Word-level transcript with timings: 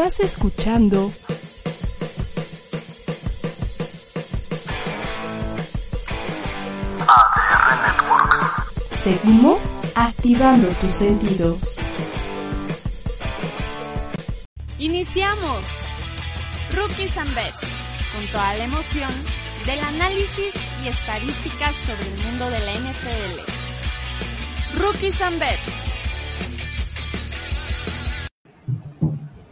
Estás 0.00 0.20
escuchando 0.20 1.12
ADR 7.08 7.82
Networks. 7.82 9.02
Seguimos 9.02 9.62
activando 9.96 10.68
tus 10.80 10.94
sentidos. 10.94 11.78
Iniciamos 14.78 15.64
Rookies 16.70 17.16
and 17.16 17.34
Bets, 17.34 17.58
con 18.14 18.24
toda 18.28 18.54
la 18.54 18.64
emoción 18.66 19.10
del 19.66 19.80
análisis 19.80 20.54
y 20.84 20.88
estadísticas 20.90 21.74
sobre 21.74 22.06
el 22.06 22.16
mundo 22.24 22.48
de 22.50 22.60
la 22.60 22.72
NFL. 22.74 23.40
Rookies 24.78 25.20
and 25.22 25.40
Bets. 25.40 25.87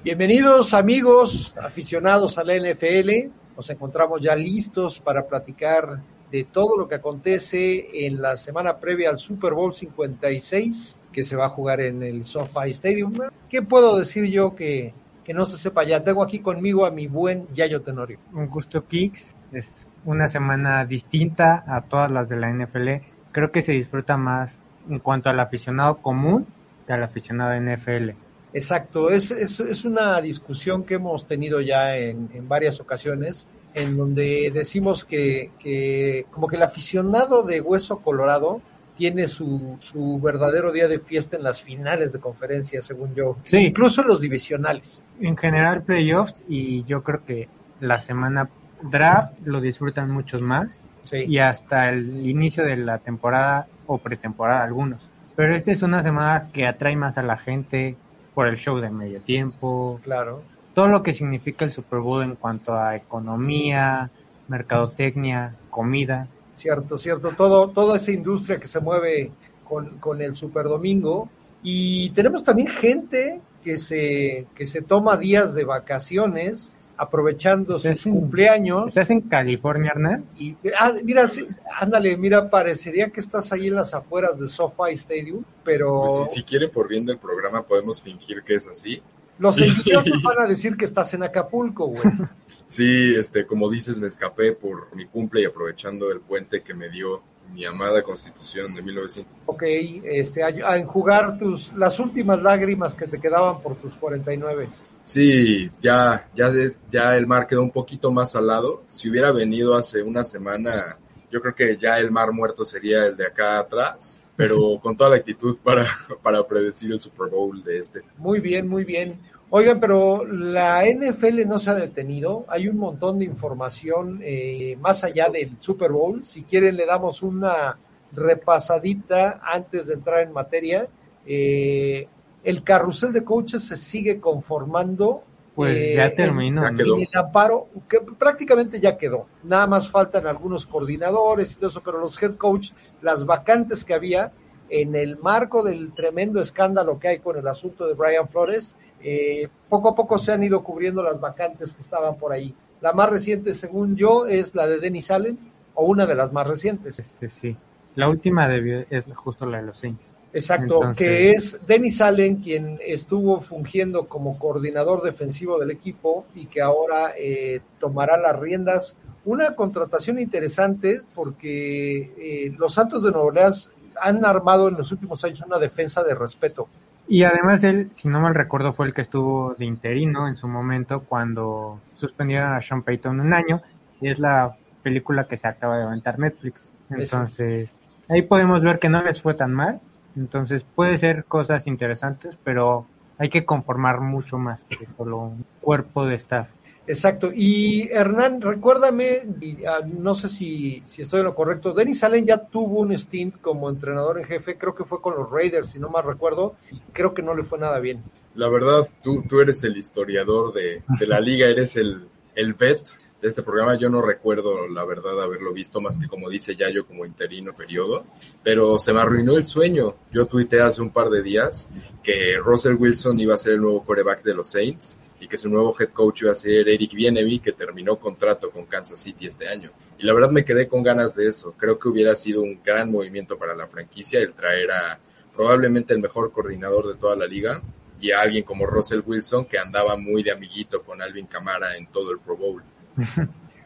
Bienvenidos 0.07 0.73
amigos 0.73 1.53
aficionados 1.61 2.39
a 2.39 2.45
la 2.45 2.55
NFL. 2.55 3.29
Nos 3.57 3.69
encontramos 3.71 4.21
ya 4.21 4.37
listos 4.37 5.01
para 5.01 5.27
platicar 5.27 5.99
de 6.31 6.45
todo 6.45 6.79
lo 6.79 6.87
que 6.87 6.95
acontece 6.95 8.07
en 8.07 8.23
la 8.23 8.37
semana 8.37 8.79
previa 8.79 9.11
al 9.11 9.19
Super 9.19 9.53
Bowl 9.53 9.75
56 9.75 11.01
que 11.11 11.25
se 11.25 11.35
va 11.35 11.47
a 11.47 11.49
jugar 11.49 11.81
en 11.81 12.05
el 12.05 12.23
SoFi 12.23 12.71
Stadium. 12.71 13.15
¿Qué 13.49 13.63
puedo 13.63 13.99
decir 13.99 14.27
yo 14.27 14.55
que, 14.55 14.95
que 15.25 15.35
no 15.35 15.45
se 15.45 15.59
sepa 15.59 15.83
ya? 15.83 16.05
Tengo 16.05 16.23
aquí 16.23 16.39
conmigo 16.39 16.87
a 16.87 16.93
mi 16.93 17.09
buen 17.09 17.49
Yayo 17.53 17.83
Tenorio. 17.83 18.21
Un 18.33 18.47
gusto 18.47 18.87
Kicks. 18.87 19.35
Es 19.51 19.89
una 20.05 20.29
semana 20.29 20.85
distinta 20.85 21.65
a 21.67 21.81
todas 21.81 22.13
las 22.13 22.29
de 22.29 22.37
la 22.37 22.49
NFL. 22.53 23.05
Creo 23.33 23.51
que 23.51 23.61
se 23.61 23.73
disfruta 23.73 24.17
más 24.17 24.61
en 24.89 25.01
cuanto 25.01 25.31
al 25.31 25.41
aficionado 25.41 25.97
común 25.97 26.47
que 26.87 26.93
al 26.93 27.03
aficionado 27.03 27.61
NFL. 27.61 28.26
Exacto, 28.57 29.11
es, 29.11 29.31
es, 29.31 29.61
es 29.61 29.85
una 29.85 30.19
discusión 30.23 30.83
que 30.85 30.95
hemos 30.95 31.27
tenido 31.27 31.61
ya 31.61 31.95
en, 31.97 32.31
en 32.33 32.49
varias 32.49 32.81
ocasiones, 32.81 33.47
en 33.75 33.99
donde 33.99 34.51
decimos 34.53 35.05
que, 35.05 35.51
que, 35.59 36.25
como 36.31 36.49
que 36.49 36.57
el 36.57 36.63
aficionado 36.63 37.43
de 37.43 37.61
Hueso 37.61 37.99
Colorado 37.99 38.63
tiene 38.97 39.27
su, 39.27 39.77
su 39.81 40.19
verdadero 40.23 40.73
día 40.73 40.89
de 40.89 40.99
fiesta 40.99 41.37
en 41.37 41.43
las 41.43 41.61
finales 41.61 42.15
de 42.15 42.19
conferencia, 42.19 42.81
según 42.81 43.15
yo, 43.15 43.37
Sí. 43.45 43.59
incluso 43.59 44.01
en 44.01 44.09
los 44.09 44.23
divisionales. 44.23 45.03
En 45.21 45.37
general 45.37 45.83
playoffs 45.83 46.37
y 46.49 46.83
yo 46.85 47.03
creo 47.03 47.23
que 47.27 47.49
la 47.81 47.99
semana 47.99 48.49
draft 48.91 49.35
lo 49.45 49.61
disfrutan 49.61 50.11
muchos 50.11 50.41
más 50.41 50.69
Sí. 51.05 51.25
y 51.29 51.39
hasta 51.39 51.91
el 51.91 52.27
inicio 52.27 52.65
de 52.65 52.79
la 52.79 52.99
temporada 53.01 53.67
o 53.87 53.99
pretemporada 53.99 54.65
algunos. 54.65 54.99
Pero 55.37 55.55
esta 55.55 55.73
es 55.73 55.83
una 55.83 56.03
semana 56.03 56.49
que 56.55 56.67
atrae 56.67 56.97
más 56.97 57.19
a 57.19 57.23
la 57.23 57.37
gente 57.37 57.97
por 58.37 58.49
el 58.49 58.59
show 58.59 58.77
de 58.79 58.91
medio 58.91 59.19
tiempo, 59.23 59.99
Claro. 60.05 60.43
todo 60.75 60.89
lo 60.89 61.03
que 61.03 61.15
significa 61.15 61.65
el 61.65 61.73
Super 61.73 62.01
Bowl 62.01 62.23
en 62.23 62.35
cuanto 62.35 62.75
a 62.75 62.95
economía, 62.95 64.11
mercadotecnia, 64.47 65.57
comida. 65.71 66.29
Cierto, 66.55 66.99
cierto. 66.99 67.31
Todo, 67.31 67.69
toda 67.69 67.97
esa 67.97 68.13
industria 68.13 68.59
que 68.59 68.67
se 68.67 68.79
mueve 68.79 69.31
con, 69.65 69.97
con 70.01 70.21
el 70.21 70.37
Super 70.37 70.65
Domingo. 70.65 71.31
Y 71.63 72.11
tenemos 72.11 72.45
también 72.45 72.69
gente 72.69 73.41
que 73.65 73.79
se, 73.79 74.47
que 74.55 74.67
se 74.67 74.83
toma 74.83 75.17
días 75.17 75.55
de 75.55 75.65
vacaciones 75.65 76.76
aprovechando 76.97 77.79
sus 77.79 78.07
en- 78.07 78.13
cumpleaños. 78.13 78.89
¿Estás 78.89 79.11
en 79.11 79.23
California, 79.23 79.93
Hernán? 79.95 80.25
Y, 80.39 80.57
ah, 80.79 80.93
mira, 81.05 81.29
sí, 81.29 81.47
ándale, 81.81 82.17
mira, 82.17 82.49
parecería 82.51 83.11
que 83.11 83.21
estás 83.21 83.53
ahí 83.53 83.67
en 83.69 83.75
las 83.75 83.95
afueras 83.95 84.39
de 84.39 84.49
SoFi 84.49 84.93
Stadium, 84.95 85.43
pero 85.65 86.03
Pues 86.03 86.31
si, 86.33 86.39
si 86.41 86.43
quieren 86.45 86.71
por 86.71 86.89
bien 86.89 87.05
del 87.07 87.19
programa 87.19 87.63
podemos 87.63 88.01
fingir 88.03 88.43
que 88.43 88.55
es 88.57 88.67
así. 88.67 89.01
los 89.39 89.59
envidiosos 89.59 90.23
van 90.23 90.41
a 90.41 90.47
decir 90.47 90.77
que 90.77 90.85
estás 90.87 91.13
en 91.15 91.23
Acapulco, 91.23 91.87
güey. 91.89 92.03
Sí, 92.69 93.15
este, 93.15 93.47
como 93.47 93.71
dices, 93.71 93.97
me 94.01 94.09
escapé 94.09 94.51
por 94.51 94.93
mi 94.97 95.07
cumple 95.07 95.43
y 95.43 95.45
aprovechando 95.45 96.11
el 96.11 96.19
puente 96.19 96.63
que 96.63 96.75
me 96.75 96.89
dio 96.89 97.23
mi 97.55 97.65
amada 97.65 98.03
Constitución 98.03 98.75
de 98.75 98.83
1900. 98.83 99.33
Ok, 99.47 99.63
este, 99.63 100.43
a, 100.43 100.49
a 100.49 100.77
enjugar 100.77 101.39
tus, 101.39 101.73
las 101.75 102.01
últimas 102.01 102.43
lágrimas 102.43 102.97
que 102.97 103.07
te 103.07 103.21
quedaban 103.21 103.61
por 103.63 103.77
tus 103.77 103.95
49. 103.95 104.67
Sí, 105.07 105.71
ya, 105.81 106.27
ya, 106.35 106.53
ya 106.91 107.17
el 107.17 107.29
mar 107.29 107.47
quedó 107.47 107.63
un 107.63 107.71
poquito 107.71 108.11
más 108.11 108.33
salado. 108.33 108.83
Si 108.89 109.09
hubiera 109.09 109.31
venido 109.31 109.77
hace 109.77 110.03
una 110.03 110.25
semana, 110.25 110.97
yo 111.31 111.41
creo 111.41 111.55
que 111.55 111.77
ya 111.77 111.97
el 112.01 112.11
mar 112.11 112.33
muerto 112.33 112.67
sería 112.67 113.07
el 113.07 113.17
de 113.17 113.25
acá 113.25 113.61
atrás, 113.61 114.19
pero 114.35 114.81
con 114.83 114.97
toda 114.97 115.11
la 115.11 115.17
actitud 115.17 115.59
para, 115.63 115.87
para 116.25 116.43
predecir 116.45 116.91
el 116.91 117.01
Super 117.01 117.29
Bowl 117.31 117.63
de 117.63 117.79
este. 117.79 118.01
Muy 118.19 118.41
bien, 118.41 118.67
muy 118.67 118.83
bien. 118.83 119.21
Oigan, 119.49 119.79
pero 119.79 120.25
la 120.27 120.85
NFL 120.85 121.47
no 121.47 121.61
se 121.61 121.71
ha 121.71 121.75
detenido. 121.75 122.45
Hay 122.49 122.67
un 122.67 122.77
montón 122.77 123.21
de 123.21 123.27
información 123.27 124.21
eh, 124.25 124.77
más 124.81 125.05
allá 125.05 125.29
del 125.29 125.53
Super 125.61 125.93
Bowl. 125.93 126.25
Si 126.25 126.43
quieren, 126.43 126.77
le 126.77 126.85
damos 126.85 127.23
una 127.23 127.79
repasadita 128.13 129.41
antes 129.41 129.87
de 129.87 129.95
entrar 129.95 130.23
en 130.23 130.33
materia. 130.33 130.89
Eh, 131.25 132.09
el 132.47 132.63
carrusel 132.63 133.13
de 133.13 133.25
coaches 133.25 133.65
se 133.65 133.77
sigue 133.77 134.21
conformando. 134.21 135.23
Pues 135.55 135.77
eh, 135.77 135.95
ya 135.97 136.07
en- 136.07 136.15
terminó. 136.17 136.63
ya 136.63 136.69
en 136.69 136.81
el 136.81 137.09
amparo, 137.15 137.69
que 137.89 137.99
prácticamente 138.01 138.79
ya 138.79 138.97
quedó. 138.97 139.27
Nada 139.43 139.67
más 139.67 139.91
faltan 139.91 140.27
algunos 140.27 140.65
coordinadores 140.67 141.53
y 141.53 141.57
todo 141.57 141.69
eso, 141.71 141.83
pero 141.85 141.99
los 141.99 142.23
head 142.23 142.37
coach, 142.37 142.73
las 143.03 143.25
vacantes 143.25 143.85
que 143.85 143.95
había 143.95 144.33
en 144.69 144.95
el 144.95 145.17
marco 145.19 145.63
del 145.63 145.93
tremendo 145.93 146.41
escándalo 146.41 146.99
que 146.99 147.09
hay 147.09 147.19
con 147.21 147.37
el 147.39 147.47
asunto 147.49 147.87
de 147.87 147.95
Brian 147.95 148.29
Flores, 148.29 148.77
eh, 149.03 149.49
poco 149.69 149.89
a 149.91 149.95
poco 149.95 150.19
se 150.19 150.33
han 150.33 150.43
ido 150.43 150.63
cubriendo 150.63 151.03
las 151.03 151.21
vacantes 151.21 151.73
que 151.75 151.81
estaban 151.83 152.17
por 152.17 152.33
ahí. 152.33 152.55
La 152.81 152.93
más 152.93 153.09
reciente, 153.09 153.55
según 153.55 153.97
yo, 153.97 154.27
es 154.27 154.55
la 154.55 154.67
de 154.67 154.79
Dennis 154.79 155.11
Allen, 155.11 155.39
o 155.75 155.87
una 155.87 156.05
de 156.07 156.15
las 156.15 156.33
más 156.33 156.47
recientes. 156.47 156.99
Este, 156.99 157.29
sí. 157.31 157.57
La 157.95 158.09
última 158.11 158.47
debió, 158.49 158.85
es 158.91 159.07
justo 159.15 159.47
la 159.47 159.59
de 159.59 159.63
los 159.65 159.79
Saints. 159.79 160.13
Exacto, 160.37 160.77
Entonces- 160.77 160.99
que 160.99 161.31
es 161.31 161.67
Dennis 161.67 162.01
Allen 162.01 162.37
quien 162.37 162.79
estuvo 162.85 163.41
fungiendo 163.41 164.07
como 164.07 164.39
coordinador 164.39 165.03
defensivo 165.03 165.59
del 165.59 165.71
equipo 165.71 166.27
y 166.35 166.47
que 166.47 166.61
ahora 166.61 167.13
eh, 167.19 167.61
tomará 167.81 168.19
las 168.19 168.39
riendas. 168.39 168.97
Una 169.25 169.55
contratación 169.55 170.19
interesante 170.19 171.01
porque 171.15 172.13
eh, 172.19 172.55
los 172.59 172.75
Santos 172.75 173.03
de 173.03 173.13
Nueva 173.13 173.29
Orleans 173.29 173.71
han 174.01 174.25
armado 174.25 174.69
en 174.69 174.77
los 174.77 174.93
últimos 174.93 175.25
años 175.25 175.43
una 175.47 175.59
defensa 175.59 176.05
de 176.05 176.15
respeto. 176.15 176.69
Y 177.09 177.23
además 177.23 177.65
él, 177.65 177.89
si 177.95 178.09
no 178.09 178.21
mal 178.21 178.35
recuerdo, 178.35 178.73
fue 178.73 178.87
el 178.87 178.95
que 178.95 179.01
estuvo 179.01 179.55
de 179.55 179.65
interino 179.65 180.29
en 180.29 180.37
su 180.37 180.49
momento 180.49 181.01
cuando 181.01 181.81
suspendieron 181.97 182.53
a 182.53 182.61
Sean 182.61 182.83
Payton 182.83 183.21
un 183.21 183.33
año. 183.33 183.63
Y 184.01 184.11
es 184.11 184.19
la 184.19 184.55
película 184.83 185.27
que 185.27 185.39
se 185.39 185.49
acaba 185.49 185.79
de 185.79 185.85
aventar 185.85 186.19
Netflix. 186.19 186.69
Entonces, 186.91 187.75
ahí 188.09 188.23
podemos 188.23 188.63
ver 188.63 188.79
que 188.79 188.91
no 188.91 189.03
les 189.03 189.23
fue 189.23 189.35
tan 189.35 189.55
mal. 189.55 189.81
Entonces, 190.17 190.65
puede 190.75 190.97
ser 190.97 191.25
cosas 191.25 191.67
interesantes, 191.67 192.37
pero 192.43 192.87
hay 193.19 193.29
que 193.29 193.45
conformar 193.45 194.01
mucho 194.01 194.39
más 194.39 194.65
que 194.65 194.87
solo 194.97 195.19
un 195.19 195.45
cuerpo 195.61 196.07
de 196.07 196.17
staff. 196.17 196.49
Exacto. 196.87 197.31
Y 197.35 197.89
Hernán, 197.91 198.41
recuérdame, 198.41 199.23
y, 199.41 199.65
ah, 199.65 199.81
no 199.85 200.15
sé 200.15 200.29
si, 200.29 200.83
si 200.85 201.03
estoy 201.03 201.21
en 201.21 201.27
lo 201.27 201.35
correcto, 201.35 201.73
Dennis 201.73 202.05
Allen 202.05 202.27
ya 202.27 202.39
tuvo 202.39 202.81
un 202.81 202.97
stint 202.97 203.41
como 203.41 203.69
entrenador 203.69 204.19
en 204.19 204.25
jefe, 204.25 204.57
creo 204.57 204.75
que 204.75 204.85
fue 204.85 205.01
con 205.01 205.17
los 205.17 205.31
Raiders, 205.31 205.71
si 205.71 205.81
no 205.81 205.89
mal 205.89 206.05
recuerdo, 206.05 206.55
y 206.71 206.79
creo 206.93 207.13
que 207.13 207.23
no 207.23 207.35
le 207.35 207.43
fue 207.43 207.59
nada 207.59 207.81
bien. 207.81 208.03
La 208.35 208.49
verdad, 208.49 208.87
tú, 209.03 209.25
tú 209.29 209.41
eres 209.41 209.65
el 209.65 209.77
historiador 209.77 210.53
de, 210.53 210.83
de 211.01 211.07
la 211.07 211.21
liga, 211.21 211.49
eres 211.49 211.77
el, 211.77 212.07
el 212.35 212.55
vet 212.55 212.83
este 213.23 213.43
programa. 213.43 213.77
Yo 213.77 213.89
no 213.89 214.03
recuerdo, 214.03 214.69
la 214.69 214.85
verdad, 214.85 215.21
haberlo 215.21 215.53
visto 215.53 215.81
más 215.81 215.99
que 215.99 216.09
como 216.09 216.29
dice 216.29 216.57
Yayo, 216.57 216.87
como 216.87 217.07
interino 217.07 217.55
periodo, 217.55 218.05
pero 218.43 218.79
se 218.79 218.93
me 218.93 219.01
arruinó 219.01 219.37
el 219.37 219.47
sueño. 219.47 219.95
Yo 220.13 220.27
tuiteé 220.27 220.61
hace 220.61 220.83
un 220.83 220.91
par 220.91 221.11
de 221.11 221.23
días 221.23 221.69
que 222.03 222.37
Russell 222.39 222.75
Wilson 222.75 223.19
iba 223.21 223.35
a 223.35 223.39
ser 223.39 223.55
el 223.55 223.63
nuevo 223.63 223.85
quarterback 223.85 224.23
de 224.23 224.35
los 224.35 224.51
Saints 224.51 224.99
y 225.21 225.29
que 225.29 225.39
su 225.39 225.49
nuevo 225.49 225.75
head 225.79 225.89
coach 225.91 226.23
iba 226.23 226.33
a 226.33 226.35
ser 226.35 226.69
Eric 226.69 226.93
Bieniemy, 226.93 227.41
que 227.41 227.53
terminó 227.53 227.97
contrato 227.97 228.51
con 228.51 228.67
Kansas 228.67 229.01
City 229.01 229.27
este 229.27 229.49
año. 229.49 229.71
Y 229.99 230.05
la 230.05 230.13
verdad 230.13 230.31
me 230.31 230.45
quedé 230.45 230.69
con 230.69 230.83
ganas 230.83 231.17
de 231.17 231.29
eso. 231.29 231.55
Creo 231.57 231.79
que 231.79 231.89
hubiera 231.89 232.15
sido 232.15 232.43
un 232.43 232.61
gran 232.63 232.91
movimiento 232.91 233.39
para 233.39 233.55
la 233.55 233.67
franquicia 233.67 234.21
el 234.21 234.35
traer 234.35 234.71
a 234.71 234.99
probablemente 235.35 235.95
el 235.95 236.01
mejor 236.01 236.33
coordinador 236.33 236.89
de 236.89 236.95
toda 236.95 237.17
la 237.17 237.27
liga 237.27 237.63
y 238.01 238.11
a 238.11 238.21
alguien 238.21 238.45
como 238.45 238.67
Russell 238.67 239.03
Wilson 239.05 239.47
que 239.47 239.59
andaba 239.59 239.97
muy 239.97 240.23
de 240.23 240.33
amiguito 240.33 240.83
con 240.83 241.01
Alvin 241.01 241.27
Camara 241.27 241.77
en 241.77 241.87
todo 241.87 242.13
el 242.13 242.19
Pro 242.19 242.37
Bowl. 242.37 242.63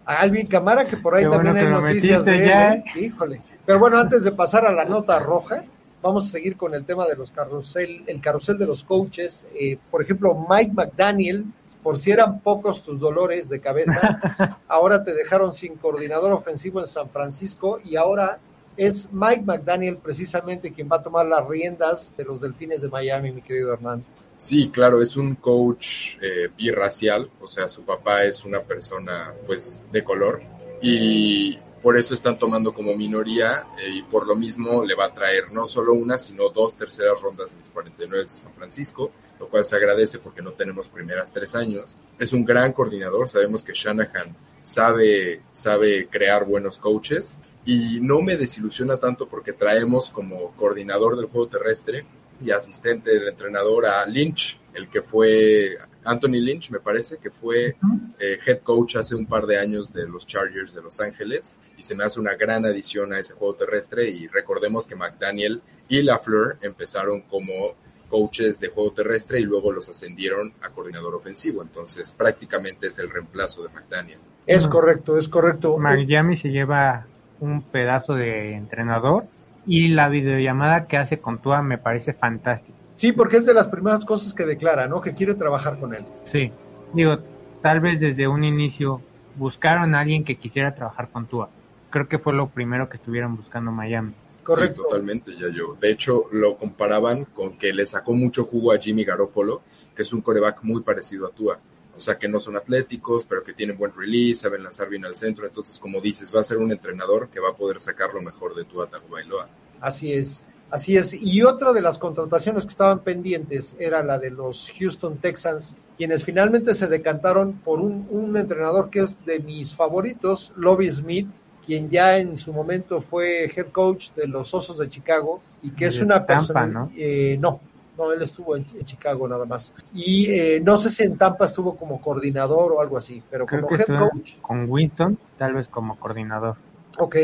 A 0.04 0.14
Alvin 0.16 0.46
Camara, 0.46 0.84
que 0.86 0.96
por 0.96 1.14
ahí 1.14 1.24
Qué 1.24 1.30
también 1.30 1.54
bueno 1.54 1.78
hay 1.78 1.94
noticias 1.94 2.24
de 2.24 2.36
él, 2.36 2.48
ya. 2.48 2.72
¿eh? 2.72 2.84
Híjole. 2.96 3.40
Pero 3.64 3.78
bueno, 3.78 3.98
antes 3.98 4.24
de 4.24 4.32
pasar 4.32 4.66
a 4.66 4.72
la 4.72 4.84
nota 4.84 5.18
roja, 5.18 5.62
vamos 6.02 6.26
a 6.26 6.30
seguir 6.30 6.56
con 6.56 6.74
el 6.74 6.84
tema 6.84 7.06
de 7.06 7.16
los 7.16 7.30
carrusel, 7.30 8.02
el 8.06 8.20
carrusel 8.20 8.58
de 8.58 8.66
los 8.66 8.84
coaches. 8.84 9.46
Eh, 9.54 9.78
por 9.90 10.02
ejemplo, 10.02 10.46
Mike 10.48 10.72
McDaniel, 10.72 11.44
por 11.82 11.98
si 11.98 12.10
eran 12.10 12.40
pocos 12.40 12.82
tus 12.82 12.98
dolores 12.98 13.48
de 13.48 13.60
cabeza, 13.60 14.58
ahora 14.68 15.04
te 15.04 15.14
dejaron 15.14 15.52
sin 15.52 15.76
coordinador 15.76 16.32
ofensivo 16.32 16.80
en 16.80 16.88
San 16.88 17.08
Francisco 17.10 17.80
y 17.84 17.96
ahora 17.96 18.38
es 18.76 19.08
Mike 19.12 19.42
McDaniel 19.44 19.96
precisamente 19.96 20.72
quien 20.72 20.88
va 20.90 20.96
a 20.96 21.02
tomar 21.02 21.26
las 21.26 21.46
riendas 21.46 22.10
de 22.16 22.24
los 22.24 22.40
Delfines 22.40 22.80
de 22.80 22.88
Miami, 22.88 23.30
mi 23.30 23.42
querido 23.42 23.72
Hernán. 23.72 24.02
Sí, 24.40 24.70
claro, 24.70 25.02
es 25.02 25.18
un 25.18 25.34
coach 25.34 26.16
eh, 26.22 26.48
birracial, 26.56 27.28
o 27.42 27.46
sea, 27.46 27.68
su 27.68 27.84
papá 27.84 28.24
es 28.24 28.42
una 28.42 28.60
persona 28.60 29.34
pues 29.46 29.82
de 29.92 30.02
color 30.02 30.40
y 30.80 31.58
por 31.82 31.98
eso 31.98 32.14
están 32.14 32.38
tomando 32.38 32.72
como 32.72 32.96
minoría 32.96 33.66
eh, 33.78 33.96
y 33.96 34.02
por 34.02 34.26
lo 34.26 34.34
mismo 34.34 34.82
le 34.82 34.94
va 34.94 35.04
a 35.04 35.12
traer 35.12 35.52
no 35.52 35.66
solo 35.66 35.92
una, 35.92 36.16
sino 36.16 36.48
dos 36.48 36.74
terceras 36.74 37.20
rondas 37.20 37.52
en 37.52 37.58
los 37.58 37.68
49 37.68 38.22
de 38.22 38.28
San 38.30 38.50
Francisco, 38.54 39.10
lo 39.38 39.46
cual 39.48 39.66
se 39.66 39.76
agradece 39.76 40.18
porque 40.20 40.40
no 40.40 40.52
tenemos 40.52 40.88
primeras 40.88 41.30
tres 41.34 41.54
años. 41.54 41.98
Es 42.18 42.32
un 42.32 42.46
gran 42.46 42.72
coordinador, 42.72 43.28
sabemos 43.28 43.62
que 43.62 43.74
Shanahan 43.74 44.34
sabe, 44.64 45.42
sabe 45.52 46.06
crear 46.06 46.46
buenos 46.46 46.78
coaches 46.78 47.36
y 47.66 48.00
no 48.00 48.22
me 48.22 48.38
desilusiona 48.38 48.96
tanto 48.96 49.28
porque 49.28 49.52
traemos 49.52 50.10
como 50.10 50.52
coordinador 50.52 51.18
del 51.18 51.26
juego 51.26 51.46
terrestre 51.46 52.06
y 52.44 52.50
asistente 52.50 53.10
del 53.10 53.28
entrenador 53.28 53.86
a 53.86 54.06
Lynch, 54.06 54.58
el 54.74 54.88
que 54.88 55.02
fue 55.02 55.76
Anthony 56.04 56.40
Lynch, 56.40 56.70
me 56.70 56.80
parece, 56.80 57.18
que 57.18 57.30
fue 57.30 57.76
eh, 58.18 58.38
head 58.46 58.60
coach 58.60 58.96
hace 58.96 59.14
un 59.14 59.26
par 59.26 59.46
de 59.46 59.58
años 59.58 59.92
de 59.92 60.06
los 60.08 60.26
Chargers 60.26 60.74
de 60.74 60.82
Los 60.82 61.00
Ángeles 61.00 61.60
y 61.76 61.84
se 61.84 61.94
me 61.94 62.04
hace 62.04 62.20
una 62.20 62.34
gran 62.34 62.64
adición 62.64 63.12
a 63.12 63.18
ese 63.18 63.34
juego 63.34 63.54
terrestre 63.54 64.08
y 64.08 64.26
recordemos 64.28 64.86
que 64.86 64.94
McDaniel 64.94 65.60
y 65.88 66.02
LaFleur 66.02 66.58
empezaron 66.62 67.22
como 67.22 67.74
coaches 68.08 68.58
de 68.58 68.68
juego 68.68 68.92
terrestre 68.92 69.40
y 69.40 69.44
luego 69.44 69.72
los 69.72 69.88
ascendieron 69.88 70.52
a 70.62 70.70
coordinador 70.70 71.14
ofensivo, 71.14 71.62
entonces 71.62 72.12
prácticamente 72.12 72.88
es 72.88 72.98
el 72.98 73.10
reemplazo 73.10 73.62
de 73.62 73.68
McDaniel. 73.68 74.18
Es 74.46 74.66
correcto, 74.66 75.16
es 75.16 75.28
correcto. 75.28 75.76
Miami 75.78 76.36
se 76.36 76.48
lleva 76.48 77.06
un 77.38 77.62
pedazo 77.62 78.14
de 78.14 78.54
entrenador 78.54 79.24
y 79.66 79.88
la 79.88 80.08
videollamada 80.08 80.86
que 80.86 80.96
hace 80.96 81.18
con 81.18 81.38
Tua 81.38 81.62
me 81.62 81.78
parece 81.78 82.12
fantástica. 82.12 82.76
Sí, 82.96 83.12
porque 83.12 83.38
es 83.38 83.46
de 83.46 83.54
las 83.54 83.68
primeras 83.68 84.04
cosas 84.04 84.34
que 84.34 84.44
declara, 84.44 84.86
¿no? 84.86 85.00
Que 85.00 85.14
quiere 85.14 85.34
trabajar 85.34 85.78
con 85.78 85.94
él. 85.94 86.04
Sí, 86.24 86.52
digo, 86.92 87.18
tal 87.62 87.80
vez 87.80 88.00
desde 88.00 88.28
un 88.28 88.44
inicio 88.44 89.00
buscaron 89.36 89.94
a 89.94 90.00
alguien 90.00 90.24
que 90.24 90.36
quisiera 90.36 90.74
trabajar 90.74 91.08
con 91.08 91.26
Tua. 91.26 91.48
Creo 91.90 92.08
que 92.08 92.18
fue 92.18 92.32
lo 92.32 92.48
primero 92.48 92.88
que 92.88 92.98
estuvieron 92.98 93.36
buscando 93.36 93.72
Miami. 93.72 94.12
Correcto. 94.42 94.82
Sí, 94.82 94.88
totalmente, 94.88 95.32
ya 95.34 95.48
yo. 95.48 95.76
De 95.80 95.90
hecho, 95.90 96.24
lo 96.32 96.56
comparaban 96.56 97.24
con 97.24 97.56
que 97.56 97.72
le 97.72 97.86
sacó 97.86 98.12
mucho 98.12 98.44
jugo 98.44 98.72
a 98.72 98.78
Jimmy 98.78 99.04
Garoppolo, 99.04 99.62
que 99.94 100.02
es 100.02 100.12
un 100.12 100.20
coreback 100.20 100.62
muy 100.62 100.82
parecido 100.82 101.26
a 101.26 101.30
Tua. 101.30 101.58
O 102.00 102.02
sea, 102.02 102.16
que 102.16 102.28
no 102.28 102.40
son 102.40 102.56
atléticos, 102.56 103.26
pero 103.28 103.44
que 103.44 103.52
tienen 103.52 103.76
buen 103.76 103.92
release, 103.94 104.40
saben 104.40 104.62
lanzar 104.62 104.88
bien 104.88 105.04
al 105.04 105.16
centro. 105.16 105.46
Entonces, 105.46 105.78
como 105.78 106.00
dices, 106.00 106.34
va 106.34 106.40
a 106.40 106.44
ser 106.44 106.56
un 106.56 106.72
entrenador 106.72 107.28
que 107.28 107.40
va 107.40 107.50
a 107.50 107.54
poder 107.54 107.78
sacar 107.78 108.14
lo 108.14 108.22
mejor 108.22 108.54
de 108.54 108.64
Tua 108.64 108.86
Tagovailoa. 108.86 109.46
Así 109.82 110.14
es, 110.14 110.42
así 110.70 110.96
es. 110.96 111.12
Y 111.12 111.42
otra 111.42 111.74
de 111.74 111.82
las 111.82 111.98
contrataciones 111.98 112.64
que 112.64 112.70
estaban 112.70 113.00
pendientes 113.00 113.76
era 113.78 114.02
la 114.02 114.18
de 114.18 114.30
los 114.30 114.72
Houston 114.78 115.18
Texans, 115.18 115.76
quienes 115.98 116.24
finalmente 116.24 116.72
se 116.72 116.86
decantaron 116.86 117.52
por 117.62 117.80
un, 117.80 118.08
un 118.08 118.34
entrenador 118.38 118.88
que 118.88 119.00
es 119.00 119.22
de 119.26 119.40
mis 119.40 119.74
favoritos, 119.74 120.52
Lobby 120.56 120.90
Smith, 120.90 121.28
quien 121.66 121.90
ya 121.90 122.16
en 122.16 122.38
su 122.38 122.54
momento 122.54 123.02
fue 123.02 123.44
head 123.54 123.68
coach 123.72 124.12
de 124.16 124.26
los 124.26 124.54
Osos 124.54 124.78
de 124.78 124.88
Chicago 124.88 125.42
y 125.62 125.72
que 125.72 125.84
es 125.84 126.00
una 126.00 126.24
Tampa, 126.24 126.34
persona. 126.34 126.66
¿no? 126.66 126.90
eh, 126.96 127.36
no, 127.38 127.60
no, 128.00 128.12
él 128.12 128.22
estuvo 128.22 128.56
en, 128.56 128.66
en 128.78 128.84
Chicago 128.84 129.28
nada 129.28 129.44
más. 129.44 129.72
Y 129.94 130.30
eh, 130.30 130.60
no 130.64 130.76
sé 130.76 130.90
si 130.90 131.02
en 131.04 131.16
Tampa 131.16 131.44
estuvo 131.44 131.76
como 131.76 132.00
coordinador 132.00 132.72
o 132.72 132.80
algo 132.80 132.96
así, 132.96 133.22
pero 133.30 133.46
Creo 133.46 133.62
como 133.62 133.76
que 133.76 133.82
head 133.82 133.98
coach, 133.98 134.32
con 134.40 134.68
Winston, 134.68 135.18
tal 135.38 135.54
vez 135.54 135.68
como 135.68 135.96
coordinador. 135.98 136.56
ok, 136.98 137.16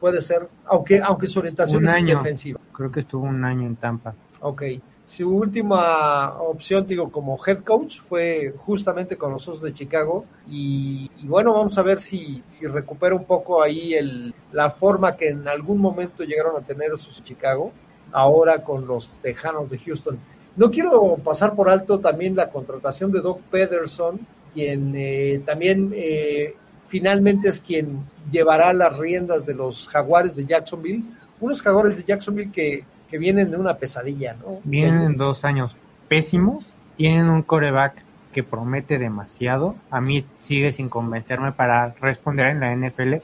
puede 0.00 0.20
ser, 0.20 0.48
aunque, 0.66 1.00
aunque 1.00 1.26
su 1.26 1.38
orientación 1.38 1.82
Un 1.84 1.88
es 1.88 1.94
año. 1.94 2.18
defensiva. 2.18 2.60
Creo 2.72 2.90
que 2.92 3.00
estuvo 3.00 3.24
un 3.24 3.44
año 3.44 3.66
en 3.66 3.76
Tampa. 3.76 4.14
Ok. 4.40 4.62
Su 5.06 5.28
última 5.36 6.32
opción, 6.40 6.86
digo, 6.86 7.10
como 7.12 7.38
head 7.46 7.58
coach 7.62 8.00
fue 8.00 8.54
justamente 8.56 9.18
con 9.18 9.32
los 9.32 9.46
Osos 9.46 9.60
de 9.62 9.74
Chicago. 9.74 10.24
Y, 10.50 11.10
y 11.22 11.26
bueno, 11.26 11.52
vamos 11.52 11.76
a 11.76 11.82
ver 11.82 12.00
si, 12.00 12.42
si 12.46 12.66
recupera 12.66 13.14
un 13.14 13.24
poco 13.26 13.62
ahí 13.62 13.92
el, 13.94 14.34
la 14.52 14.70
forma 14.70 15.14
que 15.16 15.28
en 15.28 15.46
algún 15.46 15.78
momento 15.78 16.24
llegaron 16.24 16.56
a 16.56 16.66
tener 16.66 16.90
esos 16.94 17.22
Chicago, 17.22 17.70
ahora 18.14 18.62
con 18.62 18.86
los 18.86 19.10
Tejanos 19.20 19.68
de 19.68 19.78
Houston. 19.78 20.18
No 20.56 20.70
quiero 20.70 21.16
pasar 21.16 21.54
por 21.54 21.68
alto 21.68 21.98
también 21.98 22.36
la 22.36 22.48
contratación 22.48 23.10
de 23.10 23.20
Doc 23.20 23.40
Pederson, 23.50 24.20
quien 24.54 24.92
eh, 24.94 25.42
también 25.44 25.90
eh, 25.94 26.54
finalmente 26.88 27.48
es 27.48 27.60
quien 27.60 27.98
llevará 28.30 28.72
las 28.72 28.96
riendas 28.96 29.44
de 29.44 29.54
los 29.54 29.88
Jaguares 29.88 30.36
de 30.36 30.46
Jacksonville. 30.46 31.02
Unos 31.40 31.60
Jaguares 31.60 31.96
de 31.96 32.04
Jacksonville 32.04 32.52
que, 32.52 32.84
que 33.10 33.18
vienen 33.18 33.50
de 33.50 33.56
una 33.56 33.74
pesadilla, 33.74 34.34
¿no? 34.34 34.60
Vienen 34.62 35.16
dos 35.16 35.44
años 35.44 35.76
pésimos, 36.08 36.64
tienen 36.96 37.28
un 37.28 37.42
coreback 37.42 38.04
que 38.32 38.44
promete 38.44 38.98
demasiado. 38.98 39.74
A 39.90 40.00
mí 40.00 40.24
sigue 40.42 40.70
sin 40.70 40.88
convencerme 40.88 41.50
para 41.50 41.94
responder 42.00 42.48
en 42.48 42.60
la 42.60 42.74
NFL. 42.74 43.14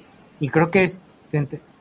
Y 0.41 0.49
creo 0.49 0.71
que 0.71 0.85
es, 0.85 0.99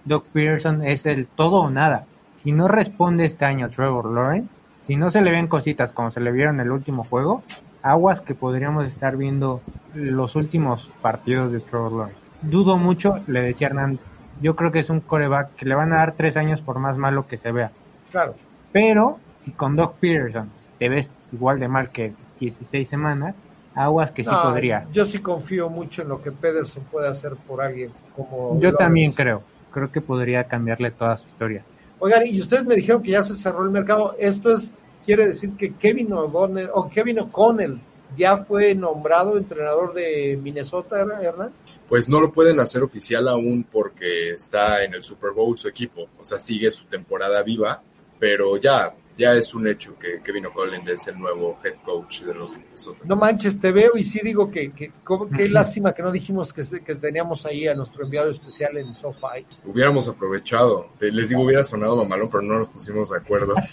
Doc 0.05 0.25
Peterson 0.33 0.85
es 0.85 1.07
el 1.07 1.25
todo 1.25 1.61
o 1.61 1.69
nada. 1.71 2.05
Si 2.41 2.51
no 2.51 2.67
responde 2.67 3.25
este 3.25 3.45
año 3.45 3.69
Trevor 3.69 4.05
Lawrence, 4.11 4.49
si 4.83 4.95
no 4.95 5.11
se 5.11 5.21
le 5.21 5.31
ven 5.31 5.47
cositas 5.47 5.91
como 5.91 6.09
se 6.11 6.21
le 6.21 6.31
vieron 6.31 6.55
en 6.55 6.67
el 6.67 6.71
último 6.71 7.03
juego, 7.03 7.43
aguas 7.81 8.21
que 8.21 8.33
podríamos 8.33 8.87
estar 8.87 9.17
viendo 9.17 9.61
los 9.93 10.35
últimos 10.35 10.89
partidos 11.01 11.51
de 11.51 11.59
Trevor 11.59 11.91
Lawrence. 11.91 12.19
Dudo 12.41 12.77
mucho, 12.77 13.19
le 13.27 13.41
decía 13.41 13.67
Hernán, 13.67 13.99
yo 14.41 14.55
creo 14.55 14.71
que 14.71 14.79
es 14.79 14.89
un 14.89 15.01
coreback 15.01 15.55
que 15.55 15.65
le 15.65 15.75
van 15.75 15.91
a 15.91 15.97
dar 15.97 16.13
tres 16.13 16.37
años 16.37 16.61
por 16.61 16.79
más 16.79 16.97
malo 16.97 17.27
que 17.27 17.37
se 17.37 17.51
vea. 17.51 17.71
Claro. 18.11 18.35
Pero 18.71 19.19
si 19.43 19.51
con 19.51 19.75
Doc 19.75 19.95
Peterson 19.95 20.49
te 20.77 20.87
ves 20.87 21.09
igual 21.33 21.59
de 21.59 21.67
mal 21.67 21.89
que 21.89 22.13
16 22.39 22.87
semanas, 22.87 23.35
aguas 23.75 24.11
que 24.11 24.23
sí 24.23 24.29
podría. 24.29 24.85
Yo 24.93 25.03
sí 25.03 25.19
confío 25.19 25.69
mucho 25.69 26.03
en 26.03 26.09
lo 26.09 26.21
que 26.21 26.31
Pederson 26.31 26.83
puede 26.85 27.09
hacer 27.09 27.33
por 27.35 27.61
alguien 27.61 27.91
como. 28.15 28.55
Yo 28.55 28.71
Lawrence. 28.71 28.77
también 28.77 29.11
creo. 29.11 29.43
Creo 29.71 29.91
que 29.91 30.01
podría 30.01 30.45
cambiarle 30.45 30.91
toda 30.91 31.17
su 31.17 31.27
historia. 31.27 31.63
Oigan, 31.99 32.25
y 32.27 32.39
ustedes 32.39 32.65
me 32.65 32.75
dijeron 32.75 33.03
que 33.03 33.11
ya 33.11 33.23
se 33.23 33.35
cerró 33.35 33.63
el 33.63 33.71
mercado. 33.71 34.15
Esto 34.17 34.53
es 34.53 34.71
quiere 35.05 35.27
decir 35.27 35.51
que 35.57 35.73
Kevin 35.73 36.13
O'Donnell 36.13 36.69
o 36.73 36.89
Kevin 36.89 37.19
O'Connell 37.19 37.79
ya 38.15 38.37
fue 38.37 38.75
nombrado 38.75 39.37
entrenador 39.37 39.93
de 39.93 40.39
Minnesota, 40.41 40.99
Hernán. 40.99 41.51
Pues 41.87 42.07
no 42.07 42.19
lo 42.19 42.31
pueden 42.31 42.59
hacer 42.59 42.83
oficial 42.83 43.27
aún 43.27 43.65
porque 43.71 44.31
está 44.31 44.83
en 44.83 44.93
el 44.93 45.03
Super 45.03 45.31
Bowl 45.31 45.57
su 45.57 45.67
equipo, 45.67 46.07
o 46.19 46.25
sea, 46.25 46.39
sigue 46.39 46.69
su 46.69 46.85
temporada 46.85 47.41
viva, 47.41 47.81
pero 48.19 48.57
ya, 48.57 48.93
ya 49.19 49.33
es 49.33 49.53
un 49.53 49.67
hecho 49.67 49.99
que 49.99 50.21
Kevin 50.23 50.45
O'Connell 50.45 50.87
es 50.89 51.05
el 51.07 51.19
nuevo 51.19 51.57
head 51.63 51.75
coach 51.83 52.21
de 52.21 52.33
los 52.33 52.53
Minnesota. 52.53 52.99
No 53.03 53.17
manches, 53.17 53.59
te 53.59 53.71
veo 53.71 53.97
y 53.97 54.05
sí 54.05 54.21
digo 54.23 54.49
que, 54.49 54.71
que 54.71 54.91
qué 55.35 55.49
lástima 55.49 55.93
que 55.93 56.01
no 56.01 56.11
dijimos 56.11 56.53
que, 56.53 56.63
que 56.81 56.95
teníamos 56.95 57.45
ahí 57.45 57.67
a 57.67 57.75
nuestro 57.75 58.05
enviado 58.05 58.29
especial 58.29 58.77
en 58.77 58.95
SoFi. 58.95 59.45
Hubiéramos 59.65 60.07
aprovechado, 60.07 60.87
les 61.01 61.27
digo, 61.27 61.41
hubiera 61.41 61.65
sonado 61.65 61.97
mamalón, 61.97 62.29
pero 62.29 62.43
no 62.43 62.59
nos 62.59 62.69
pusimos 62.69 63.09
de 63.09 63.17
acuerdo. 63.17 63.55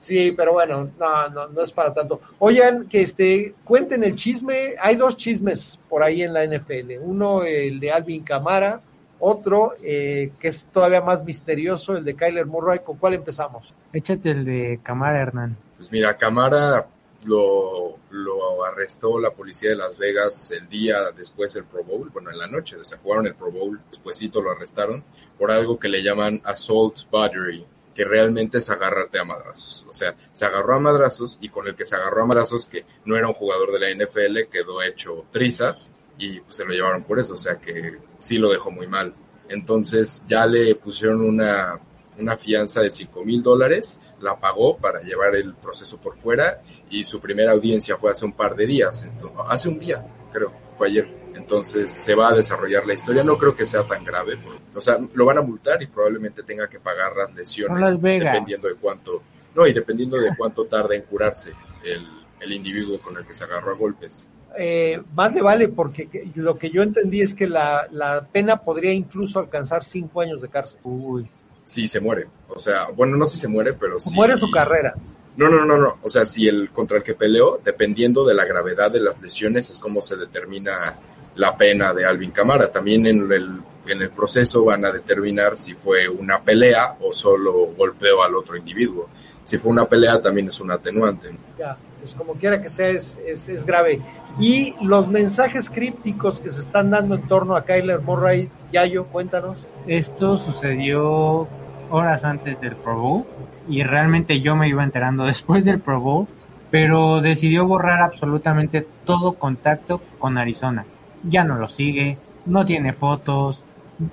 Sí, 0.00 0.32
pero 0.32 0.52
bueno, 0.52 0.90
no, 0.98 1.28
no, 1.30 1.48
no 1.48 1.62
es 1.62 1.72
para 1.72 1.94
tanto. 1.94 2.20
Oigan, 2.38 2.86
que 2.86 3.00
este, 3.00 3.54
cuenten 3.64 4.04
el 4.04 4.14
chisme. 4.14 4.74
Hay 4.78 4.96
dos 4.96 5.16
chismes 5.16 5.80
por 5.88 6.02
ahí 6.02 6.22
en 6.22 6.34
la 6.34 6.44
NFL. 6.44 6.98
Uno, 7.00 7.42
el 7.42 7.80
de 7.80 7.90
Alvin 7.90 8.22
Camara. 8.22 8.82
Otro, 9.26 9.72
eh, 9.82 10.32
que 10.38 10.48
es 10.48 10.66
todavía 10.66 11.00
más 11.00 11.24
misterioso, 11.24 11.96
el 11.96 12.04
de 12.04 12.14
Kyler 12.14 12.44
Murray. 12.44 12.80
¿Con 12.80 12.98
cuál 12.98 13.14
empezamos? 13.14 13.72
Échate 13.90 14.30
el 14.30 14.44
de 14.44 14.80
Camara 14.82 15.22
Hernán. 15.22 15.56
Pues 15.78 15.90
mira, 15.90 16.14
Camara 16.14 16.86
lo, 17.24 17.96
lo 18.10 18.64
arrestó 18.66 19.18
la 19.18 19.30
policía 19.30 19.70
de 19.70 19.76
Las 19.76 19.96
Vegas 19.96 20.50
el 20.50 20.68
día 20.68 21.10
después 21.16 21.54
del 21.54 21.64
Pro 21.64 21.82
Bowl, 21.84 22.10
bueno, 22.10 22.30
en 22.32 22.36
la 22.36 22.48
noche, 22.48 22.76
o 22.76 22.84
sea, 22.84 22.98
jugaron 22.98 23.26
el 23.26 23.34
Pro 23.34 23.50
Bowl, 23.50 23.80
despuésito 23.88 24.42
lo 24.42 24.50
arrestaron 24.50 25.02
por 25.38 25.50
algo 25.50 25.78
que 25.78 25.88
le 25.88 26.02
llaman 26.02 26.42
assault 26.44 27.10
battery, 27.10 27.64
que 27.94 28.04
realmente 28.04 28.58
es 28.58 28.68
agarrarte 28.68 29.18
a 29.18 29.24
madrazos. 29.24 29.86
O 29.88 29.94
sea, 29.94 30.14
se 30.34 30.44
agarró 30.44 30.74
a 30.74 30.80
madrazos 30.80 31.38
y 31.40 31.48
con 31.48 31.66
el 31.66 31.74
que 31.74 31.86
se 31.86 31.96
agarró 31.96 32.24
a 32.24 32.26
madrazos, 32.26 32.66
que 32.66 32.84
no 33.06 33.16
era 33.16 33.28
un 33.28 33.34
jugador 33.34 33.72
de 33.72 33.80
la 33.80 34.04
NFL, 34.04 34.50
quedó 34.52 34.82
hecho 34.82 35.24
trizas 35.30 35.92
y 36.18 36.40
pues 36.40 36.56
se 36.56 36.64
lo 36.64 36.72
llevaron 36.72 37.02
por 37.02 37.18
eso, 37.18 37.34
o 37.34 37.38
sea 37.38 37.56
que 37.56 37.98
sí 38.20 38.38
lo 38.38 38.50
dejó 38.50 38.70
muy 38.70 38.86
mal. 38.86 39.12
Entonces 39.48 40.24
ya 40.28 40.46
le 40.46 40.74
pusieron 40.74 41.20
una 41.22 41.78
una 42.18 42.36
fianza 42.36 42.80
de 42.80 42.90
5 42.90 43.24
mil 43.24 43.42
dólares, 43.42 44.00
la 44.20 44.38
pagó 44.38 44.76
para 44.76 45.00
llevar 45.00 45.34
el 45.34 45.54
proceso 45.54 45.98
por 45.98 46.16
fuera 46.16 46.60
y 46.90 47.04
su 47.04 47.20
primera 47.20 47.52
audiencia 47.52 47.96
fue 47.96 48.12
hace 48.12 48.24
un 48.24 48.32
par 48.32 48.54
de 48.54 48.66
días, 48.66 49.04
entonces, 49.04 49.38
hace 49.48 49.68
un 49.68 49.78
día, 49.78 50.04
creo, 50.32 50.52
fue 50.78 50.88
ayer. 50.88 51.24
Entonces 51.34 51.90
se 51.90 52.14
va 52.14 52.28
a 52.28 52.34
desarrollar 52.34 52.86
la 52.86 52.94
historia. 52.94 53.22
No 53.22 53.36
creo 53.36 53.54
que 53.54 53.66
sea 53.66 53.82
tan 53.82 54.02
grave. 54.02 54.38
O 54.74 54.80
sea, 54.80 54.98
lo 55.12 55.26
van 55.26 55.38
a 55.38 55.42
multar 55.42 55.82
y 55.82 55.86
probablemente 55.86 56.42
tenga 56.42 56.68
que 56.68 56.80
pagar 56.80 57.14
las 57.16 57.34
lesiones 57.34 57.80
Las 57.80 58.00
dependiendo 58.00 58.68
de 58.68 58.74
cuánto. 58.76 59.22
No, 59.54 59.66
y 59.66 59.72
dependiendo 59.72 60.16
de 60.16 60.34
cuánto 60.36 60.64
tarda 60.64 60.94
en 60.94 61.02
curarse 61.02 61.52
el, 61.82 62.06
el 62.40 62.52
individuo 62.52 62.98
con 62.98 63.16
el 63.18 63.26
que 63.26 63.34
se 63.34 63.44
agarró 63.44 63.72
a 63.72 63.76
golpes. 63.76 64.28
Eh, 64.58 65.00
más 65.14 65.34
le 65.34 65.42
vale 65.42 65.68
porque 65.68 66.06
que- 66.06 66.28
lo 66.36 66.56
que 66.58 66.70
yo 66.70 66.82
entendí 66.82 67.20
es 67.20 67.34
que 67.34 67.46
la, 67.46 67.86
la 67.90 68.24
pena 68.30 68.56
podría 68.58 68.92
incluso 68.92 69.38
alcanzar 69.38 69.84
cinco 69.84 70.20
años 70.20 70.40
de 70.42 70.48
cárcel. 70.48 70.80
Uy, 70.84 71.26
Si 71.66 71.88
se 71.88 72.00
muere. 72.00 72.26
O 72.48 72.58
sea, 72.60 72.88
bueno, 72.94 73.16
no 73.16 73.26
si 73.26 73.38
se 73.38 73.48
muere, 73.48 73.72
pero 73.72 73.98
si. 73.98 74.14
Muere 74.14 74.36
su 74.36 74.50
carrera. 74.50 74.94
No, 75.36 75.48
no, 75.48 75.64
no, 75.64 75.76
no. 75.76 75.96
O 76.02 76.08
sea, 76.10 76.24
si 76.26 76.46
el 76.46 76.70
contra 76.70 76.98
el 76.98 77.02
que 77.02 77.14
peleó, 77.14 77.58
dependiendo 77.64 78.24
de 78.24 78.34
la 78.34 78.44
gravedad 78.44 78.90
de 78.90 79.00
las 79.00 79.20
lesiones, 79.20 79.68
es 79.70 79.80
como 79.80 80.00
se 80.02 80.16
determina 80.16 80.94
la 81.36 81.56
pena 81.56 81.92
de 81.92 82.04
Alvin 82.04 82.30
Camara. 82.30 82.70
También 82.70 83.06
en 83.06 83.32
el, 83.32 83.58
en 83.88 84.02
el 84.02 84.10
proceso 84.10 84.64
van 84.64 84.84
a 84.84 84.92
determinar 84.92 85.56
si 85.58 85.74
fue 85.74 86.08
una 86.08 86.38
pelea 86.40 86.94
o 87.00 87.12
solo 87.12 87.52
golpeó 87.76 88.22
al 88.22 88.36
otro 88.36 88.56
individuo. 88.56 89.08
Si 89.42 89.58
fue 89.58 89.72
una 89.72 89.86
pelea, 89.86 90.22
también 90.22 90.46
es 90.48 90.60
un 90.60 90.70
atenuante. 90.70 91.30
Ya, 91.58 91.76
pues 92.00 92.14
como 92.14 92.34
quiera 92.34 92.62
que 92.62 92.70
sea, 92.70 92.88
es, 92.90 93.18
es, 93.26 93.48
es 93.48 93.66
grave. 93.66 94.00
Y 94.38 94.74
los 94.84 95.08
mensajes 95.08 95.70
crípticos 95.70 96.40
que 96.40 96.50
se 96.50 96.60
están 96.60 96.90
dando 96.90 97.14
en 97.14 97.22
torno 97.22 97.54
a 97.54 97.64
Kyler 97.64 98.00
Murray, 98.00 98.50
Yayo, 98.72 99.04
cuéntanos. 99.06 99.56
esto 99.86 100.36
sucedió 100.36 101.46
horas 101.90 102.24
antes 102.24 102.60
del 102.60 102.74
Pro 102.74 102.98
Bowl 102.98 103.24
y 103.68 103.82
realmente 103.82 104.40
yo 104.40 104.56
me 104.56 104.68
iba 104.68 104.82
enterando 104.82 105.24
después 105.26 105.64
del 105.64 105.80
Pro 105.80 106.00
Bowl, 106.00 106.26
pero 106.70 107.20
decidió 107.20 107.66
borrar 107.66 108.02
absolutamente 108.02 108.86
todo 109.04 109.34
contacto 109.34 110.00
con 110.18 110.38
Arizona. 110.38 110.84
Ya 111.22 111.44
no 111.44 111.56
lo 111.56 111.68
sigue, 111.68 112.18
no 112.46 112.66
tiene 112.66 112.92
fotos, 112.92 113.64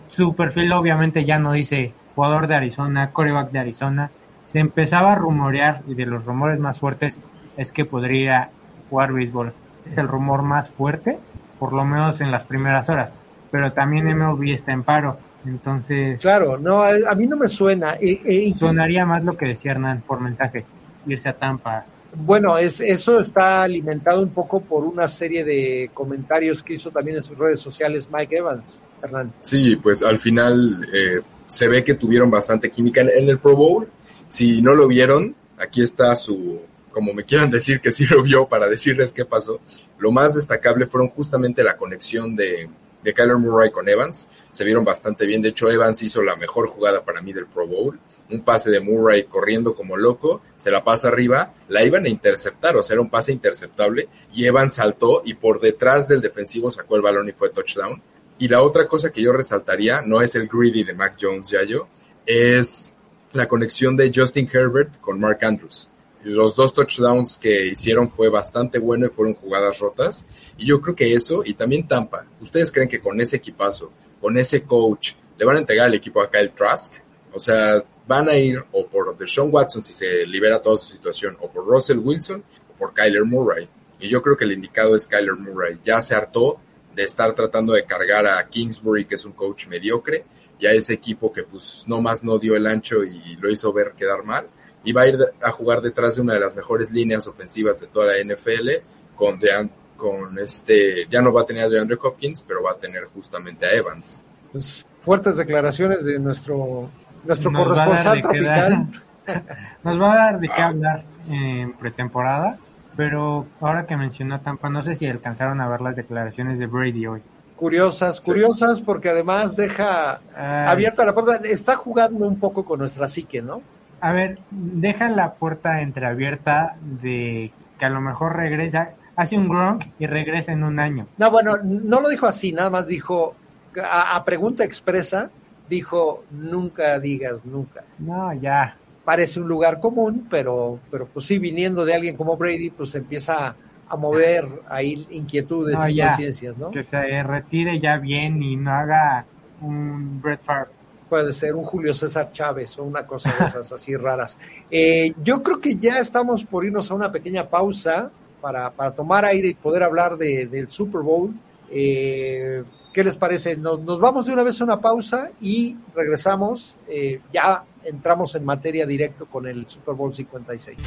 su 0.10 0.36
perfil 0.36 0.72
obviamente 0.74 1.26
ya 1.26 1.40
no 1.40 1.54
dice 1.54 1.94
jugador 2.16 2.48
de 2.48 2.56
Arizona, 2.56 3.12
coreback 3.12 3.52
de 3.52 3.60
Arizona. 3.60 4.12
Se 4.46 4.60
empezaba 4.60 5.14
a 5.14 5.16
rumorear 5.16 5.82
y 5.88 5.96
de 5.96 6.06
los 6.06 6.26
rumores 6.26 6.60
más 6.60 6.80
fuertes 6.80 7.18
es 7.58 7.72
que 7.72 7.86
podría 7.86 8.50
jugar 8.90 9.14
béisbol. 9.14 9.54
Es 9.90 9.98
el 9.98 10.08
rumor 10.08 10.42
más 10.42 10.70
fuerte, 10.70 11.18
por 11.60 11.74
lo 11.74 11.86
menos 11.86 12.22
en 12.22 12.32
las 12.32 12.44
primeras 12.44 12.88
horas. 12.90 13.10
Pero 13.50 13.72
también 13.72 14.08
MLB 14.18 14.54
está 14.54 14.72
en 14.72 14.84
paro, 14.84 15.18
entonces 15.46 16.20
Claro, 16.22 16.58
no, 16.58 16.84
a, 16.84 17.16
mí 17.16 17.28
no 17.28 17.36
me 17.36 17.48
suena. 17.48 17.96
Eh, 17.96 18.22
eh, 18.26 18.54
sonaría 18.58 19.06
más 19.06 19.24
lo 19.24 19.36
que 19.36 19.48
decía 19.48 19.72
Hernán 19.72 20.04
por 20.06 20.22
mensaje, 20.22 20.66
irse 21.08 21.30
a 21.30 21.34
Tampa. 21.34 21.86
Bueno, 22.14 22.58
es, 22.58 22.82
eso 22.82 23.20
está 23.22 23.64
alimentado 23.64 24.22
un 24.22 24.30
poco 24.30 24.62
por 24.62 24.84
una 24.84 25.08
serie 25.08 25.44
de 25.44 25.90
comentarios 25.94 26.62
que 26.62 26.74
hizo 26.74 26.92
también 26.92 27.18
en 27.18 27.24
sus 27.24 27.38
redes 27.38 27.60
sociales 27.60 28.08
Mike 28.12 28.38
Evans, 28.38 28.80
Hernán. 29.02 29.32
Sí, 29.42 29.78
pues 29.78 30.04
al 30.04 30.20
final 30.20 30.88
eh, 30.94 31.22
se 31.48 31.68
ve 31.68 31.84
que 31.84 31.96
tuvieron 31.96 32.30
bastante 32.30 32.70
química 32.70 33.02
en, 33.02 33.10
en 33.10 33.30
el 33.30 33.38
Pro 33.40 33.56
Bowl. 33.56 33.88
Si 34.28 34.62
no 34.62 34.74
lo 34.74 34.88
vieron, 34.88 35.36
aquí 35.58 35.82
está 35.82 36.16
su, 36.16 36.62
como 36.92 37.14
me 37.14 37.24
quieran 37.24 37.50
decir 37.50 37.80
que 37.80 37.92
sí 37.92 38.06
lo 38.06 38.24
vio 38.24 38.48
para 38.48 38.68
decirles 38.68 39.12
qué 39.14 39.26
pasó. 39.26 39.60
Lo 40.00 40.12
más 40.12 40.36
destacable 40.36 40.88
fueron 40.88 41.10
justamente 41.10 41.64
la 41.64 41.78
conexión 41.78 42.36
de, 42.36 42.70
de 43.04 43.14
Kyler 43.14 43.38
Murray 43.38 43.72
con 43.72 43.88
Evans. 43.88 44.30
Se 44.52 44.64
vieron 44.64 44.84
bastante 44.84 45.26
bien. 45.26 45.42
De 45.42 45.50
hecho, 45.50 45.70
Evans 45.70 46.02
hizo 46.04 46.22
la 46.22 46.36
mejor 46.36 46.68
jugada 46.68 47.02
para 47.04 47.22
mí 47.22 47.34
del 47.34 47.46
Pro 47.46 47.68
Bowl. 47.68 48.00
Un 48.30 48.42
pase 48.42 48.70
de 48.72 48.80
Murray 48.80 49.26
corriendo 49.26 49.76
como 49.76 49.98
loco, 49.98 50.42
se 50.56 50.72
la 50.72 50.86
pasa 50.86 51.10
arriba, 51.10 51.54
la 51.68 51.84
iban 51.84 52.06
a 52.06 52.10
interceptar, 52.10 52.78
o 52.78 52.84
sea, 52.84 52.94
era 52.94 53.02
un 53.02 53.10
pase 53.10 53.34
interceptable, 53.34 54.08
y 54.32 54.46
Evans 54.46 54.76
saltó 54.76 55.22
y 55.26 55.34
por 55.34 55.60
detrás 55.60 56.08
del 56.08 56.22
defensivo 56.22 56.72
sacó 56.72 56.96
el 56.96 57.02
balón 57.02 57.28
y 57.28 57.34
fue 57.34 57.50
touchdown. 57.50 58.02
Y 58.40 58.48
la 58.48 58.62
otra 58.62 58.88
cosa 58.88 59.12
que 59.12 59.22
yo 59.22 59.34
resaltaría 59.34 60.02
no 60.02 60.22
es 60.22 60.34
el 60.36 60.48
greedy 60.48 60.86
de 60.86 60.94
Mac 60.94 61.18
Jones, 61.20 61.50
ya 61.50 61.64
yo, 61.64 61.90
es 62.26 62.94
la 63.34 63.50
conexión 63.50 63.98
de 63.98 64.12
Justin 64.16 64.50
Herbert 64.52 65.02
con 65.02 65.20
Mark 65.20 65.40
Andrews. 65.44 65.90
Los 66.24 66.56
dos 66.56 66.74
touchdowns 66.74 67.38
que 67.38 67.68
hicieron 67.68 68.10
fue 68.12 68.30
bastante 68.30 68.78
bueno 68.78 69.08
y 69.08 69.10
fueron 69.10 69.34
jugadas 69.34 69.80
rotas. 69.80 70.28
Y 70.58 70.68
yo 70.68 70.80
creo 70.80 70.96
que 70.96 71.14
eso, 71.14 71.42
y 71.44 71.54
también 71.54 71.88
Tampa, 71.88 72.26
¿ustedes 72.40 72.72
creen 72.72 72.90
que 72.90 73.00
con 73.00 73.20
ese 73.20 73.38
equipazo, 73.38 73.92
con 74.20 74.38
ese 74.38 74.64
coach, 74.64 75.14
le 75.38 75.46
van 75.46 75.58
a 75.58 75.60
entregar 75.60 75.88
el 75.88 75.96
equipo 75.96 76.22
a 76.22 76.30
Kyle 76.30 76.52
Trask? 76.52 76.94
O 77.34 77.40
sea, 77.40 77.84
van 78.08 78.30
a 78.30 78.36
ir 78.36 78.64
o 78.72 78.86
por 78.86 79.18
Deshaun 79.18 79.50
Watson 79.52 79.84
si 79.84 79.94
se 79.94 80.26
libera 80.26 80.62
toda 80.62 80.78
su 80.78 80.92
situación, 80.92 81.38
o 81.40 81.50
por 81.50 81.66
Russell 81.66 81.98
Wilson, 81.98 82.44
o 82.70 82.78
por 82.78 82.94
Kyler 82.94 83.24
Murray. 83.26 83.68
Y 84.00 84.10
yo 84.10 84.22
creo 84.22 84.36
que 84.36 84.46
el 84.46 84.52
indicado 84.52 84.96
es 84.96 85.08
Kyler 85.08 85.36
Murray. 85.36 85.80
Ya 85.84 86.02
se 86.02 86.14
hartó 86.14 86.60
de 86.94 87.04
estar 87.04 87.34
tratando 87.34 87.74
de 87.74 87.86
cargar 87.86 88.28
a 88.28 88.48
Kingsbury, 88.48 89.06
que 89.06 89.16
es 89.16 89.26
un 89.26 89.32
coach 89.32 89.68
mediocre, 89.68 90.26
y 90.60 90.68
a 90.68 90.74
ese 90.74 90.94
equipo 90.94 91.32
que 91.32 91.44
pues 91.44 91.86
no 91.88 92.02
más 92.02 92.24
no 92.24 92.38
dio 92.38 92.56
el 92.56 92.68
ancho 92.68 93.04
y 93.04 93.36
lo 93.38 93.50
hizo 93.50 93.74
ver 93.74 93.94
quedar 93.98 94.24
mal. 94.24 94.46
Y 94.84 94.94
va 94.94 95.02
a 95.02 95.08
ir 95.08 95.18
a 95.44 95.52
jugar 95.52 95.82
detrás 95.82 96.16
de 96.16 96.22
una 96.22 96.34
de 96.34 96.40
las 96.40 96.56
mejores 96.56 96.92
líneas 96.92 97.28
ofensivas 97.28 97.80
de 97.80 97.88
toda 97.88 98.08
la 98.08 98.14
NFL, 98.24 98.70
con, 99.16 99.40
Dean- 99.40 99.70
con 99.98 100.40
este, 100.40 101.06
ya 101.10 101.22
no 101.22 101.32
va 101.32 101.42
a 101.42 101.46
tener 101.46 101.64
a 101.66 101.70
DeAndre 101.70 101.98
Hopkins, 102.02 102.44
pero 102.48 102.64
va 102.64 102.72
a 102.72 102.76
tener 102.76 103.04
justamente 103.06 103.66
a 103.68 103.72
Evans. 103.74 104.22
Pues 104.52 104.84
fuertes 105.02 105.38
declaraciones 105.38 106.04
de 106.04 106.18
nuestro, 106.20 106.90
nuestro 107.24 107.52
Nos 107.52 107.64
corresponsal 107.68 108.22
de 108.22 108.28
qué 108.30 108.42
dar- 108.42 108.70
tropical. 108.70 109.04
Nos 109.84 110.02
va 110.02 110.14
a 110.14 110.16
dar 110.16 110.40
de 110.40 110.50
qué 110.50 110.62
hablar 110.62 111.04
en 111.30 111.74
pretemporada, 111.74 112.58
pero 112.98 113.46
ahora 113.62 113.86
que 113.86 113.96
mencionó 113.96 114.40
Tampa, 114.42 114.68
no 114.70 114.82
sé 114.84 114.96
si 114.96 115.06
alcanzaron 115.08 115.62
a 115.62 115.68
ver 115.70 115.82
las 115.82 115.96
declaraciones 115.96 116.58
de 116.58 116.66
Brady 116.66 117.06
hoy. 117.06 117.22
Curiosas, 117.56 118.20
curiosas, 118.20 118.82
porque 118.82 119.10
además 119.10 119.56
deja 119.56 120.16
Ay, 120.36 120.68
abierta 120.74 121.06
la 121.06 121.14
puerta. 121.14 121.36
Está 121.48 121.76
jugando 121.76 122.26
un 122.26 122.40
poco 122.40 122.66
con 122.66 122.80
nuestra 122.80 123.08
psique, 123.08 123.44
¿no? 123.44 123.62
A 124.02 124.12
ver, 124.12 124.40
deja 124.50 125.10
la 125.10 125.34
puerta 125.34 125.82
entreabierta 125.82 126.76
de 126.82 127.52
que 127.80 127.86
a 127.86 127.90
lo 127.90 128.02
mejor 128.02 128.36
regresa, 128.36 128.92
hace 129.16 129.38
un 129.38 129.48
Gronk 129.48 129.86
y 130.00 130.08
regresa 130.08 130.52
en 130.52 130.64
un 130.64 130.80
año. 130.80 131.08
No, 131.18 131.32
bueno, 131.32 131.58
no 131.64 132.02
lo 132.02 132.10
dijo 132.10 132.26
así, 132.26 132.52
nada 132.52 132.70
más 132.70 132.88
dijo, 132.88 133.36
a, 133.82 134.16
a 134.16 134.24
pregunta 134.24 134.64
expresa, 134.64 135.30
dijo, 135.70 136.24
nunca 136.32 137.00
digas 137.00 137.46
nunca. 137.46 137.84
No, 138.00 138.34
ya. 138.34 138.76
Parece 139.06 139.40
un 139.40 139.48
lugar 139.48 139.80
común, 139.80 140.28
pero, 140.30 140.80
pero 140.92 141.08
pues 141.08 141.26
sí, 141.26 141.40
viniendo 141.40 141.86
de 141.86 141.96
alguien 141.96 142.16
como 142.18 142.38
Brady, 142.38 142.70
pues 142.70 142.94
empieza 142.96 143.56
a 143.88 143.96
mover 143.98 144.48
ahí 144.70 145.06
inquietudes 145.10 145.78
No, 145.78 145.90
y 145.90 146.00
conciencias, 146.02 146.58
¿no? 146.58 146.72
Que 146.72 146.84
se 146.84 147.24
retire 147.24 147.80
ya 147.80 147.98
bien 147.98 148.42
y 148.42 148.56
no 148.56 148.72
haga 148.72 149.26
un 149.62 150.22
Brett 150.22 150.42
Favre. 150.42 150.72
Puede 151.12 151.34
ser 151.34 151.56
un 151.56 151.66
Julio 151.66 151.94
César 151.94 152.32
Chávez 152.32 152.80
o 152.80 152.84
una 152.84 153.06
cosa 153.06 153.36
de 153.38 153.46
esas 153.48 153.70
así 153.74 153.98
raras. 153.98 154.38
Eh, 154.72 155.14
yo 155.22 155.44
creo 155.44 155.60
que 155.60 155.76
ya 155.76 156.00
estamos 156.00 156.46
por 156.46 156.64
irnos 156.64 156.90
a 156.90 156.94
una 156.94 157.12
pequeña 157.12 157.50
pausa 157.50 158.10
para, 158.40 158.70
para 158.70 158.92
tomar 158.92 159.26
aire 159.26 159.50
y 159.50 159.54
poder 159.54 159.84
hablar 159.84 160.16
de, 160.16 160.48
del 160.48 160.70
Super 160.70 161.02
Bowl. 161.02 161.34
Eh, 161.70 162.64
¿Qué 162.94 163.04
les 163.04 163.18
parece? 163.18 163.58
Nos, 163.58 163.82
nos 163.82 164.00
vamos 164.00 164.26
de 164.26 164.32
una 164.32 164.44
vez 164.44 164.62
a 164.62 164.64
una 164.64 164.80
pausa 164.80 165.32
y 165.42 165.76
regresamos. 165.94 166.78
Eh, 166.88 167.20
ya 167.34 167.62
entramos 167.84 168.34
en 168.36 168.46
materia 168.46 168.86
directo 168.86 169.26
con 169.26 169.46
el 169.48 169.68
Super 169.68 169.96
Bowl 169.96 170.16
56. 170.16 170.78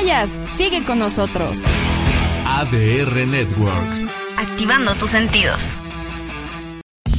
Vayas, 0.00 0.40
sigue 0.56 0.84
con 0.84 1.00
nosotros. 1.00 1.58
ADR 2.46 3.26
Networks. 3.26 4.06
Activando 4.36 4.94
tus 4.94 5.10
sentidos. 5.10 5.80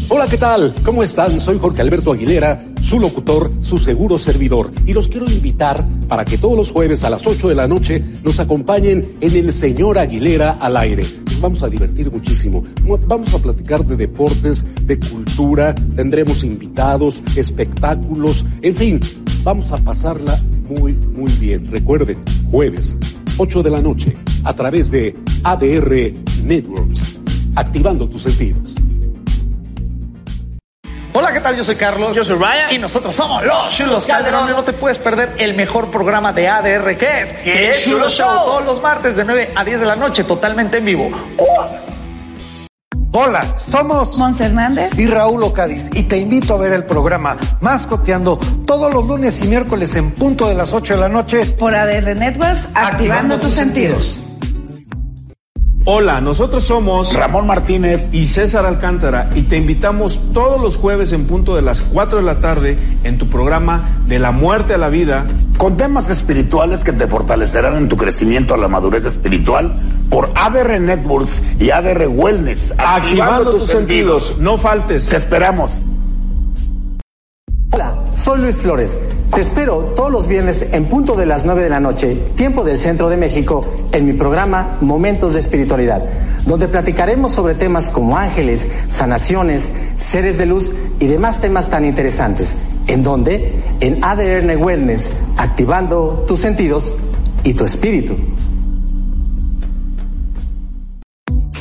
Hola, 0.07 0.27
¿qué 0.27 0.38
tal? 0.38 0.74
¿Cómo 0.86 1.03
están? 1.03 1.41
Soy 1.41 1.59
Jorge 1.59 1.81
Alberto 1.81 2.13
Aguilera, 2.13 2.63
su 2.81 2.98
locutor, 3.00 3.51
su 3.59 3.79
seguro 3.79 4.17
servidor. 4.17 4.71
Y 4.86 4.93
los 4.93 5.09
quiero 5.09 5.29
invitar 5.29 5.86
para 6.07 6.24
que 6.24 6.38
todos 6.38 6.55
los 6.55 6.71
jueves 6.71 7.03
a 7.03 7.09
las 7.09 7.27
8 7.27 7.50
de 7.50 7.55
la 7.55 7.67
noche 7.67 8.01
nos 8.24 8.39
acompañen 8.39 9.17
en 9.19 9.36
el 9.36 9.51
Señor 9.51 10.00
Aguilera 10.00 10.51
al 10.51 10.77
aire. 10.77 11.03
Nos 11.25 11.41
vamos 11.41 11.63
a 11.63 11.69
divertir 11.69 12.09
muchísimo. 12.09 12.63
Vamos 13.07 13.33
a 13.33 13.39
platicar 13.39 13.86
de 13.86 13.98
deportes, 13.98 14.65
de 14.83 14.98
cultura, 14.98 15.75
tendremos 15.75 16.45
invitados, 16.45 17.21
espectáculos, 17.36 18.45
en 18.62 18.75
fin, 18.75 19.00
vamos 19.50 19.72
a 19.72 19.77
pasarla 19.77 20.38
muy, 20.68 20.94
muy 20.94 21.32
bien. 21.39 21.72
Recuerden, 21.72 22.24
jueves, 22.51 22.96
8 23.39 23.63
de 23.63 23.72
la 23.72 23.82
noche, 23.82 24.15
a 24.44 24.53
través 24.53 24.91
de 24.91 25.18
ADR 25.44 26.13
Networks, 26.44 27.20
activando 27.56 28.08
tus 28.08 28.22
sentidos. 28.22 28.75
Hola, 31.13 31.34
¿qué 31.34 31.39
tal? 31.39 31.58
Yo 31.58 31.63
soy 31.63 31.75
Carlos. 31.77 32.15
Yo 32.15 32.24
soy 32.24 32.38
Ryan. 32.38 32.74
Y 32.74 32.77
nosotros 32.77 33.15
somos 33.15 33.44
los 33.44 33.75
Chulos 33.75 34.06
Calderón. 34.06 34.51
No 34.51 34.63
te 34.63 34.74
puedes 34.74 35.00
perder 35.00 35.34
el 35.39 35.56
mejor 35.56 35.89
programa 35.89 36.32
de 36.32 36.48
ADR 36.48 36.96
que 36.96 37.22
es. 37.24 37.34
Que 37.34 37.72
es 37.72 37.84
Chulo 37.84 38.08
Show. 38.08 38.27
Show. 38.27 38.46
Todos 38.46 38.65
los 38.65 38.82
martes 38.84 39.15
de 39.15 39.25
9 39.25 39.53
a 39.56 39.65
10 39.65 39.79
de 39.79 39.86
la 39.88 39.96
noche, 39.96 40.25
totalmente 40.25 40.77
en 40.77 40.86
vivo. 40.86 41.10
Hola, 43.12 43.42
somos 43.58 44.20
Mons 44.20 44.39
Hernández 44.39 45.00
y 45.00 45.08
Raúl 45.08 45.42
Ocadiz 45.42 45.88
y 45.96 46.04
te 46.04 46.20
invito 46.20 46.54
a 46.54 46.58
ver 46.58 46.74
el 46.74 46.86
programa 46.86 47.38
Mascoteando 47.60 48.38
todos 48.68 48.94
los 48.94 49.04
lunes 49.08 49.44
y 49.44 49.48
miércoles 49.48 49.96
en 49.96 50.12
punto 50.12 50.48
de 50.48 50.54
las 50.54 50.74
8 50.74 50.94
de 50.94 51.00
la 51.00 51.10
noche 51.10 51.44
por 51.58 51.74
ADR 51.74 52.16
Networks, 52.16 52.66
activando, 52.75 52.80
activando 52.80 53.39
tus 53.39 53.56
sentidos. 53.56 54.04
sentidos. 54.04 54.28
Hola, 55.91 56.22
nosotros 56.22 56.65
somos 56.65 57.15
Ramón 57.15 57.48
Martínez 57.48 58.13
y 58.13 58.27
César 58.27 58.63
Alcántara 58.67 59.31
y 59.34 59.41
te 59.41 59.58
invitamos 59.58 60.19
todos 60.36 60.62
los 60.62 60.77
jueves 60.77 61.13
en 61.13 61.25
punto 61.25 61.55
de 61.55 61.63
las 61.63 61.81
4 61.81 62.19
de 62.19 62.25
la 62.25 62.39
tarde 62.39 62.77
en 63.03 63.17
tu 63.17 63.27
programa 63.27 63.98
De 64.05 64.19
la 64.19 64.31
muerte 64.31 64.75
a 64.75 64.77
la 64.77 64.89
vida 64.89 65.25
con 65.58 65.77
temas 65.77 66.12
espirituales 66.12 66.84
que 66.84 66.93
te 66.93 67.08
fortalecerán 67.08 67.75
en 67.75 67.89
tu 67.89 67.98
crecimiento 67.98 68.53
a 68.53 68.58
la 68.58 68.67
madurez 68.67 69.03
espiritual 69.05 69.74
por 70.12 70.29
ADR 70.36 70.79
Networks 70.79 71.41
y 71.60 71.72
ADR 71.72 72.08
Wellness. 72.08 72.74
Activando, 72.74 73.08
activando 73.08 73.51
tus, 73.53 73.62
tus 73.62 73.69
sentidos. 73.72 74.24
sentidos. 74.24 74.43
No 74.43 74.58
faltes. 74.60 75.10
Te 75.10 75.17
esperamos. 75.17 75.81
Hola, 77.72 78.06
soy 78.12 78.40
Luis 78.40 78.58
Flores. 78.58 78.98
Te 79.32 79.42
espero 79.42 79.94
todos 79.96 80.12
los 80.12 80.26
viernes 80.26 80.66
en 80.72 80.86
punto 80.86 81.16
de 81.16 81.28
las 81.28 81.46
9 81.46 81.62
de 81.62 81.70
la 81.70 81.80
noche, 81.80 82.16
tiempo 82.34 82.64
del 82.64 82.80
centro 82.80 83.10
de 83.10 83.18
México, 83.18 83.64
en 83.92 84.06
mi 84.06 84.14
programa 84.14 84.80
Momentos 84.82 85.34
de 85.34 85.40
Espiritualidad, 85.40 86.04
donde 86.48 86.68
platicaremos 86.68 87.32
sobre 87.32 87.54
temas 87.54 87.92
como 87.92 88.18
ángeles, 88.18 88.68
sanaciones, 88.88 89.70
seres 89.98 90.40
de 90.40 90.48
luz 90.48 90.74
y 91.00 91.06
demás 91.06 91.42
temas 91.42 91.70
tan 91.70 91.86
interesantes. 91.86 92.58
¿En 92.88 93.04
donde? 93.04 93.62
En 93.82 94.04
ADR 94.04 94.58
Wellness, 94.58 95.14
activando 95.38 96.26
tus 96.28 96.40
sentidos 96.40 96.96
y 97.44 97.54
tu 97.54 97.66
espíritu. 97.66 98.16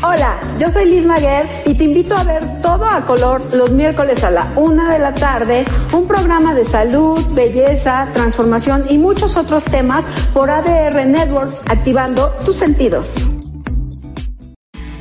Hola, 0.01 0.39
yo 0.59 0.69
soy 0.69 0.85
Liz 0.85 1.05
Maguer 1.05 1.45
y 1.67 1.75
te 1.75 1.83
invito 1.83 2.17
a 2.17 2.23
ver 2.23 2.63
todo 2.63 2.89
a 2.89 3.05
color 3.05 3.53
los 3.53 3.73
miércoles 3.73 4.23
a 4.23 4.31
la 4.31 4.53
una 4.55 4.93
de 4.93 5.01
la 5.01 5.13
tarde, 5.13 5.65
un 5.93 6.07
programa 6.07 6.55
de 6.55 6.65
salud, 6.65 7.19
belleza, 7.33 8.07
transformación 8.15 8.87
y 8.89 8.97
muchos 8.97 9.37
otros 9.37 9.65
temas 9.65 10.05
por 10.33 10.51
ADR 10.51 11.05
Networks, 11.05 11.63
activando 11.69 12.29
tus 12.45 12.55
sentidos. 12.55 13.09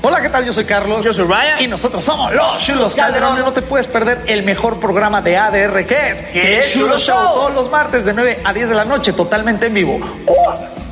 Hola, 0.02 0.20
¿qué 0.20 0.30
tal? 0.30 0.46
Yo 0.46 0.54
soy 0.54 0.66
Carlos. 0.66 1.04
Yo 1.04 1.14
soy 1.14 1.28
Ryan. 1.28 1.62
Y 1.62 1.68
nosotros 1.68 2.04
somos 2.04 2.34
los 2.34 2.66
Chulos 2.66 2.96
Calderón. 2.96 3.30
Calderón. 3.30 3.46
No 3.46 3.54
te 3.54 3.62
puedes 3.62 3.88
perder 3.88 4.24
el 4.26 4.44
mejor 4.44 4.80
programa 4.80 5.22
de 5.22 5.38
ADR 5.38 5.86
que 5.86 6.12
es. 6.12 6.22
Que 6.22 6.60
es 6.60 6.74
Chulo 6.74 6.98
Show. 6.98 7.16
Show. 7.16 7.34
Todos 7.34 7.54
los 7.54 7.70
martes 7.70 8.06
de 8.06 8.14
9 8.14 8.40
a 8.44 8.54
10 8.54 8.70
de 8.70 8.76
la 8.76 8.86
noche, 8.86 9.14
totalmente 9.14 9.68
en 9.68 9.74
vivo. 9.74 10.00
¡Oh! 10.26 10.87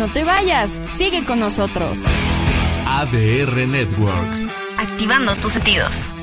No 0.00 0.10
te 0.10 0.24
vayas, 0.24 0.80
sigue 0.96 1.26
con 1.26 1.40
nosotros. 1.40 1.98
ADR 2.86 3.68
Networks. 3.68 4.48
Activando 4.78 5.36
tus 5.36 5.52
sentidos. 5.52 6.14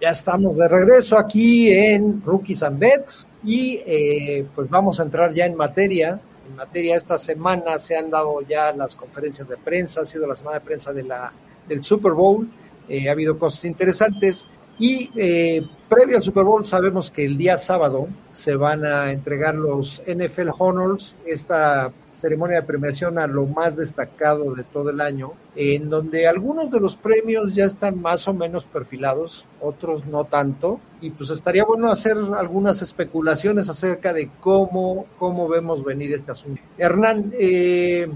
Ya 0.00 0.10
estamos 0.10 0.56
de 0.56 0.66
regreso 0.66 1.16
aquí 1.16 1.70
en 1.72 2.20
Rookies 2.20 2.64
and 2.64 2.80
Bets 2.80 3.28
y 3.44 3.80
eh, 3.86 4.44
pues 4.56 4.68
vamos 4.68 4.98
a 4.98 5.04
entrar 5.04 5.32
ya 5.32 5.46
en 5.46 5.56
materia 5.56 6.20
en 6.48 6.56
materia 6.56 6.96
esta 6.96 7.18
semana 7.18 7.78
se 7.78 7.96
han 7.96 8.10
dado 8.10 8.40
ya 8.42 8.72
las 8.72 8.94
conferencias 8.94 9.48
de 9.48 9.56
prensa, 9.56 10.02
ha 10.02 10.06
sido 10.06 10.26
la 10.26 10.36
semana 10.36 10.58
de 10.58 10.64
prensa 10.64 10.92
del 10.92 11.84
Super 11.84 12.12
Bowl, 12.12 12.48
eh, 12.88 13.08
ha 13.08 13.12
habido 13.12 13.38
cosas 13.38 13.64
interesantes 13.64 14.46
y 14.78 15.10
eh, 15.16 15.66
previo 15.88 16.18
al 16.18 16.22
Super 16.22 16.44
Bowl 16.44 16.66
sabemos 16.66 17.10
que 17.10 17.24
el 17.24 17.36
día 17.36 17.56
sábado 17.56 18.08
se 18.32 18.54
van 18.54 18.84
a 18.84 19.12
entregar 19.12 19.54
los 19.54 20.02
NFL 20.06 20.50
Honors, 20.58 21.16
esta 21.26 21.90
ceremonia 22.16 22.60
de 22.60 22.66
premiación 22.66 23.18
a 23.18 23.26
lo 23.26 23.46
más 23.46 23.76
destacado 23.76 24.54
de 24.54 24.64
todo 24.64 24.90
el 24.90 25.00
año, 25.00 25.32
en 25.54 25.88
donde 25.88 26.26
algunos 26.26 26.70
de 26.70 26.80
los 26.80 26.96
premios 26.96 27.54
ya 27.54 27.64
están 27.64 28.00
más 28.00 28.26
o 28.28 28.34
menos 28.34 28.64
perfilados, 28.64 29.44
otros 29.60 30.06
no 30.06 30.24
tanto, 30.24 30.80
y 31.00 31.10
pues 31.10 31.30
estaría 31.30 31.64
bueno 31.64 31.90
hacer 31.90 32.16
algunas 32.36 32.82
especulaciones 32.82 33.68
acerca 33.68 34.12
de 34.12 34.30
cómo, 34.40 35.06
cómo 35.18 35.48
vemos 35.48 35.84
venir 35.84 36.12
este 36.14 36.32
asunto. 36.32 36.60
Hernán, 36.78 37.32
eh, 37.38 38.08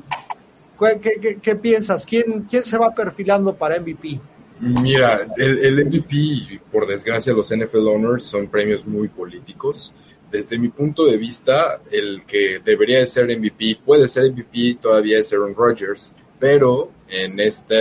¿qué, 1.43 1.57
piensas? 1.57 2.07
¿Quién, 2.07 2.47
¿Quién 2.49 2.63
se 2.63 2.79
va 2.79 2.95
perfilando 2.95 3.55
para 3.55 3.79
MVP? 3.79 4.19
Mira, 4.61 5.21
el, 5.37 5.59
el 5.59 5.87
MVP, 5.87 6.61
por 6.71 6.87
desgracia, 6.87 7.33
los 7.33 7.51
NFL 7.55 7.89
Honors 7.89 8.25
son 8.25 8.47
premios 8.49 8.87
muy 8.87 9.09
políticos 9.09 9.95
desde 10.31 10.59
mi 10.59 10.69
punto 10.69 11.07
de 11.07 11.17
vista, 11.17 11.81
el 11.91 12.23
que 12.27 12.61
debería 12.65 12.99
de 12.99 13.07
ser 13.07 13.27
MVP, 13.37 13.79
puede 13.85 14.09
ser 14.09 14.31
MVP, 14.33 14.79
todavía 14.81 15.19
es 15.19 15.33
Aaron 15.33 15.55
Rodgers, 15.55 16.13
pero 16.39 16.91
en 17.09 17.41
esta 17.41 17.75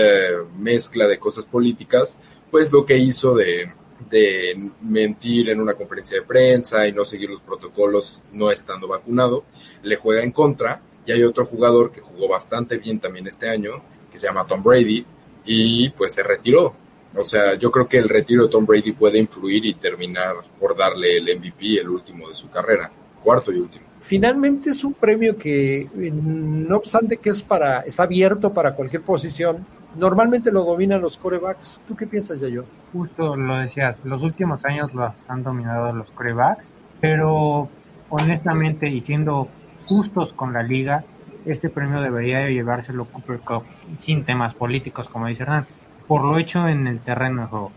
mezcla 0.58 1.08
de 1.08 1.20
cosas 1.20 1.46
políticas, 1.46 2.18
pues 2.50 2.72
lo 2.72 2.86
que 2.86 2.98
hizo 2.98 3.36
de, 3.36 3.72
de 4.10 4.70
mentir 4.82 5.50
en 5.50 5.62
una 5.62 5.74
conferencia 5.74 6.20
de 6.20 6.26
prensa 6.26 6.88
y 6.88 6.92
no 6.92 7.06
seguir 7.06 7.30
los 7.30 7.42
protocolos 7.42 8.22
no 8.34 8.52
estando 8.52 8.88
vacunado, 8.88 9.44
le 9.84 9.96
juega 9.96 10.24
en 10.24 10.32
contra. 10.32 10.82
Y 11.06 11.12
hay 11.12 11.24
otro 11.24 11.46
jugador 11.46 11.92
que 11.92 12.02
jugó 12.02 12.28
bastante 12.28 12.78
bien 12.78 13.00
también 13.00 13.28
este 13.28 13.50
año, 13.50 13.82
que 14.12 14.18
se 14.18 14.28
llama 14.28 14.46
Tom 14.46 14.64
Brady, 14.64 15.06
y 15.46 15.90
pues 15.92 16.14
se 16.14 16.24
retiró. 16.24 16.76
O 17.16 17.24
sea, 17.24 17.56
yo 17.56 17.72
creo 17.72 17.88
que 17.88 17.98
el 17.98 18.08
retiro 18.08 18.44
de 18.44 18.50
Tom 18.50 18.66
Brady 18.66 18.92
puede 18.92 19.18
influir 19.18 19.66
y 19.66 19.74
terminar 19.74 20.36
por 20.60 20.78
darle 20.78 21.18
el 21.18 21.38
MVP, 21.40 21.80
el 21.80 21.90
último 21.90 22.30
de 22.30 22.36
su 22.36 22.50
carrera, 22.50 22.92
cuarto 23.24 23.52
y 23.52 23.60
último. 23.60 23.86
Finalmente 24.02 24.72
es 24.72 24.84
un 24.84 24.94
premio 24.94 25.38
que, 25.38 25.88
no 25.94 26.78
obstante 26.78 27.18
que 27.18 27.30
es 27.32 27.42
para, 27.42 27.82
está 27.82 28.04
abierto 28.04 28.54
para 28.54 28.74
cualquier 28.74 29.02
posición, 29.02 29.66
normalmente 29.96 30.52
lo 30.52 30.64
dominan 30.64 31.02
los 31.02 31.18
corebacks. 31.18 31.82
¿Tú 31.88 31.96
qué 31.96 32.08
piensas, 32.08 32.40
yo? 32.42 32.64
Justo 32.94 33.36
lo 33.36 33.58
decías, 33.58 34.04
los 34.04 34.24
últimos 34.24 34.64
años 34.66 34.94
los 34.94 35.14
han 35.28 35.44
dominado 35.44 35.92
los 35.92 36.10
corebacks, 36.12 36.72
pero 37.00 37.70
honestamente 38.10 38.88
y 38.88 39.02
siendo 39.02 39.48
justos 39.86 40.34
con 40.34 40.54
la 40.54 40.64
liga, 40.64 41.04
este 41.46 41.70
premio 41.70 42.02
debería 42.02 42.40
de 42.40 42.54
llevárselo 42.54 43.06
Cooper 43.06 43.40
Cup 43.40 43.64
sin 44.00 44.24
temas 44.24 44.54
políticos, 44.54 45.08
como 45.10 45.28
dice 45.28 45.44
Hernán 45.44 45.66
por 46.10 46.24
lo 46.26 46.40
hecho 46.40 46.68
en 46.68 46.88
el 46.88 47.00
terreno 47.02 47.44
de 47.44 47.48
juego. 47.48 47.72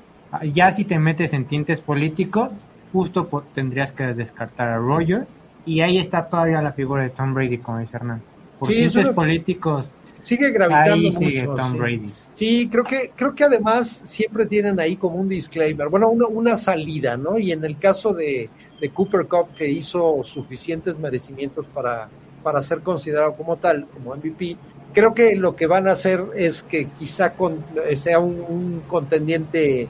Ya 0.54 0.72
si 0.72 0.84
te 0.84 0.98
metes 0.98 1.34
en 1.34 1.44
tintes 1.44 1.80
políticos, 1.80 2.48
justo 2.90 3.28
tendrías 3.54 3.92
que 3.92 4.04
descartar 4.14 4.68
a 4.68 4.78
Rogers 4.78 5.26
y 5.66 5.82
ahí 5.82 5.98
está 5.98 6.24
todavía 6.24 6.62
la 6.62 6.72
figura 6.72 7.02
de 7.02 7.10
Tom 7.10 7.34
Brady, 7.34 7.58
como 7.58 7.78
dice 7.78 7.98
Hernán. 7.98 8.22
Por 8.58 8.68
sí, 8.68 8.76
tintes 8.76 9.08
políticos, 9.10 9.90
sigue 10.22 10.50
gravitando 10.50 10.94
ahí 10.94 11.02
mucho, 11.02 11.18
sigue 11.18 11.44
Tom 11.44 11.72
sí. 11.72 11.78
Brady. 11.78 12.12
Sí, 12.32 12.68
creo 12.72 12.84
que 12.84 13.12
creo 13.14 13.34
que 13.34 13.44
además 13.44 13.86
siempre 13.88 14.46
tienen 14.46 14.80
ahí 14.80 14.96
como 14.96 15.16
un 15.16 15.28
disclaimer, 15.28 15.88
bueno, 15.88 16.08
una, 16.08 16.26
una 16.28 16.56
salida, 16.56 17.18
¿no? 17.18 17.38
Y 17.38 17.52
en 17.52 17.62
el 17.66 17.76
caso 17.76 18.14
de, 18.14 18.48
de 18.80 18.88
Cooper 18.88 19.26
Cup 19.26 19.54
que 19.54 19.68
hizo 19.68 20.24
suficientes 20.24 20.98
merecimientos 20.98 21.66
para 21.66 22.08
para 22.42 22.60
ser 22.60 22.80
considerado 22.80 23.34
como 23.34 23.56
tal, 23.56 23.86
como 23.86 24.14
MVP, 24.16 24.56
creo 24.92 25.14
que 25.14 25.36
lo 25.36 25.56
que 25.56 25.66
van 25.66 25.88
a 25.88 25.92
hacer 25.92 26.22
es 26.36 26.62
que 26.62 26.88
quizá 26.98 27.34
con, 27.34 27.64
sea 27.96 28.18
un, 28.18 28.44
un 28.48 28.82
contendiente 28.86 29.82
eh, 29.82 29.88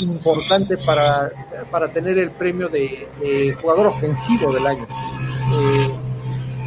importante 0.00 0.76
para, 0.78 1.30
para 1.70 1.88
tener 1.88 2.18
el 2.18 2.30
premio 2.30 2.68
de, 2.68 3.06
de 3.20 3.52
jugador 3.60 3.88
ofensivo 3.88 4.52
del 4.52 4.66
año. 4.66 4.86
Eh, 5.52 5.90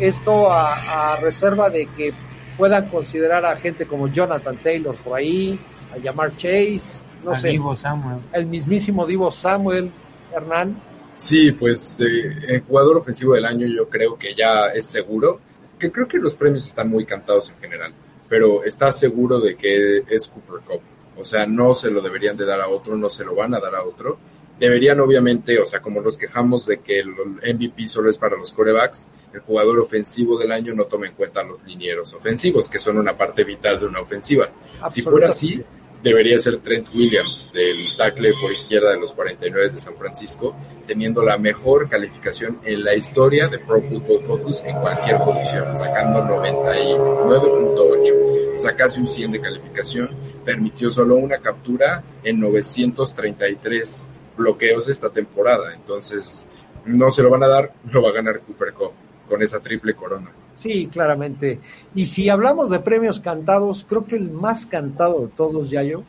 esto 0.02 0.52
a, 0.52 1.14
a, 1.14 1.16
reserva 1.18 1.70
de 1.70 1.88
que 1.88 2.14
puedan 2.58 2.88
considerar 2.90 3.46
a 3.46 3.56
gente 3.56 3.86
como 3.86 4.08
Jonathan 4.08 4.58
Taylor 4.58 4.96
por 4.96 5.18
ahí, 5.18 5.60
a 5.94 5.98
llamar 5.98 6.36
Chase, 6.38 7.02
no 7.24 7.32
a 7.32 7.40
sé, 7.40 7.50
Divo 7.50 7.76
Samuel. 7.76 8.20
el 8.34 8.46
mismísimo 8.46 9.06
Divo 9.06 9.32
Samuel, 9.32 9.92
Hernán. 10.34 10.80
Sí, 11.18 11.52
pues 11.52 12.00
eh, 12.02 12.46
el 12.48 12.62
jugador 12.62 12.98
ofensivo 12.98 13.34
del 13.34 13.46
año 13.46 13.68
yo 13.68 13.90
creo 13.90 14.18
que 14.18 14.34
ya 14.36 14.68
es 14.68 14.86
seguro 14.86 15.40
que 15.80 15.92
creo 15.92 16.08
que 16.08 16.18
los 16.18 16.34
premios 16.34 16.68
están 16.68 16.90
muy 16.90 17.06
cantados 17.06 17.50
en 17.50 17.60
general, 17.60 17.94
pero 18.28 18.64
está 18.64 18.92
seguro 18.92 19.40
de 19.40 19.56
que 19.56 20.04
es 20.08 20.28
Cooper 20.28 20.62
Cup. 20.66 20.82
O 21.18 21.26
sea, 21.26 21.46
no 21.46 21.74
se 21.74 21.90
lo 21.90 22.02
deberían 22.02 22.38
de 22.38 22.46
dar 22.46 22.62
a 22.62 22.68
otro, 22.68 22.96
no 22.96 23.10
se 23.10 23.26
lo 23.26 23.36
van 23.36 23.54
a 23.54 23.60
dar 23.60 23.76
a 23.76 23.84
otro. 23.84 24.18
Deberían 24.60 25.00
obviamente, 25.00 25.58
o 25.60 25.66
sea, 25.66 25.82
como 25.82 26.02
nos 26.02 26.18
quejamos 26.18 26.66
de 26.66 26.80
que 26.80 27.00
el 27.00 27.10
MVP 27.10 27.88
solo 27.88 28.10
es 28.10 28.18
para 28.18 28.38
los 28.38 28.52
corebacks, 28.52 29.08
el 29.34 29.40
jugador 29.40 29.80
ofensivo 29.80 30.38
del 30.38 30.52
año 30.52 30.74
no 30.74 30.86
toma 30.86 31.08
en 31.08 31.14
cuenta 31.14 31.42
a 31.42 31.44
los 31.44 31.64
linieros 31.64 32.14
ofensivos, 32.14 32.70
que 32.70 32.80
son 32.80 32.98
una 32.98 33.18
parte 33.18 33.44
vital 33.44 33.80
de 33.80 33.86
una 33.86 34.02
ofensiva. 34.02 34.50
Si 34.90 35.02
fuera 35.02 35.30
así, 35.30 35.64
debería 36.04 36.40
ser 36.40 36.58
Trent 36.60 36.88
Williams, 36.94 37.50
del 37.54 37.96
tackle 37.98 38.34
por 38.42 38.52
izquierda 38.52 38.92
de 38.92 39.00
los 39.00 39.14
49 39.14 39.70
de 39.70 39.80
San 39.80 39.96
Francisco, 39.96 40.54
teniendo 40.88 41.24
la 41.24 41.38
mejor 41.38 41.88
calificación 41.90 42.60
en 42.64 42.84
la 42.84 42.96
historia 42.96 43.48
de 43.48 43.60
Pro 43.60 43.82
Football 43.82 44.24
Focus 44.26 44.64
en 44.64 44.76
cualquier 44.78 45.18
posición, 45.18 45.78
sacando 45.78 46.24
99.8, 46.24 48.56
o 48.56 48.60
sea, 48.60 48.76
casi 48.76 49.02
un 49.02 49.10
100 49.10 49.34
de 49.34 49.42
calificación. 49.42 50.10
Permitió 50.46 50.90
solo 50.90 51.16
una 51.16 51.40
captura 51.40 52.02
en 52.24 52.40
933 52.40 54.08
bloqueos 54.38 54.88
esta 54.88 55.10
temporada, 55.10 55.74
entonces 55.74 56.48
no 56.86 57.12
se 57.12 57.22
lo 57.22 57.30
van 57.30 57.44
a 57.44 57.48
dar, 57.48 57.74
lo 57.92 58.02
va 58.02 58.10
a 58.10 58.14
ganar 58.14 58.40
Cooper 58.40 58.74
Cup 58.74 58.94
con 59.30 59.42
esa 59.44 59.60
triple 59.60 59.94
corona. 59.94 60.30
Sí, 60.58 60.90
claramente. 60.92 61.60
Y 61.96 62.06
si 62.08 62.28
hablamos 62.28 62.70
de 62.70 62.80
premios 62.80 63.22
cantados, 63.22 63.86
creo 63.88 64.06
que 64.06 64.18
el 64.18 64.30
más 64.30 64.66
cantado 64.66 65.22
de 65.22 65.28
todos, 65.28 65.70
Yayo, 65.70 66.04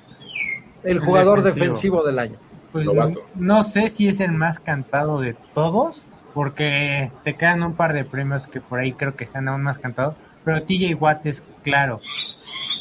el 0.82 0.98
jugador 0.98 1.42
defensivo, 1.42 2.02
del 2.02 2.18
año. 2.18 2.36
Pues 2.72 2.86
no, 3.36 3.62
sé 3.62 3.88
si 3.88 4.08
es 4.08 4.20
el 4.20 4.32
más 4.32 4.58
cantado 4.58 5.20
de 5.20 5.36
todos, 5.54 6.02
porque 6.34 7.10
te 7.22 7.34
quedan 7.34 7.62
un 7.62 7.74
par 7.74 7.92
de 7.92 8.04
premios 8.04 8.46
que 8.46 8.60
por 8.60 8.78
ahí 8.80 8.92
creo 8.92 9.14
que 9.14 9.24
están 9.24 9.48
aún 9.48 9.62
más 9.62 9.78
cantados, 9.78 10.14
pero 10.44 10.62
TJ 10.62 10.94
Watt 10.94 11.26
es 11.26 11.42
claro. 11.62 12.00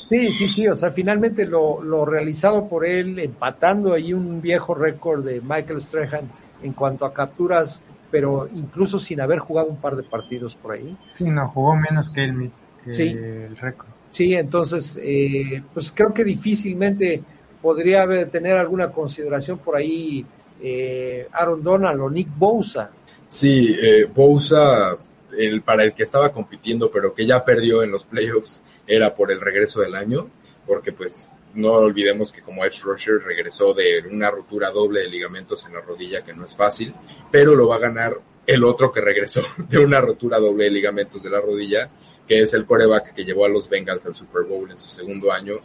Sí, 0.10 0.32
sí, 0.32 0.47
sí, 0.47 0.67
o 0.67 0.75
sea, 0.75 0.91
finalmente 0.91 1.45
lo, 1.45 1.84
lo 1.84 2.06
realizado 2.06 2.67
por 2.67 2.86
él, 2.86 3.19
empatando 3.19 3.93
ahí 3.93 4.13
un 4.13 4.41
viejo 4.41 4.73
récord 4.73 5.23
de 5.23 5.41
Michael 5.41 5.82
Strahan 5.82 6.25
en 6.63 6.73
cuanto 6.73 7.06
a 7.06 7.13
capturas 7.13 7.82
pero 8.12 8.50
incluso 8.54 9.00
sin 9.00 9.22
haber 9.22 9.39
jugado 9.39 9.69
un 9.69 9.78
par 9.78 9.95
de 9.95 10.04
partidos 10.04 10.56
por 10.56 10.74
ahí. 10.74 10.95
Sí, 11.12 11.26
no, 11.26 11.48
jugó 11.50 11.76
menos 11.76 12.10
que, 12.10 12.24
el, 12.26 12.52
el 12.86 13.58
récord. 13.58 13.88
Sí, 14.12 14.34
entonces, 14.34 14.98
eh, 15.02 15.62
pues 15.74 15.91
creo 15.91 16.13
que 16.13 16.24
difícilmente 16.24 17.22
podría 17.62 18.04
haber, 18.04 18.30
tener 18.30 18.58
alguna 18.58 18.91
consideración 18.91 19.60
por 19.60 19.76
ahí 19.76 20.26
eh, 20.62 21.28
Aaron 21.32 21.63
Donald 21.63 22.02
o 22.02 22.10
Nick 22.10 22.28
Bosa. 22.36 22.89
Sí, 23.28 23.76
eh, 23.80 24.06
Bosa, 24.13 24.98
el, 25.38 25.62
para 25.62 25.84
el 25.84 25.93
que 25.93 26.04
estaba 26.04 26.32
compitiendo, 26.32 26.89
pero 26.91 27.13
que 27.13 27.26
ya 27.26 27.43
perdió 27.45 27.84
en 27.84 27.91
los 27.91 28.06
playoffs, 28.06 28.63
era 28.88 29.13
por 29.13 29.32
el 29.32 29.39
regreso 29.39 29.82
del 29.82 29.95
año, 29.95 30.28
porque 30.65 30.91
pues 30.91 31.30
no 31.53 31.73
olvidemos 31.73 32.31
que 32.31 32.41
como 32.41 32.63
Edge 32.63 32.81
Rusher 32.83 33.19
regresó 33.23 33.73
de 33.73 34.03
una 34.12 34.29
ruptura 34.29 34.69
doble 34.71 35.01
de 35.01 35.09
ligamentos 35.09 35.65
en 35.65 35.73
la 35.73 35.81
rodilla, 35.81 36.21
que 36.21 36.33
no 36.33 36.45
es 36.45 36.55
fácil, 36.55 36.93
pero 37.31 37.55
lo 37.55 37.67
va 37.67 37.77
a 37.77 37.79
ganar 37.79 38.13
el 38.45 38.63
otro 38.63 38.91
que 38.91 39.01
regresó 39.01 39.41
de 39.57 39.79
una 39.79 39.99
rotura 40.01 40.39
doble 40.39 40.65
de 40.65 40.71
ligamentos 40.71 41.23
de 41.23 41.29
la 41.29 41.39
rodilla, 41.39 41.89
que 42.27 42.41
es 42.41 42.53
el 42.53 42.65
coreback 42.65 43.13
que 43.13 43.25
llevó 43.25 43.45
a 43.45 43.49
los 43.49 43.69
Bengals 43.69 44.05
al 44.05 44.15
Super 44.15 44.43
Bowl 44.43 44.69
en 44.69 44.79
su 44.79 44.88
segundo 44.88 45.31
año, 45.31 45.55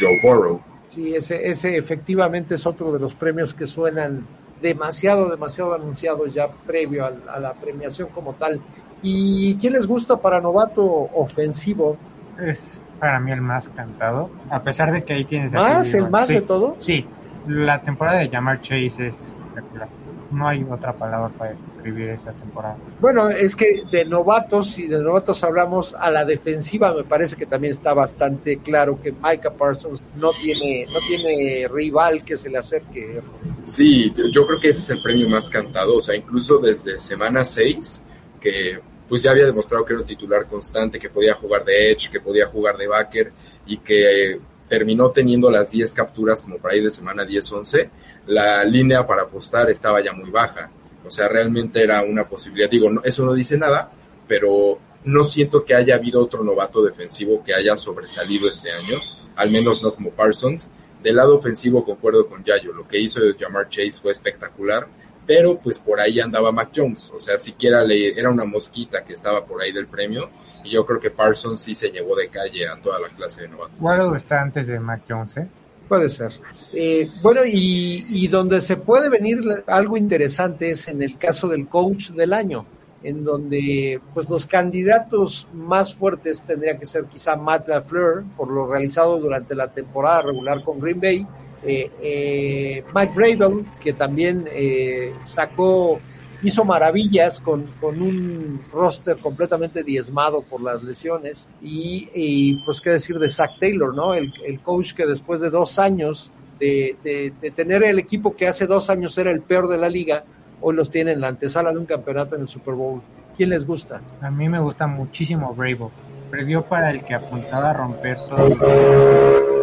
Joe 0.00 0.20
Burrow. 0.22 0.60
Sí, 0.88 1.14
ese, 1.14 1.46
ese 1.48 1.76
efectivamente 1.76 2.54
es 2.54 2.66
otro 2.66 2.92
de 2.92 3.00
los 3.00 3.14
premios 3.14 3.52
que 3.52 3.66
suenan 3.66 4.26
demasiado, 4.62 5.28
demasiado 5.28 5.74
anunciados 5.74 6.32
ya 6.32 6.48
previo 6.48 7.04
a, 7.04 7.12
a 7.28 7.40
la 7.40 7.52
premiación 7.52 8.08
como 8.08 8.34
tal. 8.34 8.60
¿Y 9.02 9.56
quién 9.56 9.74
les 9.74 9.86
gusta 9.86 10.16
para 10.16 10.40
novato 10.40 10.82
ofensivo? 10.84 11.98
Es 12.40 12.80
para 12.98 13.20
mí 13.20 13.32
el 13.32 13.40
más 13.40 13.68
cantado, 13.68 14.30
a 14.50 14.62
pesar 14.62 14.92
de 14.92 15.04
que 15.04 15.14
ahí 15.14 15.24
tienes... 15.24 15.52
¿Más? 15.52 15.92
¿El 15.94 16.10
más 16.10 16.28
de 16.28 16.40
todo? 16.40 16.76
Sí, 16.78 17.04
la 17.46 17.80
temporada 17.80 18.20
de 18.20 18.28
Jamar 18.28 18.60
Chase 18.60 18.86
es 18.86 19.32
espectacular. 19.48 19.88
No 20.30 20.48
hay 20.48 20.66
otra 20.68 20.92
palabra 20.92 21.28
para 21.28 21.50
describir 21.50 22.08
esa 22.08 22.32
temporada. 22.32 22.76
Bueno, 23.00 23.28
es 23.28 23.54
que 23.54 23.84
de 23.90 24.04
novatos, 24.04 24.70
si 24.70 24.86
de 24.86 24.98
novatos 24.98 25.44
hablamos 25.44 25.94
a 25.94 26.10
la 26.10 26.24
defensiva, 26.24 26.92
me 26.92 27.04
parece 27.04 27.36
que 27.36 27.46
también 27.46 27.72
está 27.72 27.94
bastante 27.94 28.56
claro 28.58 28.98
que 29.00 29.12
Micah 29.12 29.50
Parsons 29.50 30.02
no 30.16 30.32
tiene, 30.32 30.86
no 30.92 30.98
tiene 31.06 31.68
rival 31.68 32.24
que 32.24 32.36
se 32.36 32.48
le 32.48 32.58
acerque. 32.58 33.20
Sí, 33.66 34.12
yo 34.32 34.46
creo 34.46 34.60
que 34.60 34.70
ese 34.70 34.80
es 34.80 34.90
el 34.90 35.02
premio 35.02 35.28
más 35.28 35.48
cantado, 35.48 35.98
o 35.98 36.02
sea, 36.02 36.16
incluso 36.16 36.58
desde 36.58 36.98
semana 36.98 37.44
6, 37.44 38.02
que 38.40 38.80
pues 39.08 39.22
ya 39.22 39.30
había 39.30 39.46
demostrado 39.46 39.84
que 39.84 39.92
era 39.92 40.02
un 40.02 40.06
titular 40.06 40.46
constante, 40.46 40.98
que 40.98 41.10
podía 41.10 41.34
jugar 41.34 41.64
de 41.64 41.90
edge, 41.92 42.10
que 42.10 42.20
podía 42.20 42.46
jugar 42.46 42.76
de 42.76 42.86
backer 42.86 43.32
y 43.66 43.78
que 43.78 44.32
eh, 44.32 44.40
terminó 44.68 45.10
teniendo 45.10 45.50
las 45.50 45.70
10 45.70 45.92
capturas 45.92 46.40
como 46.40 46.58
por 46.58 46.70
ahí 46.70 46.80
de 46.80 46.90
semana 46.90 47.24
10-11, 47.24 47.88
la 48.26 48.64
línea 48.64 49.06
para 49.06 49.22
apostar 49.22 49.70
estaba 49.70 50.02
ya 50.02 50.12
muy 50.12 50.30
baja. 50.30 50.70
O 51.06 51.10
sea, 51.10 51.28
realmente 51.28 51.82
era 51.82 52.02
una 52.02 52.26
posibilidad. 52.26 52.70
Digo, 52.70 52.90
eso 53.04 53.24
no 53.24 53.34
dice 53.34 53.58
nada, 53.58 53.90
pero 54.26 54.78
no 55.04 55.24
siento 55.24 55.64
que 55.64 55.74
haya 55.74 55.96
habido 55.96 56.22
otro 56.22 56.42
novato 56.42 56.82
defensivo 56.82 57.44
que 57.44 57.52
haya 57.54 57.76
sobresalido 57.76 58.48
este 58.48 58.72
año, 58.72 58.96
al 59.36 59.50
menos 59.50 59.82
no 59.82 59.94
como 59.94 60.10
Parsons. 60.10 60.70
Del 61.02 61.16
lado 61.16 61.36
ofensivo 61.36 61.84
concuerdo 61.84 62.26
con 62.26 62.42
Yayo, 62.42 62.72
lo 62.72 62.88
que 62.88 62.98
hizo 62.98 63.20
Jamar 63.38 63.68
Chase 63.68 64.00
fue 64.00 64.12
espectacular 64.12 64.86
pero 65.26 65.58
pues 65.58 65.78
por 65.78 66.00
ahí 66.00 66.20
andaba 66.20 66.52
Mac 66.52 66.70
Jones, 66.74 67.10
o 67.14 67.18
sea, 67.18 67.38
siquiera 67.38 67.82
le, 67.84 68.18
era 68.18 68.30
una 68.30 68.44
mosquita 68.44 69.04
que 69.04 69.12
estaba 69.12 69.44
por 69.44 69.62
ahí 69.62 69.72
del 69.72 69.86
premio, 69.86 70.28
y 70.64 70.70
yo 70.70 70.84
creo 70.84 71.00
que 71.00 71.10
Parsons 71.10 71.60
sí 71.60 71.74
se 71.74 71.90
llevó 71.90 72.16
de 72.16 72.28
calle 72.28 72.66
a 72.68 72.76
toda 72.76 72.98
la 72.98 73.08
clase 73.08 73.42
de 73.42 73.48
novatos. 73.48 73.76
Waddle 73.80 74.16
está 74.16 74.40
antes 74.40 74.66
de 74.66 74.78
Mac 74.78 75.02
Jones, 75.08 75.36
¿eh? 75.36 75.48
Puede 75.88 76.08
ser. 76.08 76.32
Eh, 76.72 77.10
bueno, 77.22 77.44
y, 77.44 78.06
y 78.08 78.28
donde 78.28 78.60
se 78.60 78.76
puede 78.76 79.08
venir 79.08 79.40
algo 79.66 79.96
interesante 79.96 80.70
es 80.70 80.88
en 80.88 81.02
el 81.02 81.18
caso 81.18 81.46
del 81.48 81.68
coach 81.68 82.08
del 82.10 82.32
año, 82.32 82.64
en 83.02 83.22
donde 83.22 84.00
pues 84.14 84.28
los 84.30 84.46
candidatos 84.46 85.46
más 85.52 85.94
fuertes 85.94 86.40
tendrían 86.40 86.78
que 86.78 86.86
ser 86.86 87.04
quizá 87.04 87.36
Matt 87.36 87.68
LaFleur 87.68 88.24
por 88.34 88.50
lo 88.50 88.66
realizado 88.66 89.18
durante 89.18 89.54
la 89.54 89.68
temporada 89.68 90.22
regular 90.22 90.64
con 90.64 90.80
Green 90.80 91.00
Bay, 91.00 91.26
eh, 91.66 91.90
eh, 92.02 92.84
Mike 92.94 93.12
Bravel, 93.14 93.64
que 93.80 93.92
también 93.94 94.46
eh, 94.52 95.14
sacó, 95.22 95.98
hizo 96.42 96.64
maravillas 96.64 97.40
con, 97.40 97.66
con, 97.80 98.02
un 98.02 98.60
roster 98.72 99.16
completamente 99.16 99.82
diezmado 99.82 100.42
por 100.42 100.60
las 100.60 100.82
lesiones. 100.82 101.48
Y, 101.62 102.62
pues 102.66 102.80
qué 102.80 102.90
decir 102.90 103.18
de 103.18 103.30
Zach 103.30 103.58
Taylor, 103.58 103.94
¿no? 103.94 104.14
El, 104.14 104.32
coach 104.62 104.92
que 104.92 105.06
después 105.06 105.40
de 105.40 105.50
dos 105.50 105.78
años 105.78 106.30
de, 106.60 106.96
de, 107.02 107.50
tener 107.50 107.82
el 107.82 107.98
equipo 107.98 108.36
que 108.36 108.46
hace 108.46 108.66
dos 108.66 108.90
años 108.90 109.16
era 109.18 109.30
el 109.30 109.40
peor 109.40 109.68
de 109.68 109.78
la 109.78 109.88
liga, 109.88 110.24
hoy 110.60 110.74
los 110.74 110.90
tiene 110.90 111.12
en 111.12 111.20
la 111.20 111.28
antesala 111.28 111.72
de 111.72 111.78
un 111.78 111.86
campeonato 111.86 112.36
en 112.36 112.42
el 112.42 112.48
Super 112.48 112.74
Bowl. 112.74 113.00
¿Quién 113.36 113.50
les 113.50 113.66
gusta? 113.66 114.00
A 114.20 114.30
mí 114.30 114.48
me 114.48 114.60
gusta 114.60 114.86
muchísimo 114.86 115.54
Bravo. 115.54 115.90
Previó 116.30 116.62
para 116.62 116.90
el 116.90 117.02
que 117.04 117.14
apuntaba 117.14 117.70
a 117.70 117.72
romper 117.72 118.16
todo. 118.28 119.53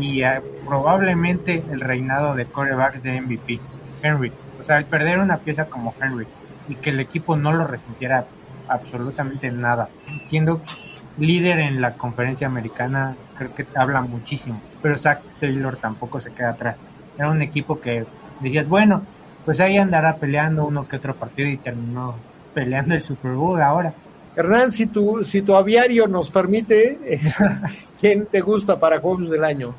Y 0.00 0.22
probablemente 0.66 1.62
el 1.70 1.80
reinado 1.80 2.34
de 2.34 2.46
corebacks 2.46 3.02
de 3.02 3.20
MVP, 3.20 3.60
Henry. 4.02 4.32
O 4.60 4.64
sea, 4.64 4.76
al 4.76 4.84
perder 4.84 5.18
una 5.18 5.38
pieza 5.38 5.66
como 5.66 5.94
Henry 6.00 6.26
y 6.68 6.74
que 6.76 6.90
el 6.90 7.00
equipo 7.00 7.36
no 7.36 7.52
lo 7.52 7.66
resintiera 7.66 8.24
absolutamente 8.68 9.50
nada, 9.50 9.88
siendo 10.26 10.60
líder 11.18 11.58
en 11.58 11.80
la 11.80 11.94
conferencia 11.94 12.46
americana, 12.46 13.16
creo 13.36 13.54
que 13.54 13.66
habla 13.74 14.00
muchísimo. 14.02 14.60
Pero 14.80 14.98
Zach 14.98 15.20
Taylor 15.40 15.76
tampoco 15.76 16.20
se 16.20 16.32
queda 16.32 16.50
atrás. 16.50 16.76
Era 17.18 17.28
un 17.28 17.42
equipo 17.42 17.80
que 17.80 18.06
decías, 18.40 18.68
bueno, 18.68 19.02
pues 19.44 19.60
ahí 19.60 19.76
andará 19.76 20.16
peleando 20.16 20.64
uno 20.64 20.86
que 20.86 20.96
otro 20.96 21.14
partido 21.14 21.48
y 21.48 21.56
terminó 21.56 22.14
peleando 22.54 22.94
el 22.94 23.02
Super 23.02 23.32
Bowl 23.32 23.60
ahora. 23.60 23.92
Hernán, 24.36 24.72
si 24.72 24.86
tu, 24.86 25.24
si 25.24 25.42
tu 25.42 25.54
aviario 25.54 26.06
nos 26.06 26.30
permite, 26.30 27.20
¿quién 28.00 28.26
te 28.26 28.40
gusta 28.40 28.78
para 28.78 29.00
Juegos 29.00 29.28
del 29.28 29.44
Año? 29.44 29.74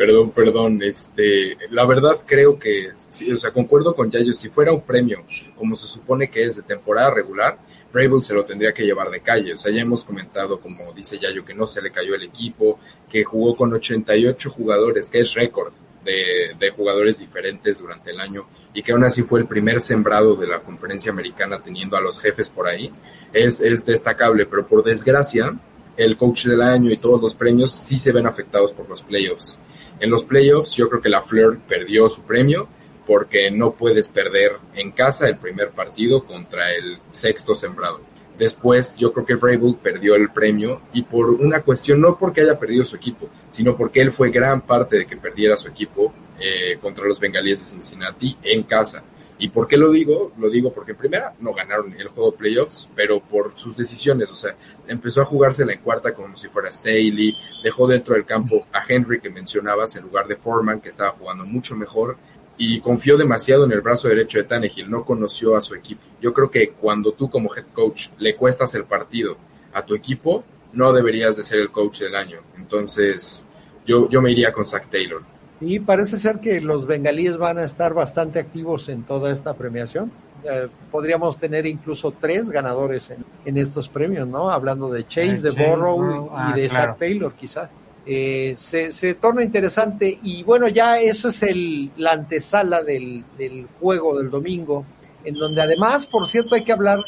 Perdón, 0.00 0.30
perdón, 0.30 0.82
este, 0.82 1.58
la 1.68 1.84
verdad 1.84 2.16
creo 2.24 2.58
que, 2.58 2.88
sí, 3.10 3.30
o 3.30 3.38
sea, 3.38 3.50
concuerdo 3.50 3.94
con 3.94 4.10
Yayo, 4.10 4.32
si 4.32 4.48
fuera 4.48 4.72
un 4.72 4.80
premio 4.80 5.22
como 5.56 5.76
se 5.76 5.86
supone 5.86 6.30
que 6.30 6.42
es 6.42 6.56
de 6.56 6.62
temporada 6.62 7.10
regular, 7.10 7.58
Brable 7.92 8.22
se 8.22 8.32
lo 8.32 8.46
tendría 8.46 8.72
que 8.72 8.84
llevar 8.84 9.10
de 9.10 9.20
calle. 9.20 9.52
O 9.52 9.58
sea, 9.58 9.70
ya 9.70 9.82
hemos 9.82 10.02
comentado, 10.02 10.58
como 10.58 10.90
dice 10.94 11.18
Yayo, 11.18 11.44
que 11.44 11.52
no 11.52 11.66
se 11.66 11.82
le 11.82 11.90
cayó 11.90 12.14
el 12.14 12.22
equipo, 12.22 12.80
que 13.10 13.24
jugó 13.24 13.54
con 13.54 13.74
88 13.74 14.48
jugadores, 14.48 15.10
que 15.10 15.20
es 15.20 15.34
récord 15.34 15.70
de, 16.02 16.56
de, 16.58 16.70
jugadores 16.70 17.18
diferentes 17.18 17.78
durante 17.78 18.12
el 18.12 18.20
año, 18.20 18.46
y 18.72 18.82
que 18.82 18.92
aún 18.92 19.04
así 19.04 19.22
fue 19.22 19.40
el 19.40 19.46
primer 19.46 19.82
sembrado 19.82 20.34
de 20.34 20.46
la 20.46 20.60
conferencia 20.60 21.12
americana 21.12 21.60
teniendo 21.62 21.98
a 21.98 22.00
los 22.00 22.18
jefes 22.18 22.48
por 22.48 22.68
ahí, 22.68 22.90
es, 23.34 23.60
es 23.60 23.84
destacable, 23.84 24.46
pero 24.46 24.66
por 24.66 24.82
desgracia, 24.82 25.54
el 25.98 26.16
coach 26.16 26.46
del 26.46 26.62
año 26.62 26.90
y 26.90 26.96
todos 26.96 27.20
los 27.20 27.34
premios 27.34 27.70
sí 27.70 27.98
se 27.98 28.12
ven 28.12 28.26
afectados 28.26 28.72
por 28.72 28.88
los 28.88 29.02
playoffs. 29.02 29.60
En 30.00 30.10
los 30.10 30.24
playoffs 30.24 30.74
yo 30.74 30.88
creo 30.88 31.02
que 31.02 31.08
la 31.08 31.22
Fleur 31.22 31.58
perdió 31.68 32.08
su 32.08 32.22
premio 32.22 32.66
porque 33.06 33.50
no 33.50 33.72
puedes 33.72 34.08
perder 34.08 34.52
en 34.74 34.92
casa 34.92 35.28
el 35.28 35.36
primer 35.36 35.70
partido 35.70 36.24
contra 36.24 36.72
el 36.74 36.98
sexto 37.10 37.54
sembrado. 37.54 38.00
Después 38.38 38.96
yo 38.96 39.12
creo 39.12 39.26
que 39.26 39.34
Vrabel 39.34 39.76
perdió 39.82 40.14
el 40.14 40.30
premio 40.30 40.80
y 40.94 41.02
por 41.02 41.28
una 41.28 41.60
cuestión, 41.60 42.00
no 42.00 42.16
porque 42.16 42.40
haya 42.40 42.58
perdido 42.58 42.86
su 42.86 42.96
equipo, 42.96 43.28
sino 43.52 43.76
porque 43.76 44.00
él 44.00 44.12
fue 44.12 44.30
gran 44.30 44.62
parte 44.62 44.96
de 44.96 45.06
que 45.06 45.18
perdiera 45.18 45.58
su 45.58 45.68
equipo 45.68 46.14
eh, 46.38 46.78
contra 46.80 47.04
los 47.04 47.20
bengalíes 47.20 47.58
de 47.58 47.66
Cincinnati 47.66 48.34
en 48.42 48.62
casa. 48.62 49.04
¿Y 49.40 49.48
por 49.48 49.66
qué 49.66 49.78
lo 49.78 49.90
digo? 49.90 50.32
Lo 50.38 50.50
digo 50.50 50.70
porque 50.70 50.92
en 50.92 50.98
primera 50.98 51.32
no 51.40 51.54
ganaron 51.54 51.94
el 51.98 52.08
juego 52.08 52.30
de 52.30 52.36
playoffs, 52.36 52.88
pero 52.94 53.20
por 53.20 53.58
sus 53.58 53.74
decisiones, 53.74 54.30
o 54.30 54.36
sea, 54.36 54.54
empezó 54.86 55.22
a 55.22 55.24
jugársela 55.24 55.72
en 55.72 55.80
cuarta 55.80 56.12
como 56.12 56.36
si 56.36 56.48
fuera 56.48 56.70
Staley, 56.70 57.34
dejó 57.64 57.88
dentro 57.88 58.14
del 58.14 58.26
campo 58.26 58.66
a 58.70 58.82
Henry 58.86 59.18
que 59.18 59.30
mencionabas 59.30 59.96
en 59.96 60.02
lugar 60.02 60.28
de 60.28 60.36
Foreman, 60.36 60.82
que 60.82 60.90
estaba 60.90 61.12
jugando 61.12 61.46
mucho 61.46 61.74
mejor, 61.74 62.18
y 62.58 62.80
confió 62.80 63.16
demasiado 63.16 63.64
en 63.64 63.72
el 63.72 63.80
brazo 63.80 64.08
derecho 64.08 64.36
de 64.36 64.44
Tannehill, 64.44 64.90
no 64.90 65.06
conoció 65.06 65.56
a 65.56 65.62
su 65.62 65.74
equipo. 65.74 66.02
Yo 66.20 66.34
creo 66.34 66.50
que 66.50 66.72
cuando 66.72 67.12
tú 67.12 67.30
como 67.30 67.54
head 67.56 67.64
coach 67.72 68.08
le 68.18 68.36
cuestas 68.36 68.74
el 68.74 68.84
partido 68.84 69.38
a 69.72 69.82
tu 69.82 69.94
equipo, 69.94 70.44
no 70.74 70.92
deberías 70.92 71.38
de 71.38 71.44
ser 71.44 71.60
el 71.60 71.70
coach 71.70 72.00
del 72.00 72.14
año. 72.14 72.40
Entonces, 72.58 73.46
yo, 73.86 74.10
yo 74.10 74.20
me 74.20 74.30
iría 74.30 74.52
con 74.52 74.66
Zach 74.66 74.90
Taylor. 74.90 75.22
Sí, 75.60 75.78
parece 75.78 76.18
ser 76.18 76.38
que 76.40 76.60
los 76.60 76.86
bengalíes 76.86 77.36
van 77.36 77.58
a 77.58 77.64
estar 77.64 77.92
bastante 77.94 78.38
activos 78.38 78.88
en 78.88 79.02
toda 79.02 79.30
esta 79.30 79.52
premiación. 79.54 80.10
Eh, 80.44 80.68
podríamos 80.90 81.36
tener 81.38 81.66
incluso 81.66 82.14
tres 82.18 82.48
ganadores 82.48 83.10
en, 83.10 83.18
en, 83.44 83.58
estos 83.58 83.90
premios, 83.90 84.26
¿no? 84.26 84.50
Hablando 84.50 84.90
de 84.90 85.06
Chase, 85.06 85.32
Ah, 85.32 85.42
de 85.42 85.50
Chase, 85.50 85.66
Burrow 85.66 85.96
Burrow, 85.96 86.26
y 86.26 86.30
ah, 86.34 86.52
de 86.56 86.68
claro. 86.68 86.92
Zach 86.92 86.98
Taylor, 86.98 87.32
quizá. 87.34 87.70
Eh, 88.06 88.54
se, 88.56 88.90
se 88.90 89.14
torna 89.14 89.42
interesante 89.42 90.18
y 90.22 90.42
bueno, 90.42 90.66
ya 90.68 90.98
eso 90.98 91.28
es 91.28 91.42
el, 91.42 91.90
la 91.98 92.12
antesala 92.12 92.82
del, 92.82 93.22
del 93.36 93.66
juego 93.78 94.18
del 94.18 94.30
domingo, 94.30 94.86
en 95.24 95.34
donde 95.34 95.60
además, 95.60 96.06
por 96.06 96.26
cierto, 96.26 96.54
hay 96.54 96.64
que 96.64 96.72
hablar 96.72 97.00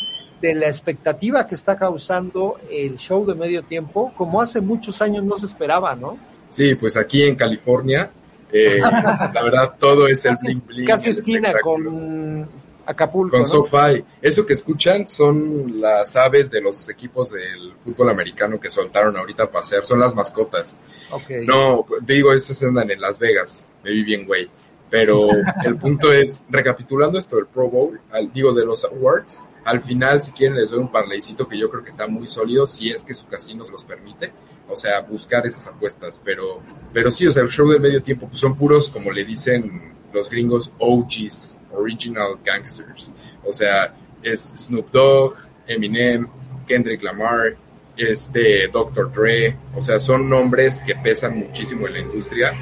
de 0.43 0.55
la 0.55 0.67
expectativa 0.67 1.47
que 1.47 1.55
está 1.55 1.77
causando 1.77 2.57
el 2.71 2.99
show 2.99 3.25
de 3.25 3.35
medio 3.35 3.63
tiempo, 3.63 4.13
como 4.17 4.43
hace 4.43 4.61
muchos 4.61 5.01
años 5.01 5.25
no 5.25 5.39
se 5.39 5.47
esperaba, 5.47 5.95
¿no? 5.95 6.19
Sí, 6.51 6.75
pues 6.75 6.97
aquí 6.99 7.23
en 7.23 7.37
California, 7.37 8.11
eh, 8.53 8.79
la 8.81 9.43
verdad, 9.43 9.73
todo 9.79 10.07
es 10.07 10.25
el 10.25 10.37
bling 10.41 10.63
bling. 10.67 10.87
Casi 10.87 11.11
esquina 11.11 11.53
con 11.61 12.49
Acapulco. 12.87 13.33
Con 13.33 13.41
¿no? 13.41 13.47
SoFi. 13.47 14.05
Eso 14.21 14.45
que 14.45 14.53
escuchan 14.55 15.07
son 15.07 15.81
las 15.81 16.17
aves 16.17 16.51
de 16.51 16.61
los 16.61 16.89
equipos 16.89 17.31
del 17.31 17.73
fútbol 17.85 18.11
americano 18.11 18.61
que 18.61 18.71
soltaron 18.71 19.17
ahorita 19.17 19.45
a 19.45 19.51
pasear, 19.51 19.87
son 19.87 20.01
las 20.01 20.15
mascotas. 20.15 20.77
Ok. 21.11 21.31
No, 21.45 21.87
digo, 22.01 22.33
esos 22.33 22.63
andan 22.63 22.91
en 22.91 23.01
Las 23.01 23.19
Vegas, 23.19 23.67
me 23.83 23.91
vi 23.91 24.03
bien, 24.03 24.27
güey. 24.27 24.49
Pero 24.93 25.27
el 25.65 25.79
punto 25.79 26.13
es, 26.13 26.45
recapitulando 26.51 27.19
esto 27.19 27.37
del 27.37 27.47
Pro 27.47 27.71
Bowl, 27.71 27.99
al, 28.11 28.31
digo, 28.31 28.53
de 28.53 28.67
los 28.67 28.85
awards, 28.85 29.49
al 29.65 29.81
final, 29.81 30.21
si 30.21 30.33
quieren, 30.33 30.55
les 30.55 30.71
doy 30.71 30.81
un 30.81 30.93
parleycito 30.93 31.49
que 31.49 31.57
yo 31.57 31.71
creo 31.71 31.83
que 31.83 31.89
está 31.89 32.07
muy 32.07 32.29
sólido, 32.29 32.67
si 32.67 32.91
es 32.91 33.03
que 33.03 33.15
su 33.15 33.27
casino 33.27 33.65
se 33.65 33.73
los 33.73 33.87
permite. 33.87 34.31
O 34.69 34.77
sea, 34.77 35.01
buscar 35.01 35.47
esas 35.47 35.67
apuestas. 35.67 36.21
Pero, 36.23 36.61
pero 36.93 37.11
sí, 37.11 37.27
o 37.27 37.33
sea, 37.33 37.43
el 37.43 37.49
show 37.49 37.71
del 37.71 37.81
medio 37.81 38.03
tiempo 38.03 38.29
pues 38.29 38.39
son 38.39 38.55
puros, 38.55 38.91
como 38.91 39.11
le 39.11 39.25
dicen 39.25 39.95
los 40.13 40.29
gringos, 40.29 40.71
OGs, 40.79 41.59
Original 41.73 42.37
Gangsters. 42.45 43.15
O 43.47 43.55
sea, 43.55 43.95
es 44.23 44.41
Snoop 44.43 44.93
Dogg, 44.93 45.37
Eminem, 45.69 46.29
Kendrick 46.69 47.03
Lamar, 47.03 47.57
este 47.97 48.69
Dr. 48.69 49.11
Dre, 49.11 49.57
o 49.75 49.81
sea, 49.81 49.99
son 49.99 50.29
nombres 50.29 50.83
que 50.87 50.95
pesan 50.97 51.39
muchísimo 51.39 51.87
en 51.87 51.93
la 51.95 52.01
industria. 52.01 52.53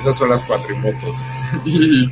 Esas 0.00 0.16
son 0.16 0.30
las 0.30 0.44
cuatrimotos 0.44 1.16
y 1.64 2.08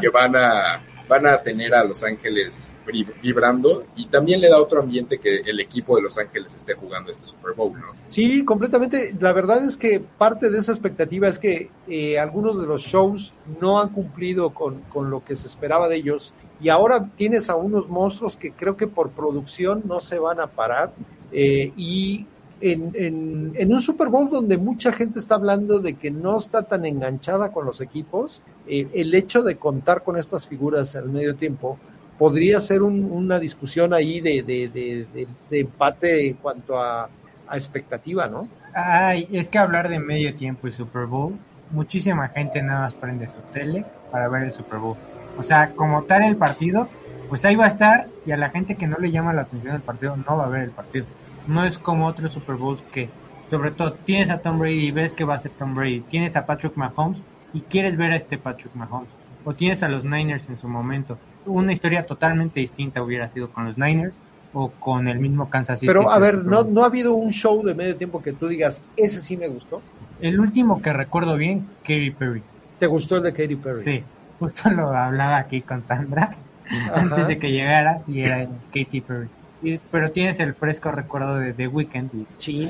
que 0.00 0.08
van 0.08 0.36
a 0.36 0.80
van 1.06 1.26
a 1.26 1.36
tener 1.42 1.74
a 1.74 1.84
Los 1.84 2.02
Ángeles 2.02 2.76
vib- 2.86 3.12
vibrando 3.20 3.84
y 3.94 4.06
también 4.06 4.40
le 4.40 4.48
da 4.48 4.58
otro 4.58 4.80
ambiente 4.80 5.18
que 5.18 5.36
el 5.44 5.60
equipo 5.60 5.96
de 5.96 6.02
Los 6.02 6.16
Ángeles 6.16 6.54
esté 6.56 6.72
jugando 6.72 7.12
este 7.12 7.26
Super 7.26 7.52
Bowl, 7.54 7.78
¿no? 7.78 7.88
Sí, 8.08 8.42
completamente. 8.42 9.14
La 9.20 9.34
verdad 9.34 9.62
es 9.66 9.76
que 9.76 10.00
parte 10.00 10.48
de 10.48 10.58
esa 10.58 10.72
expectativa 10.72 11.28
es 11.28 11.38
que 11.38 11.68
eh, 11.88 12.18
algunos 12.18 12.58
de 12.58 12.66
los 12.66 12.80
shows 12.82 13.34
no 13.60 13.80
han 13.80 13.90
cumplido 13.90 14.50
con, 14.50 14.80
con 14.88 15.10
lo 15.10 15.22
que 15.22 15.36
se 15.36 15.46
esperaba 15.46 15.88
de 15.88 15.96
ellos 15.96 16.32
y 16.58 16.70
ahora 16.70 17.06
tienes 17.18 17.50
a 17.50 17.54
unos 17.56 17.90
monstruos 17.90 18.38
que 18.38 18.52
creo 18.52 18.78
que 18.78 18.86
por 18.86 19.10
producción 19.10 19.82
no 19.86 20.00
se 20.00 20.18
van 20.18 20.40
a 20.40 20.46
parar 20.46 20.92
eh, 21.32 21.70
y 21.76 22.26
en, 22.60 23.52
en, 23.56 23.72
un 23.72 23.80
Super 23.82 24.08
Bowl 24.08 24.30
donde 24.30 24.56
mucha 24.58 24.92
gente 24.92 25.18
está 25.18 25.34
hablando 25.34 25.78
de 25.80 25.94
que 25.94 26.10
no 26.10 26.38
está 26.38 26.62
tan 26.62 26.84
enganchada 26.86 27.50
con 27.52 27.66
los 27.66 27.80
equipos, 27.80 28.40
el 28.68 29.14
hecho 29.14 29.42
de 29.42 29.56
contar 29.56 30.02
con 30.02 30.16
estas 30.16 30.46
figuras 30.46 30.94
al 30.96 31.08
medio 31.10 31.34
tiempo 31.34 31.78
podría 32.18 32.60
ser 32.60 32.82
un- 32.82 33.10
una 33.10 33.38
discusión 33.38 33.92
ahí 33.92 34.20
de- 34.20 34.42
de 34.42 35.60
empate 35.60 36.28
en 36.28 36.34
cuanto 36.34 36.80
a, 36.80 37.08
a 37.48 37.56
expectativa, 37.56 38.26
¿no? 38.28 38.48
Ay, 38.72 39.28
es 39.32 39.48
que 39.48 39.58
hablar 39.58 39.88
de 39.88 39.98
medio 39.98 40.34
tiempo 40.34 40.66
y 40.68 40.72
Super 40.72 41.06
Bowl, 41.06 41.34
muchísima 41.70 42.28
gente 42.28 42.62
nada 42.62 42.82
más 42.82 42.94
prende 42.94 43.26
su 43.26 43.38
tele 43.52 43.84
para 44.10 44.28
ver 44.28 44.44
el 44.44 44.52
Super 44.52 44.78
Bowl. 44.78 44.96
O 45.38 45.42
sea, 45.42 45.70
como 45.74 46.04
tal 46.04 46.22
el 46.22 46.36
partido, 46.36 46.88
pues 47.28 47.44
ahí 47.44 47.56
va 47.56 47.64
a 47.66 47.68
estar 47.68 48.06
y 48.26 48.30
a 48.32 48.36
la 48.36 48.50
gente 48.50 48.76
que 48.76 48.86
no 48.86 48.96
le 48.98 49.10
llama 49.10 49.32
la 49.32 49.42
atención 49.42 49.74
el 49.74 49.80
partido 49.82 50.16
no 50.16 50.36
va 50.36 50.46
a 50.46 50.48
ver 50.48 50.62
el 50.62 50.70
partido. 50.70 51.06
No 51.46 51.64
es 51.64 51.78
como 51.78 52.06
otros 52.06 52.32
Super 52.32 52.56
Bowls 52.56 52.80
que, 52.92 53.08
sobre 53.50 53.70
todo, 53.70 53.92
tienes 53.92 54.30
a 54.30 54.38
Tom 54.38 54.58
Brady 54.58 54.86
y 54.86 54.90
ves 54.90 55.12
que 55.12 55.24
va 55.24 55.34
a 55.34 55.40
ser 55.40 55.50
Tom 55.52 55.74
Brady, 55.74 56.00
tienes 56.00 56.36
a 56.36 56.46
Patrick 56.46 56.76
Mahomes 56.76 57.18
y 57.52 57.60
quieres 57.60 57.96
ver 57.96 58.12
a 58.12 58.16
este 58.16 58.38
Patrick 58.38 58.74
Mahomes, 58.74 59.08
o 59.44 59.52
tienes 59.54 59.82
a 59.82 59.88
los 59.88 60.04
Niners 60.04 60.48
en 60.48 60.58
su 60.58 60.68
momento. 60.68 61.18
Una 61.46 61.72
historia 61.72 62.06
totalmente 62.06 62.60
distinta 62.60 63.02
hubiera 63.02 63.28
sido 63.28 63.50
con 63.50 63.66
los 63.66 63.76
Niners 63.76 64.14
o 64.54 64.70
con 64.70 65.08
el 65.08 65.18
mismo 65.18 65.50
Kansas 65.50 65.80
City. 65.80 65.88
Pero 65.88 66.10
a 66.10 66.18
ver, 66.18 66.38
¿no, 66.44 66.64
no 66.64 66.82
ha 66.82 66.86
habido 66.86 67.12
un 67.14 67.30
show 67.30 67.62
de 67.62 67.74
medio 67.74 67.96
tiempo 67.96 68.22
que 68.22 68.32
tú 68.32 68.48
digas, 68.48 68.82
ese 68.96 69.20
sí 69.20 69.36
me 69.36 69.48
gustó? 69.48 69.82
El 70.20 70.40
último 70.40 70.80
que 70.80 70.92
recuerdo 70.92 71.36
bien, 71.36 71.66
Katy 71.82 72.12
Perry. 72.12 72.42
¿Te 72.78 72.86
gustó 72.86 73.16
el 73.16 73.24
de 73.24 73.32
Katy 73.32 73.56
Perry? 73.56 73.82
Sí, 73.82 74.02
justo 74.38 74.70
lo 74.70 74.88
hablaba 74.90 75.36
aquí 75.38 75.60
con 75.60 75.84
Sandra 75.84 76.34
Ajá. 76.70 77.00
antes 77.00 77.28
de 77.28 77.38
que 77.38 77.50
llegara 77.50 78.00
y 78.06 78.20
era 78.20 78.46
Katy 78.72 79.00
Perry. 79.00 79.28
Y- 79.64 79.78
pero 79.90 80.10
tienes 80.10 80.38
el 80.40 80.54
fresco 80.54 80.90
recuerdo 80.92 81.36
de 81.38 81.52
The 81.52 81.66
Weeknd. 81.68 82.10
Y... 82.46 82.68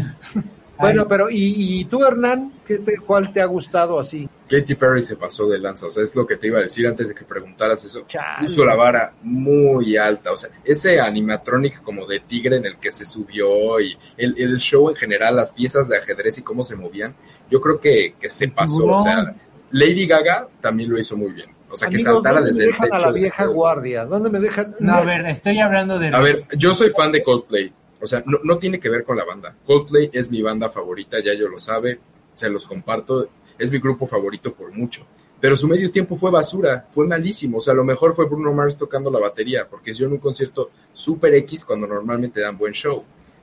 Bueno, 0.77 1.07
pero 1.07 1.31
¿y, 1.31 1.81
y 1.81 1.85
tú, 1.85 2.05
Hernán? 2.05 2.53
¿qué 2.67 2.79
te- 2.79 2.97
¿Cuál 2.97 3.33
te 3.33 3.41
ha 3.41 3.45
gustado 3.47 4.01
así? 4.01 4.29
Katy 4.49 4.75
Perry 4.75 5.05
se 5.05 5.15
pasó 5.15 5.47
de 5.47 5.59
lanza, 5.61 5.87
o 5.87 5.93
sea, 5.93 6.03
es 6.03 6.17
lo 6.17 6.27
que 6.27 6.37
te 6.37 6.49
iba 6.49 6.59
a 6.59 6.63
decir 6.63 6.87
antes 6.89 7.09
de 7.09 7.15
que 7.15 7.25
preguntaras 7.25 7.85
eso. 7.85 8.05
Chale. 8.09 8.47
Puso 8.49 8.65
la 8.65 8.75
vara 8.75 9.13
muy 9.23 9.97
alta, 9.97 10.33
o 10.33 10.37
sea, 10.37 10.51
ese 10.65 11.01
animatronic 11.01 11.81
como 11.83 12.07
de 12.07 12.19
tigre 12.21 12.57
en 12.57 12.67
el 12.67 12.77
que 12.79 12.91
se 12.91 13.07
subió 13.07 13.81
y 13.81 13.97
el, 14.17 14.35
el 14.37 14.57
show 14.59 14.91
en 14.91 14.97
general, 14.97 15.37
las 15.37 15.53
piezas 15.53 15.89
de 15.89 15.97
ajedrez 15.97 16.39
y 16.39 16.43
cómo 16.43 16.65
se 16.65 16.75
movían, 16.75 17.15
yo 17.51 17.61
creo 17.61 17.81
que, 17.81 18.15
que 18.21 18.29
se 18.29 18.49
pasó, 18.49 18.85
o 18.87 19.03
sea, 19.03 19.33
Lady 19.71 20.07
Gaga 20.09 20.49
también 20.61 20.91
lo 20.91 20.99
hizo 20.99 21.17
muy 21.17 21.31
bien, 21.33 21.51
o 21.75 21.77
sea, 21.77 21.89
que 21.89 21.97
Amigos, 21.97 22.13
saltara 22.15 22.37
¿dónde 22.37 22.51
desde 22.51 22.59
me 22.63 22.65
el 22.67 22.73
dejan 22.73 22.83
techo. 22.89 22.95
a 22.95 22.99
la 23.07 23.13
de- 23.13 23.21
vieja 23.21 23.45
guardia? 23.47 24.05
¿Dónde 24.07 24.31
me 24.31 24.41
dejan? 24.41 24.77
No, 24.81 24.95
a 24.95 25.01
ver, 25.05 25.27
estoy 25.27 25.59
hablando 25.61 25.99
de... 25.99 26.09
A 26.09 26.21
ver, 26.21 26.45
yo 26.57 26.75
soy 26.75 26.91
fan 26.91 27.13
de 27.13 27.23
Coldplay. 27.23 27.73
O 28.01 28.07
sea, 28.07 28.23
no, 28.27 28.39
no 28.43 28.59
tiene 28.59 28.79
que 28.81 28.89
ver 28.89 29.05
con 29.05 29.17
la 29.17 29.25
banda. 29.25 29.55
Coldplay 29.67 30.11
es 30.13 30.31
mi 30.31 30.43
banda 30.43 30.69
favorita, 30.69 31.19
ya 31.25 31.33
yo 31.35 31.49
lo 31.49 31.59
sabe, 31.59 31.99
se 32.35 32.49
los 32.51 32.67
comparto. 32.67 33.29
Es 33.59 33.71
mi 33.71 33.79
grupo 33.79 34.07
favorito 34.07 34.53
por 34.53 34.73
mucho. 34.73 35.07
Pero 35.41 35.57
su 35.57 35.69
medio 35.69 35.91
tiempo 35.91 36.17
fue 36.17 36.31
basura, 36.31 36.87
fue 36.91 37.07
malísimo. 37.07 37.59
O 37.59 37.61
sea, 37.61 37.75
lo 37.75 37.85
mejor 37.85 38.15
fue 38.15 38.27
Bruno 38.27 38.53
Mars 38.53 38.77
tocando 38.79 39.11
la 39.11 39.19
batería, 39.21 39.67
porque 39.69 39.91
es 39.93 39.99
yo 39.99 40.07
en 40.07 40.13
un 40.13 40.19
concierto 40.19 40.71
super 40.93 41.33
X 41.35 41.65
cuando 41.65 41.87
normalmente 41.87 42.41
dan 42.41 42.57
buen 42.59 42.73
show. 42.73 43.03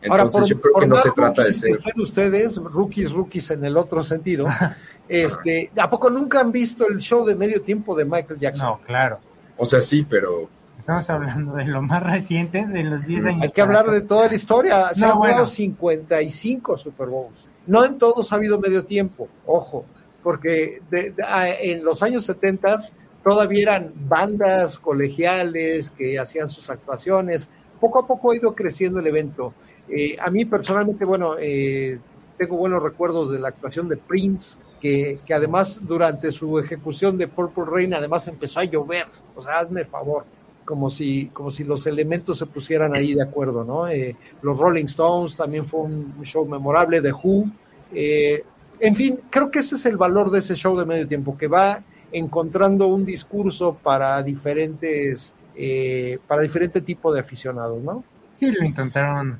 Ahora, 0.09 0.23
Entonces 0.23 0.41
por- 0.41 0.49
yo 0.57 0.61
creo 0.61 0.73
por 0.73 0.81
que 0.83 0.89
no 0.89 0.97
se 0.97 1.11
trata 1.11 1.43
de 1.43 1.53
ser. 1.53 1.79
ustedes, 1.97 2.55
rookies, 2.57 3.11
rookies 3.11 3.51
en 3.51 3.65
el 3.65 3.77
otro 3.77 4.01
sentido, 4.03 4.47
este, 5.11 5.71
¿a 5.77 5.89
poco 5.89 6.09
nunca 6.09 6.39
han 6.39 6.51
visto 6.51 6.87
el 6.87 6.99
show 6.99 7.25
de 7.25 7.35
medio 7.35 7.61
tiempo 7.61 7.95
de 7.95 8.05
Michael 8.05 8.39
Jackson? 8.39 8.65
No, 8.67 8.79
claro. 8.85 9.19
O 9.57 9.65
sea, 9.65 9.81
sí, 9.81 10.05
pero 10.09 10.49
Estamos 10.79 11.07
hablando 11.11 11.53
de 11.53 11.65
lo 11.65 11.81
más 11.83 12.01
reciente, 12.01 12.65
de 12.65 12.83
los 12.83 13.05
10 13.05 13.25
años. 13.25 13.43
Hay 13.43 13.51
que 13.51 13.61
hablar 13.61 13.85
de 13.91 14.01
toda 14.01 14.27
la 14.27 14.33
historia. 14.33 14.89
Se 14.95 15.01
No, 15.01 15.07
han 15.07 15.13
jugado 15.13 15.33
bueno. 15.35 15.45
55 15.45 16.77
Super 16.77 17.07
Bowls. 17.07 17.35
No 17.67 17.85
en 17.85 17.99
todos 17.99 18.31
ha 18.31 18.35
habido 18.37 18.59
medio 18.59 18.83
tiempo, 18.85 19.27
ojo, 19.45 19.85
porque 20.23 20.81
de- 20.89 21.11
de- 21.11 21.23
a- 21.23 21.49
en 21.53 21.83
los 21.83 22.01
años 22.01 22.25
70 22.25 22.79
todavía 23.23 23.61
eran 23.61 23.91
bandas 24.07 24.79
colegiales 24.79 25.91
que 25.91 26.17
hacían 26.17 26.49
sus 26.49 26.69
actuaciones. 26.71 27.47
Poco 27.79 27.99
a 27.99 28.07
poco 28.07 28.31
ha 28.31 28.35
ido 28.35 28.55
creciendo 28.55 28.99
el 28.99 29.05
evento. 29.07 29.53
Eh, 29.87 30.15
a 30.19 30.31
mí 30.31 30.45
personalmente, 30.45 31.05
bueno, 31.05 31.35
eh, 31.39 31.99
tengo 32.41 32.57
buenos 32.57 32.81
recuerdos 32.81 33.31
de 33.31 33.37
la 33.37 33.49
actuación 33.49 33.87
de 33.87 33.97
Prince, 33.97 34.57
que, 34.81 35.19
además 35.31 35.79
durante 35.83 36.31
su 36.31 36.57
ejecución 36.57 37.15
de 37.15 37.27
Purple 37.27 37.65
Rain 37.67 37.93
además 37.93 38.27
empezó 38.27 38.61
a 38.61 38.63
llover. 38.63 39.05
O 39.35 39.43
sea, 39.43 39.59
hazme 39.59 39.85
favor 39.85 40.25
como 40.65 40.89
si, 40.89 41.27
como 41.27 41.51
si 41.51 41.63
los 41.63 41.85
elementos 41.85 42.39
se 42.39 42.47
pusieran 42.47 42.95
ahí 42.95 43.13
de 43.13 43.21
acuerdo, 43.21 43.63
¿no? 43.63 43.87
Eh, 43.87 44.15
los 44.41 44.57
Rolling 44.57 44.85
Stones 44.85 45.35
también 45.35 45.67
fue 45.67 45.81
un 45.81 46.23
show 46.23 46.43
memorable, 46.47 46.99
The 46.99 47.11
Who. 47.11 47.45
eh, 47.93 48.43
en 48.79 48.95
fin, 48.95 49.19
creo 49.29 49.51
que 49.51 49.59
ese 49.59 49.75
es 49.75 49.85
el 49.85 49.97
valor 49.97 50.31
de 50.31 50.39
ese 50.39 50.55
show 50.55 50.75
de 50.75 50.87
medio 50.87 51.07
tiempo, 51.07 51.37
que 51.37 51.47
va 51.47 51.83
encontrando 52.11 52.87
un 52.87 53.05
discurso 53.05 53.77
para 53.83 54.23
diferentes, 54.23 55.35
eh, 55.55 56.17
para 56.27 56.41
diferente 56.41 56.81
tipo 56.81 57.13
de 57.13 57.19
aficionados, 57.19 57.83
¿no? 57.83 58.03
Sí, 58.33 58.47
lo 58.47 58.65
intentaron 58.65 59.37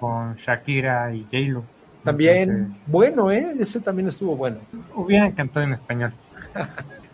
con 0.00 0.36
Shakira 0.36 1.14
y 1.14 1.24
J-Lo. 1.24 1.73
También, 2.04 2.50
Entonces, 2.50 2.82
bueno, 2.86 3.30
¿eh? 3.30 3.54
Ese 3.58 3.80
también 3.80 4.08
estuvo 4.08 4.36
bueno. 4.36 4.58
hubieran 4.94 5.32
cantado 5.32 5.66
en 5.66 5.72
español. 5.72 6.12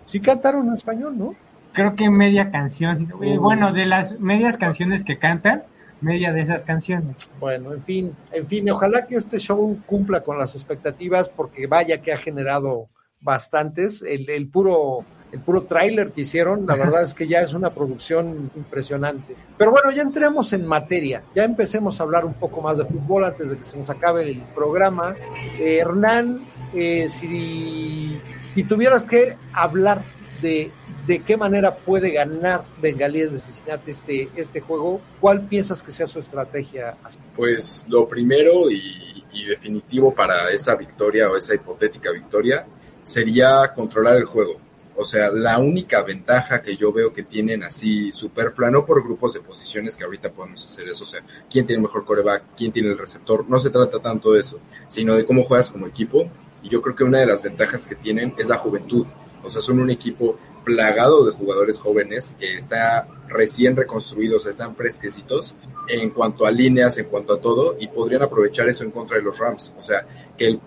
Sí 0.07 0.19
cantaron 0.19 0.67
en 0.67 0.75
español, 0.75 1.17
¿no? 1.17 1.37
creo 1.73 1.95
que 1.95 2.11
media 2.11 2.51
canción, 2.51 3.13
eh, 3.23 3.39
bueno, 3.39 3.73
de 3.73 3.87
las 3.87 4.19
medias 4.19 4.57
canciones 4.57 5.05
que 5.05 5.19
cantan, 5.19 5.63
media 6.01 6.33
de 6.33 6.43
esas 6.43 6.63
canciones. 6.63 7.29
Bueno, 7.39 7.73
en 7.73 7.83
fin, 7.83 8.13
en 8.33 8.47
fin, 8.47 8.69
ojalá 8.71 9.07
que 9.07 9.17
este 9.17 9.39
show 9.39 9.79
cumpla 9.87 10.23
con 10.23 10.39
las 10.39 10.55
expectativas 10.55 11.29
porque 11.29 11.67
vaya 11.67 12.01
que 12.01 12.13
ha 12.13 12.19
generado 12.19 12.89
bastantes. 13.21 14.03
El, 14.03 14.29
el 14.31 14.49
puro 14.49 15.05
el 15.33 15.41
puro 15.41 15.63
tráiler 15.63 16.11
que 16.11 16.23
hicieron, 16.23 16.67
la 16.67 16.75
verdad 16.77 17.03
es 17.03 17.15
que 17.15 17.27
ya 17.29 17.41
es 17.41 17.55
una 17.55 17.71
producción 17.71 18.51
impresionante. 18.57 19.35
Pero 19.57 19.71
bueno, 19.71 19.91
ya 19.91 20.03
entremos 20.03 20.53
en 20.53 20.67
materia, 20.67 21.23
ya 21.35 21.45
empecemos 21.45 22.01
a 22.01 22.05
hablar 22.05 22.25
un 22.25 22.35
poco 22.35 22.61
más 22.61 22.79
de 22.79 22.85
fútbol 22.85 23.25
antes 23.25 23.51
de 23.51 23.59
que 23.59 23.65
se 23.65 23.79
nos 23.79 23.89
acabe 23.91 24.29
el 24.29 24.43
programa. 24.55 25.15
Eh, 25.59 25.79
Hernán, 25.79 26.41
eh, 26.75 27.09
si, 27.11 28.19
si 28.55 28.65
tuvieras 28.65 29.05
que 29.05 29.37
hablar 29.53 30.03
de, 30.43 30.71
de 31.07 31.21
qué 31.21 31.37
manera 31.37 31.75
puede 31.75 32.11
ganar 32.11 32.63
Bengalíes 32.81 33.33
de 33.33 33.39
Cincinnati 33.39 33.91
este, 33.91 34.29
este 34.37 34.61
juego, 34.61 35.01
¿cuál 35.21 35.43
piensas 35.43 35.83
que 35.83 35.93
sea 35.93 36.07
su 36.07 36.19
estrategia? 36.19 36.95
Pues 37.37 37.87
lo 37.89 38.09
primero 38.09 38.71
y, 38.71 39.23
y 39.33 39.45
definitivo 39.45 40.15
para 40.15 40.51
esa 40.51 40.75
victoria 40.77 41.31
o 41.31 41.37
esa 41.37 41.55
hipotética 41.55 42.11
victoria 42.11 42.65
sería 43.03 43.73
controlar 43.75 44.17
el 44.17 44.25
juego 44.25 44.61
o 45.01 45.07
sea, 45.07 45.31
la 45.31 45.59
única 45.59 46.03
ventaja 46.03 46.61
que 46.61 46.77
yo 46.77 46.93
veo 46.93 47.11
que 47.11 47.23
tienen 47.23 47.63
así 47.63 48.13
super 48.13 48.53
plano 48.53 48.85
por 48.85 49.03
grupos 49.03 49.33
de 49.33 49.41
posiciones 49.41 49.97
que 49.97 50.05
ahorita 50.05 50.31
podemos 50.31 50.63
hacer 50.63 50.89
eso. 50.89 51.05
O 51.05 51.07
sea, 51.07 51.23
quién 51.51 51.67
tiene 51.67 51.79
el 51.79 51.85
mejor 51.85 52.05
coreback, 52.05 52.43
quién 52.55 52.71
tiene 52.71 52.91
el 52.91 52.99
receptor. 52.99 53.49
No 53.49 53.59
se 53.61 53.71
trata 53.71 53.99
tanto 54.01 54.33
de 54.33 54.41
eso, 54.41 54.59
sino 54.91 55.15
de 55.15 55.25
cómo 55.25 55.45
juegas 55.45 55.71
como 55.71 55.87
equipo. 55.87 56.29
Y 56.63 56.69
yo 56.69 56.83
creo 56.83 56.95
que 56.95 57.05
una 57.05 57.19
de 57.19 57.25
las 57.25 57.43
ventajas 57.43 57.87
que 57.87 57.95
tienen 57.95 58.35
es 58.37 58.47
la 58.47 58.59
juventud. 58.59 59.07
O 59.43 59.49
sea, 59.49 59.63
son 59.63 59.81
un 59.81 59.91
equipo 59.91 60.37
plagado 60.65 61.25
de 61.25 61.33
jugadores 61.33 61.79
jóvenes 61.79 62.37
que 62.39 62.55
está 62.55 63.09
recién 63.27 63.77
reconstruido, 63.77 64.37
o 64.37 64.41
sea, 64.41 64.51
están 64.51 64.77
fresquecitos 64.77 65.55
en 65.89 66.11
cuanto 66.11 66.45
a 66.45 66.51
líneas, 66.51 66.99
en 66.99 67.07
cuanto 67.07 67.33
a 67.33 67.41
todo, 67.41 67.77
y 67.81 67.89
podrían 67.89 68.23
aprovechar 68.23 68.69
eso 68.69 68.85
en 68.85 68.91
contra 68.91 69.17
de 69.17 69.23
los 69.23 69.39
Rams. 69.39 69.73
O 69.81 69.83
sea, 69.83 70.05
que 70.37 70.47
el 70.47 70.61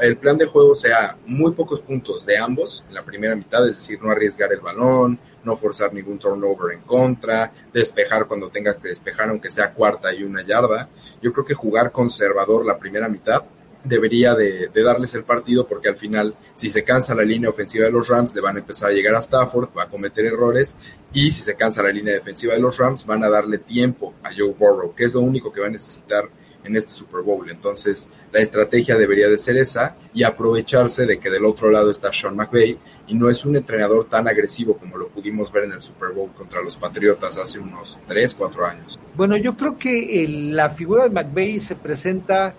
el 0.00 0.16
plan 0.16 0.38
de 0.38 0.46
juego 0.46 0.74
sea 0.74 1.16
muy 1.26 1.52
pocos 1.52 1.80
puntos 1.80 2.26
de 2.26 2.36
ambos 2.36 2.84
en 2.88 2.94
la 2.94 3.02
primera 3.02 3.34
mitad, 3.34 3.66
es 3.68 3.76
decir, 3.76 4.02
no 4.02 4.10
arriesgar 4.10 4.52
el 4.52 4.60
balón, 4.60 5.18
no 5.44 5.56
forzar 5.56 5.92
ningún 5.92 6.18
turnover 6.18 6.74
en 6.74 6.82
contra, 6.82 7.52
despejar 7.72 8.26
cuando 8.26 8.48
tengas 8.48 8.76
que 8.76 8.88
despejar, 8.88 9.28
aunque 9.28 9.50
sea 9.50 9.72
cuarta 9.72 10.12
y 10.14 10.22
una 10.22 10.42
yarda. 10.42 10.88
Yo 11.20 11.32
creo 11.32 11.44
que 11.44 11.54
jugar 11.54 11.92
conservador 11.92 12.64
la 12.64 12.78
primera 12.78 13.08
mitad 13.08 13.42
debería 13.84 14.34
de, 14.34 14.70
darles 14.74 15.14
el 15.14 15.24
partido 15.24 15.66
porque 15.66 15.88
al 15.88 15.96
final, 15.96 16.34
si 16.54 16.70
se 16.70 16.84
cansa 16.84 17.14
la 17.14 17.22
línea 17.22 17.50
ofensiva 17.50 17.84
de 17.84 17.90
los 17.90 18.08
Rams, 18.08 18.34
le 18.34 18.40
van 18.40 18.56
a 18.56 18.60
empezar 18.60 18.90
a 18.90 18.92
llegar 18.92 19.14
a 19.14 19.20
Stafford, 19.20 19.70
va 19.76 19.84
a 19.84 19.88
cometer 19.88 20.24
errores 20.24 20.76
y 21.12 21.30
si 21.30 21.42
se 21.42 21.56
cansa 21.56 21.82
la 21.82 21.90
línea 21.90 22.14
defensiva 22.14 22.54
de 22.54 22.60
los 22.60 22.76
Rams, 22.76 23.06
van 23.06 23.24
a 23.24 23.28
darle 23.28 23.58
tiempo 23.58 24.14
a 24.22 24.30
Joe 24.36 24.54
Burrow, 24.56 24.94
que 24.94 25.04
es 25.04 25.14
lo 25.14 25.20
único 25.20 25.52
que 25.52 25.60
va 25.60 25.66
a 25.66 25.70
necesitar 25.70 26.28
en 26.64 26.76
este 26.76 26.92
Super 26.92 27.22
Bowl. 27.22 27.48
Entonces, 27.50 28.08
la 28.32 28.40
estrategia 28.40 28.96
debería 28.96 29.28
de 29.28 29.38
ser 29.38 29.56
esa 29.56 29.96
y 30.14 30.22
aprovecharse 30.22 31.06
de 31.06 31.18
que 31.18 31.30
del 31.30 31.44
otro 31.44 31.70
lado 31.70 31.90
está 31.90 32.12
Sean 32.12 32.36
McVay 32.36 32.76
y 33.06 33.14
no 33.14 33.28
es 33.28 33.44
un 33.44 33.56
entrenador 33.56 34.06
tan 34.08 34.28
agresivo 34.28 34.76
como 34.76 34.96
lo 34.96 35.08
pudimos 35.08 35.52
ver 35.52 35.64
en 35.64 35.72
el 35.72 35.82
Super 35.82 36.10
Bowl 36.10 36.30
contra 36.36 36.62
los 36.62 36.76
Patriotas 36.76 37.36
hace 37.36 37.58
unos 37.58 37.98
3, 38.06 38.34
4 38.34 38.66
años. 38.66 38.98
Bueno, 39.14 39.36
yo 39.36 39.56
creo 39.56 39.78
que 39.78 40.26
la 40.28 40.70
figura 40.70 41.04
de 41.04 41.10
McVay 41.10 41.60
se 41.60 41.76
presenta 41.76 42.54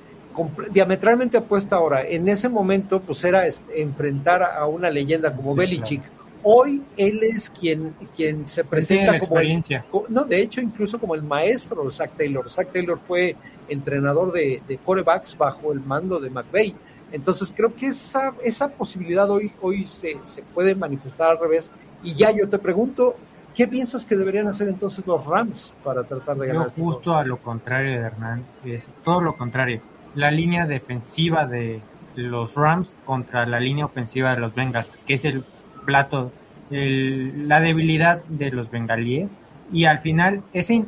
diametralmente 0.72 1.38
opuesta 1.38 1.76
ahora. 1.76 2.04
En 2.08 2.28
ese 2.28 2.50
momento, 2.50 3.00
pues 3.02 3.24
era 3.24 3.46
enfrentar 3.76 4.44
a 4.44 4.66
una 4.66 4.90
leyenda 4.90 5.36
como 5.36 5.56
Belichick. 5.56 6.02
Hoy 6.46 6.82
él 6.98 7.24
es 7.24 7.50
quien, 7.50 7.96
quien 8.16 8.50
se 8.50 8.66
presenta 8.66 9.18
como 9.20 9.40
el, 9.40 9.64
no, 10.10 10.26
de 10.26 10.42
hecho 10.42 10.60
incluso 10.60 11.00
como 11.00 11.16
el 11.16 11.24
maestro 11.24 11.86
de 11.86 11.92
Zach 11.92 12.12
Taylor. 12.18 12.52
Zach 12.52 12.68
Taylor 12.72 13.00
fue 13.00 13.38
entrenador 13.70 14.32
de, 14.32 14.62
de 14.68 14.78
corebacks 14.78 15.38
bajo 15.38 15.72
el 15.72 15.82
mando 15.82 16.20
de 16.20 16.30
McVeigh. 16.30 16.76
Entonces 17.12 17.54
creo 17.56 17.76
que 17.76 17.88
esa, 17.88 18.34
esa 18.44 18.70
posibilidad 18.70 19.30
hoy, 19.30 19.52
hoy 19.62 19.86
se, 19.86 20.18
se 20.26 20.42
puede 20.42 20.74
manifestar 20.74 21.30
al 21.30 21.40
revés. 21.40 21.70
Y 22.02 22.16
ya 22.16 22.32
yo 22.32 22.50
te 22.50 22.58
pregunto, 22.58 23.16
¿qué 23.56 23.68
piensas 23.68 24.04
que 24.06 24.16
deberían 24.16 24.48
hacer 24.48 24.68
entonces 24.68 25.06
los 25.06 25.24
Rams 25.26 25.72
para 25.84 26.04
tratar 26.04 26.38
de 26.38 26.48
ganar? 26.48 26.64
Yo 26.64 26.68
este 26.70 26.82
justo 26.82 27.16
a 27.16 27.24
lo 27.24 27.38
contrario 27.38 27.92
de 27.92 27.98
Hernán, 27.98 28.44
es 28.66 28.88
todo 29.04 29.22
lo 29.22 29.36
contrario. 29.36 29.80
La 30.16 30.32
línea 30.32 30.66
defensiva 30.66 31.46
de 31.46 31.82
los 32.16 32.56
Rams 32.56 32.96
contra 33.06 33.46
la 33.46 33.60
línea 33.60 33.86
ofensiva 33.86 34.34
de 34.34 34.42
los 34.42 34.54
Bengals, 34.54 34.98
que 35.06 35.14
es 35.14 35.26
el 35.26 35.44
plato, 35.86 36.32
el, 36.72 37.48
la 37.48 37.60
debilidad 37.60 38.24
de 38.26 38.52
los 38.52 38.70
bengalíes. 38.72 39.30
Y 39.72 39.86
al 39.86 40.00
final, 40.00 40.42
ese 40.52 40.84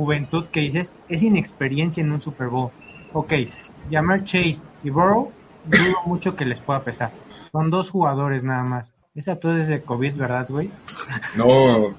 juventud 0.00 0.46
que 0.46 0.60
dices 0.60 0.90
es 1.10 1.22
inexperiencia 1.22 2.02
en 2.02 2.10
un 2.10 2.22
Super 2.22 2.48
Bowl. 2.48 2.70
Ok, 3.12 3.34
llamar 3.90 4.24
Chase 4.24 4.58
y 4.82 4.88
Burrow, 4.88 5.30
dudo 5.66 5.96
mucho 6.06 6.34
que 6.36 6.46
les 6.46 6.58
pueda 6.58 6.80
pesar. 6.80 7.10
Son 7.52 7.68
dos 7.68 7.90
jugadores 7.90 8.42
nada 8.42 8.62
más. 8.62 8.90
Esa 9.14 9.36
tos 9.36 9.60
es 9.60 9.68
de 9.68 9.82
COVID, 9.82 10.14
¿verdad, 10.14 10.46
güey? 10.48 10.70
No. 11.36 11.94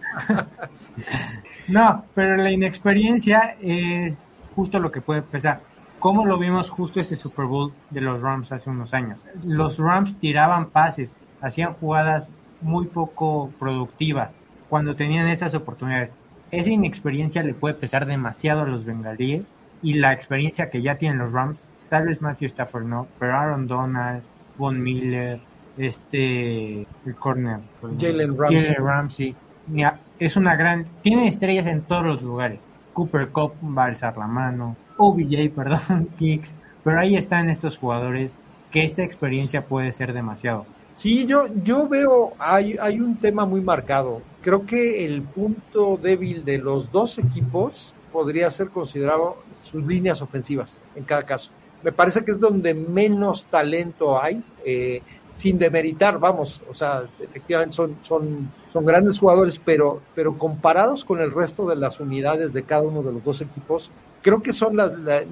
no, 1.68 2.06
pero 2.16 2.38
la 2.38 2.52
inexperiencia 2.52 3.56
es 3.62 4.24
justo 4.56 4.80
lo 4.80 4.92
que 4.92 5.02
puede 5.02 5.22
pesar. 5.22 5.60
¿Cómo 6.00 6.26
lo 6.26 6.40
vimos 6.40 6.72
justo 6.72 7.00
ese 7.00 7.16
Super 7.16 7.46
Bowl 7.46 7.72
de 7.92 8.02
los 8.02 8.22
Rams 8.22 8.52
hace 8.52 8.72
unos 8.72 8.96
años? 8.96 9.20
Los 9.44 9.78
Rams 9.78 10.18
tiraban 10.20 10.70
pases, 10.70 11.12
hacían 11.40 11.74
jugadas 11.74 12.30
muy 12.62 12.88
poco 12.88 13.52
productivas 13.60 14.34
cuando 14.70 14.96
tenían 14.96 15.28
esas 15.28 15.54
oportunidades 15.54 16.16
esa 16.52 16.70
inexperiencia 16.70 17.44
le 17.44 17.54
puede 17.54 17.74
pesar 17.76 18.06
demasiado 18.06 18.62
a 18.62 18.68
los 18.68 18.86
bengalíes 18.86 19.44
y 19.82 19.94
la 19.94 20.14
experiencia 20.14 20.70
que 20.70 20.82
ya 20.82 20.96
tienen 20.96 21.20
los 21.20 21.32
Rams, 21.32 21.58
tal 21.90 22.08
vez 22.08 22.22
Matthew 22.22 22.48
Stafford 22.48 22.86
no, 22.86 23.08
pero 23.20 23.36
Aaron 23.36 23.68
Donald, 23.68 24.22
Von 24.58 24.82
Miller, 24.82 25.40
este, 25.78 26.82
el 26.82 27.16
corner, 27.18 27.60
Jalen 28.00 28.38
Ramsey. 28.38 28.76
Ramsey, 28.76 29.36
es 30.20 30.36
una 30.36 30.56
gran, 30.56 30.86
tiene 31.02 31.28
estrellas 31.28 31.68
en 31.68 31.82
todos 31.82 32.06
los 32.06 32.22
lugares. 32.22 32.60
Cooper 32.94 33.30
Cup 33.30 33.54
va 33.78 33.84
a 33.84 33.88
alzar 33.88 34.18
la 34.18 34.28
mano, 34.28 34.76
OBJ, 34.98 35.50
perdón, 35.56 36.10
Kicks, 36.20 36.54
pero 36.84 37.00
ahí 37.00 37.16
están 37.16 37.50
estos 37.50 37.78
jugadores 37.78 38.32
que 38.72 38.84
esta 38.84 39.04
experiencia 39.04 39.66
puede 39.66 39.92
ser 39.92 40.14
demasiado. 40.14 40.66
Sí, 40.96 41.26
yo, 41.26 41.48
yo 41.64 41.88
veo, 41.88 42.34
hay, 42.38 42.78
hay 42.80 43.00
un 43.00 43.16
tema 43.16 43.46
muy 43.46 43.62
marcado. 43.62 44.22
Creo 44.42 44.66
que 44.66 45.06
el 45.06 45.22
punto 45.22 46.00
débil 46.02 46.44
de 46.46 46.58
los 46.58 46.92
dos 46.92 47.18
equipos 47.18 47.94
podría 48.12 48.50
ser 48.50 48.70
considerado 48.70 49.38
sus 49.64 49.86
líneas 49.86 50.22
ofensivas 50.22 50.72
en 50.96 51.04
cada 51.04 51.24
caso. 51.24 51.50
Me 51.84 51.92
parece 51.92 52.24
que 52.24 52.32
es 52.32 52.40
donde 52.40 52.74
menos 52.74 53.46
talento 53.46 54.22
hay, 54.22 54.44
eh, 54.64 55.02
sin 55.36 55.58
demeritar, 55.58 56.20
vamos, 56.20 56.62
o 56.70 56.76
sea, 56.76 57.04
efectivamente 57.20 57.76
son, 57.76 57.98
son, 58.04 58.52
son 58.72 58.86
grandes 58.86 59.18
jugadores, 59.18 59.60
pero, 59.64 60.02
pero 60.14 60.38
comparados 60.38 61.04
con 61.04 61.20
el 61.22 61.32
resto 61.32 61.68
de 61.68 61.76
las 61.76 62.00
unidades 62.00 62.54
de 62.54 62.64
cada 62.64 62.84
uno 62.84 63.02
de 63.02 63.14
los 63.14 63.24
dos 63.24 63.42
equipos, 63.42 63.90
creo 64.22 64.42
que 64.42 64.54
son 64.54 64.78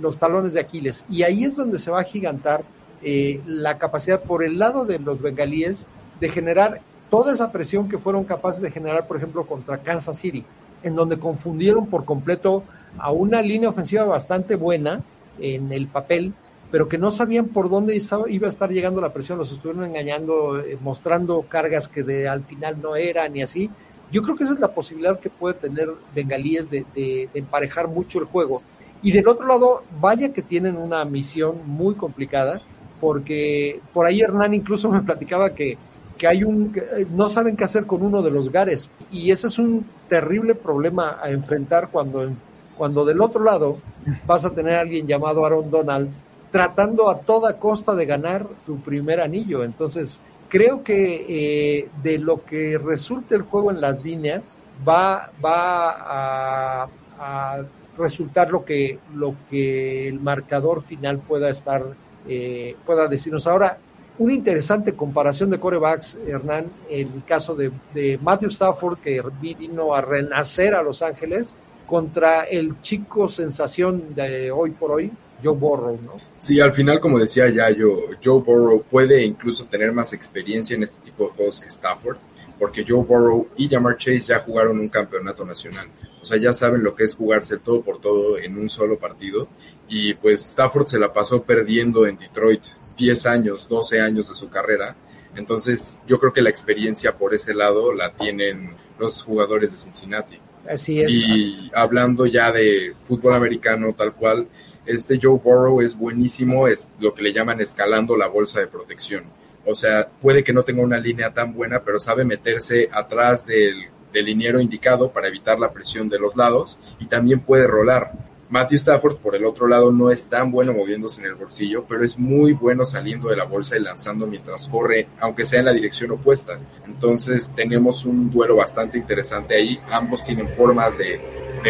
los 0.01 0.17
talones 0.17 0.53
de 0.53 0.61
Aquiles. 0.61 1.05
Y 1.09 1.23
ahí 1.23 1.43
es 1.43 1.55
donde 1.55 1.79
se 1.79 1.91
va 1.91 1.99
a 1.99 2.05
gigantar 2.05 2.63
eh, 3.01 3.41
la 3.45 3.77
capacidad 3.77 4.21
por 4.21 4.43
el 4.43 4.59
lado 4.59 4.85
de 4.85 4.99
los 4.99 5.21
bengalíes 5.21 5.85
de 6.19 6.29
generar 6.29 6.81
toda 7.09 7.33
esa 7.33 7.51
presión 7.51 7.89
que 7.89 7.97
fueron 7.97 8.23
capaces 8.23 8.61
de 8.61 8.71
generar, 8.71 9.07
por 9.07 9.17
ejemplo, 9.17 9.45
contra 9.45 9.77
Kansas 9.77 10.17
City, 10.17 10.43
en 10.83 10.95
donde 10.95 11.17
confundieron 11.17 11.87
por 11.87 12.05
completo 12.05 12.63
a 12.97 13.11
una 13.11 13.41
línea 13.41 13.69
ofensiva 13.69 14.03
bastante 14.03 14.55
buena 14.55 15.01
en 15.39 15.71
el 15.71 15.87
papel, 15.87 16.33
pero 16.71 16.87
que 16.87 16.97
no 16.97 17.11
sabían 17.11 17.47
por 17.47 17.69
dónde 17.69 17.99
iba 18.27 18.47
a 18.47 18.49
estar 18.49 18.69
llegando 18.69 19.01
la 19.01 19.13
presión, 19.13 19.37
los 19.37 19.51
estuvieron 19.51 19.85
engañando, 19.85 20.59
eh, 20.59 20.77
mostrando 20.81 21.41
cargas 21.47 21.87
que 21.87 22.03
de, 22.03 22.27
al 22.27 22.43
final 22.43 22.81
no 22.81 22.95
eran 22.95 23.35
y 23.35 23.41
así. 23.41 23.69
Yo 24.11 24.21
creo 24.21 24.35
que 24.35 24.43
esa 24.43 24.53
es 24.53 24.59
la 24.59 24.71
posibilidad 24.71 25.19
que 25.19 25.29
puede 25.29 25.55
tener 25.55 25.89
Bengalíes 26.13 26.69
de, 26.69 26.85
de 26.93 27.29
emparejar 27.33 27.87
mucho 27.87 28.19
el 28.19 28.25
juego. 28.25 28.61
Y 29.01 29.11
del 29.11 29.27
otro 29.27 29.47
lado, 29.47 29.83
vaya 29.99 30.33
que 30.33 30.41
tienen 30.41 30.77
una 30.77 31.05
misión 31.05 31.55
muy 31.65 31.95
complicada, 31.95 32.61
porque 32.99 33.79
por 33.93 34.05
ahí 34.05 34.21
Hernán 34.21 34.53
incluso 34.53 34.89
me 34.89 35.01
platicaba 35.01 35.51
que, 35.51 35.77
que 36.17 36.27
hay 36.27 36.43
un, 36.43 36.73
eh, 36.75 37.05
no 37.15 37.29
saben 37.29 37.55
qué 37.55 37.63
hacer 37.63 37.85
con 37.85 38.01
uno 38.01 38.21
de 38.21 38.31
los 38.31 38.51
Gares, 38.51 38.89
y 39.11 39.31
ese 39.31 39.47
es 39.47 39.59
un 39.59 39.85
terrible 40.07 40.55
problema 40.55 41.17
a 41.21 41.29
enfrentar 41.29 41.89
cuando, 41.89 42.29
cuando 42.77 43.05
del 43.05 43.21
otro 43.21 43.43
lado 43.43 43.77
vas 44.25 44.45
a 44.45 44.51
tener 44.51 44.75
a 44.75 44.81
alguien 44.81 45.07
llamado 45.07 45.45
Aaron 45.45 45.69
Donald 45.69 46.09
tratando 46.51 47.09
a 47.09 47.19
toda 47.19 47.57
costa 47.57 47.93
de 47.93 48.05
ganar 48.05 48.45
tu 48.65 48.79
primer 48.79 49.21
anillo. 49.21 49.63
Entonces, 49.63 50.19
creo 50.47 50.83
que 50.83 51.25
eh, 51.29 51.89
de 52.01 52.17
lo 52.17 52.43
que 52.43 52.77
resulte 52.77 53.35
el 53.35 53.43
juego 53.43 53.69
en 53.69 53.81
las 53.81 54.03
líneas, 54.03 54.41
va, 54.87 55.29
va 55.43 55.91
a, 55.91 56.87
a 57.19 57.61
resultar 57.97 58.49
lo 58.49 58.65
que, 58.65 58.97
lo 59.13 59.35
que 59.49 60.07
el 60.07 60.19
marcador 60.19 60.81
final 60.81 61.19
pueda 61.19 61.49
estar 61.49 61.83
eh, 62.27 62.75
pueda 62.85 63.07
decirnos. 63.07 63.47
Ahora, 63.47 63.77
una 64.17 64.33
interesante 64.33 64.93
comparación 64.93 65.49
de 65.49 65.59
corebacks, 65.59 66.17
Hernán, 66.27 66.65
el 66.89 67.07
caso 67.25 67.55
de, 67.55 67.71
de 67.93 68.19
Matthew 68.21 68.49
Stafford, 68.49 68.99
que 68.99 69.23
vino 69.41 69.93
a 69.93 70.01
renacer 70.01 70.75
a 70.75 70.83
Los 70.83 71.01
Ángeles, 71.01 71.55
contra 71.89 72.43
el 72.43 72.81
chico 72.81 73.29
sensación 73.29 74.13
de 74.13 74.51
hoy 74.51 74.71
por 74.71 74.91
hoy, 74.91 75.11
Joe 75.43 75.55
Burrow, 75.55 75.99
¿no? 76.05 76.13
Sí, 76.37 76.59
al 76.59 76.73
final, 76.73 76.99
como 76.99 77.17
decía 77.17 77.49
ya 77.49 77.69
yo, 77.71 78.01
Joe 78.23 78.41
Burrow 78.41 78.83
puede 78.83 79.23
incluso 79.25 79.65
tener 79.65 79.91
más 79.91 80.13
experiencia 80.13 80.75
en 80.75 80.83
este 80.83 81.01
tipo 81.01 81.25
de 81.25 81.29
juegos 81.31 81.61
que 81.61 81.69
Stafford, 81.69 82.17
porque 82.59 82.85
Joe 82.87 83.03
Burrow 83.03 83.47
y 83.57 83.69
Jamar 83.69 83.97
Chase 83.97 84.19
ya 84.19 84.39
jugaron 84.39 84.79
un 84.79 84.89
campeonato 84.89 85.45
nacional. 85.45 85.87
O 86.21 86.25
sea, 86.25 86.37
ya 86.37 86.53
saben 86.53 86.83
lo 86.83 86.93
que 86.93 87.05
es 87.05 87.15
jugarse 87.15 87.57
todo 87.57 87.81
por 87.81 87.99
todo 88.01 88.37
en 88.37 88.57
un 88.57 88.69
solo 88.69 88.97
partido. 88.97 89.47
Y 89.89 90.13
pues 90.13 90.45
Stafford 90.45 90.87
se 90.87 90.99
la 90.99 91.11
pasó 91.11 91.41
perdiendo 91.43 92.05
en 92.05 92.17
Detroit 92.17 92.61
10 92.97 93.25
años, 93.25 93.67
12 93.67 94.01
años 94.01 94.29
de 94.29 94.35
su 94.35 94.49
carrera. 94.49 94.95
Entonces, 95.35 95.97
yo 96.07 96.19
creo 96.19 96.33
que 96.33 96.41
la 96.41 96.49
experiencia 96.49 97.17
por 97.17 97.33
ese 97.33 97.53
lado 97.53 97.93
la 97.93 98.11
tienen 98.11 98.71
los 98.99 99.23
jugadores 99.23 99.71
de 99.71 99.77
Cincinnati. 99.77 100.37
Así 100.69 101.01
es. 101.01 101.09
Y 101.11 101.71
hablando 101.73 102.25
ya 102.25 102.51
de 102.51 102.93
fútbol 103.05 103.33
americano 103.33 103.93
tal 103.93 104.13
cual, 104.13 104.47
este 104.85 105.19
Joe 105.21 105.39
Burrow 105.43 105.81
es 105.81 105.97
buenísimo, 105.97 106.67
es 106.67 106.89
lo 106.99 107.13
que 107.13 107.23
le 107.23 107.33
llaman 107.33 107.61
escalando 107.61 108.17
la 108.17 108.27
bolsa 108.27 108.59
de 108.59 108.67
protección. 108.67 109.23
O 109.65 109.75
sea, 109.75 110.07
puede 110.21 110.43
que 110.43 110.53
no 110.53 110.63
tenga 110.63 110.81
una 110.81 110.99
línea 110.99 111.33
tan 111.33 111.53
buena, 111.53 111.81
pero 111.81 111.99
sabe 111.99 112.25
meterse 112.25 112.89
atrás 112.91 113.45
del, 113.45 113.85
del 114.11 114.25
liniero 114.25 114.59
indicado 114.59 115.11
para 115.11 115.27
evitar 115.27 115.59
la 115.59 115.71
presión 115.71 116.09
de 116.09 116.19
los 116.19 116.35
lados 116.35 116.77
y 116.99 117.05
también 117.05 117.39
puede 117.41 117.67
rolar. 117.67 118.11
Matthew 118.49 118.77
Stafford, 118.77 119.17
por 119.17 119.35
el 119.35 119.45
otro 119.45 119.67
lado, 119.67 119.91
no 119.91 120.09
es 120.09 120.25
tan 120.25 120.51
bueno 120.51 120.73
moviéndose 120.73 121.21
en 121.21 121.27
el 121.27 121.35
bolsillo, 121.35 121.85
pero 121.87 122.03
es 122.03 122.17
muy 122.17 122.53
bueno 122.53 122.83
saliendo 122.83 123.29
de 123.29 123.35
la 123.35 123.43
bolsa 123.43 123.77
y 123.77 123.81
lanzando 123.81 124.25
mientras 124.25 124.67
corre, 124.67 125.07
aunque 125.19 125.45
sea 125.45 125.59
en 125.59 125.65
la 125.65 125.73
dirección 125.73 126.11
opuesta. 126.11 126.57
Entonces 126.87 127.53
tenemos 127.55 128.05
un 128.05 128.31
duelo 128.31 128.55
bastante 128.55 128.97
interesante 128.97 129.53
ahí. 129.55 129.79
Ambos 129.91 130.23
tienen 130.23 130.47
formas 130.49 130.97
de, 130.97 131.21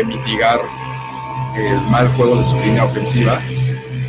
mitigar 0.06 0.62
el 1.58 1.82
mal 1.90 2.08
juego 2.16 2.38
de 2.38 2.46
su 2.46 2.56
línea 2.60 2.86
ofensiva, 2.86 3.42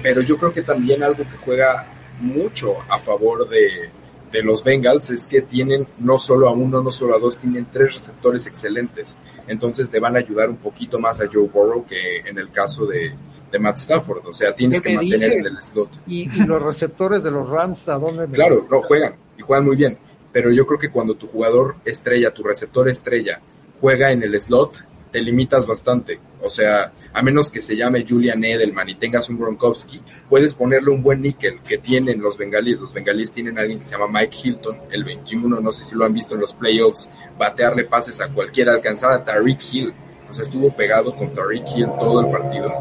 pero 0.02 0.20
yo 0.20 0.36
creo 0.36 0.52
que 0.52 0.62
también 0.62 1.02
algo 1.02 1.24
que 1.24 1.36
juega 1.44 1.86
mucho 2.20 2.76
a 2.88 2.98
favor 2.98 3.48
de, 3.48 3.90
de 4.32 4.42
los 4.42 4.62
Bengals 4.62 5.10
es 5.10 5.26
que 5.26 5.42
tienen 5.42 5.86
no 5.98 6.18
solo 6.18 6.48
a 6.48 6.52
uno, 6.52 6.80
no 6.82 6.92
solo 6.92 7.16
a 7.16 7.18
dos, 7.18 7.36
tienen 7.38 7.66
tres 7.72 7.94
receptores 7.94 8.46
excelentes. 8.46 9.16
Entonces 9.48 9.90
te 9.90 9.98
van 9.98 10.14
a 10.14 10.20
ayudar 10.20 10.48
un 10.50 10.56
poquito 10.56 10.98
más 11.00 11.20
a 11.20 11.24
Joe 11.32 11.48
Burrow 11.48 11.84
que 11.84 12.18
en 12.18 12.38
el 12.38 12.50
caso 12.50 12.86
de, 12.86 13.12
de 13.50 13.58
Matt 13.58 13.78
Stafford. 13.78 14.24
O 14.26 14.32
sea, 14.32 14.54
tienes 14.54 14.80
que 14.80 14.94
mantener 14.94 15.32
en 15.38 15.46
el 15.46 15.62
slot. 15.62 15.88
¿Y, 16.06 16.22
y 16.32 16.44
los 16.46 16.62
receptores 16.62 17.22
de 17.24 17.30
los 17.32 17.48
Rams 17.48 17.88
a 17.88 17.94
dónde? 17.94 18.26
me- 18.28 18.34
Claro, 18.34 18.66
no, 18.70 18.82
juegan 18.82 19.14
y 19.36 19.42
juegan 19.42 19.64
muy 19.66 19.74
bien. 19.76 19.98
Pero 20.32 20.52
yo 20.52 20.64
creo 20.64 20.78
que 20.78 20.90
cuando 20.90 21.16
tu 21.16 21.26
jugador 21.26 21.74
estrella, 21.84 22.32
tu 22.32 22.44
receptor 22.44 22.88
estrella, 22.88 23.40
juega 23.80 24.12
en 24.12 24.22
el 24.22 24.40
slot, 24.40 24.84
te 25.10 25.20
limitas 25.20 25.66
bastante. 25.66 26.18
O 26.42 26.50
sea, 26.50 26.92
a 27.12 27.22
menos 27.22 27.50
que 27.50 27.60
se 27.60 27.76
llame 27.76 28.06
Julian 28.08 28.42
Edelman 28.44 28.88
y 28.88 28.94
tengas 28.94 29.28
un 29.28 29.38
Gronkowski, 29.38 30.00
puedes 30.28 30.54
ponerle 30.54 30.90
un 30.90 31.02
buen 31.02 31.22
níquel 31.22 31.60
que 31.60 31.78
tienen 31.78 32.20
los 32.20 32.38
bengalíes. 32.38 32.78
Los 32.78 32.92
bengalíes 32.92 33.32
tienen 33.32 33.58
a 33.58 33.62
alguien 33.62 33.78
que 33.78 33.84
se 33.84 33.96
llama 33.96 34.20
Mike 34.20 34.36
Hilton, 34.42 34.78
el 34.90 35.04
21, 35.04 35.60
no 35.60 35.72
sé 35.72 35.84
si 35.84 35.94
lo 35.96 36.04
han 36.04 36.14
visto 36.14 36.34
en 36.34 36.40
los 36.40 36.54
playoffs, 36.54 37.08
batearle 37.38 37.84
pases 37.84 38.20
a 38.20 38.28
cualquiera, 38.28 38.72
alcanzar 38.72 39.12
a 39.12 39.24
Tariq 39.24 39.60
Hill. 39.72 39.92
O 40.30 40.34
sea, 40.34 40.44
estuvo 40.44 40.74
pegado 40.74 41.14
con 41.16 41.34
Tariq 41.34 41.64
Hill 41.74 41.88
todo 41.98 42.20
el 42.20 42.30
partido. 42.30 42.72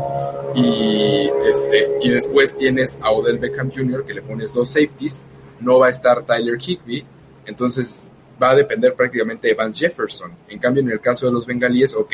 Y, 0.55 1.30
este, 1.51 1.88
y 2.01 2.09
después 2.09 2.55
tienes 2.57 2.99
a 3.01 3.11
Odell 3.11 3.39
Beckham 3.39 3.71
Jr. 3.71 4.05
que 4.05 4.13
le 4.13 4.21
pones 4.21 4.53
dos 4.53 4.69
safeties, 4.69 5.23
no 5.59 5.80
va 5.80 5.88
a 5.88 5.89
estar 5.89 6.23
Tyler 6.25 6.57
Higby, 6.59 7.05
entonces 7.45 8.11
va 8.41 8.51
a 8.51 8.55
depender 8.55 8.93
prácticamente 8.93 9.47
de 9.47 9.53
Vance 9.53 9.85
Jefferson. 9.85 10.31
En 10.47 10.59
cambio, 10.59 10.81
en 10.81 10.91
el 10.91 10.99
caso 10.99 11.25
de 11.25 11.31
los 11.31 11.45
bengalíes, 11.45 11.95
ok, 11.95 12.13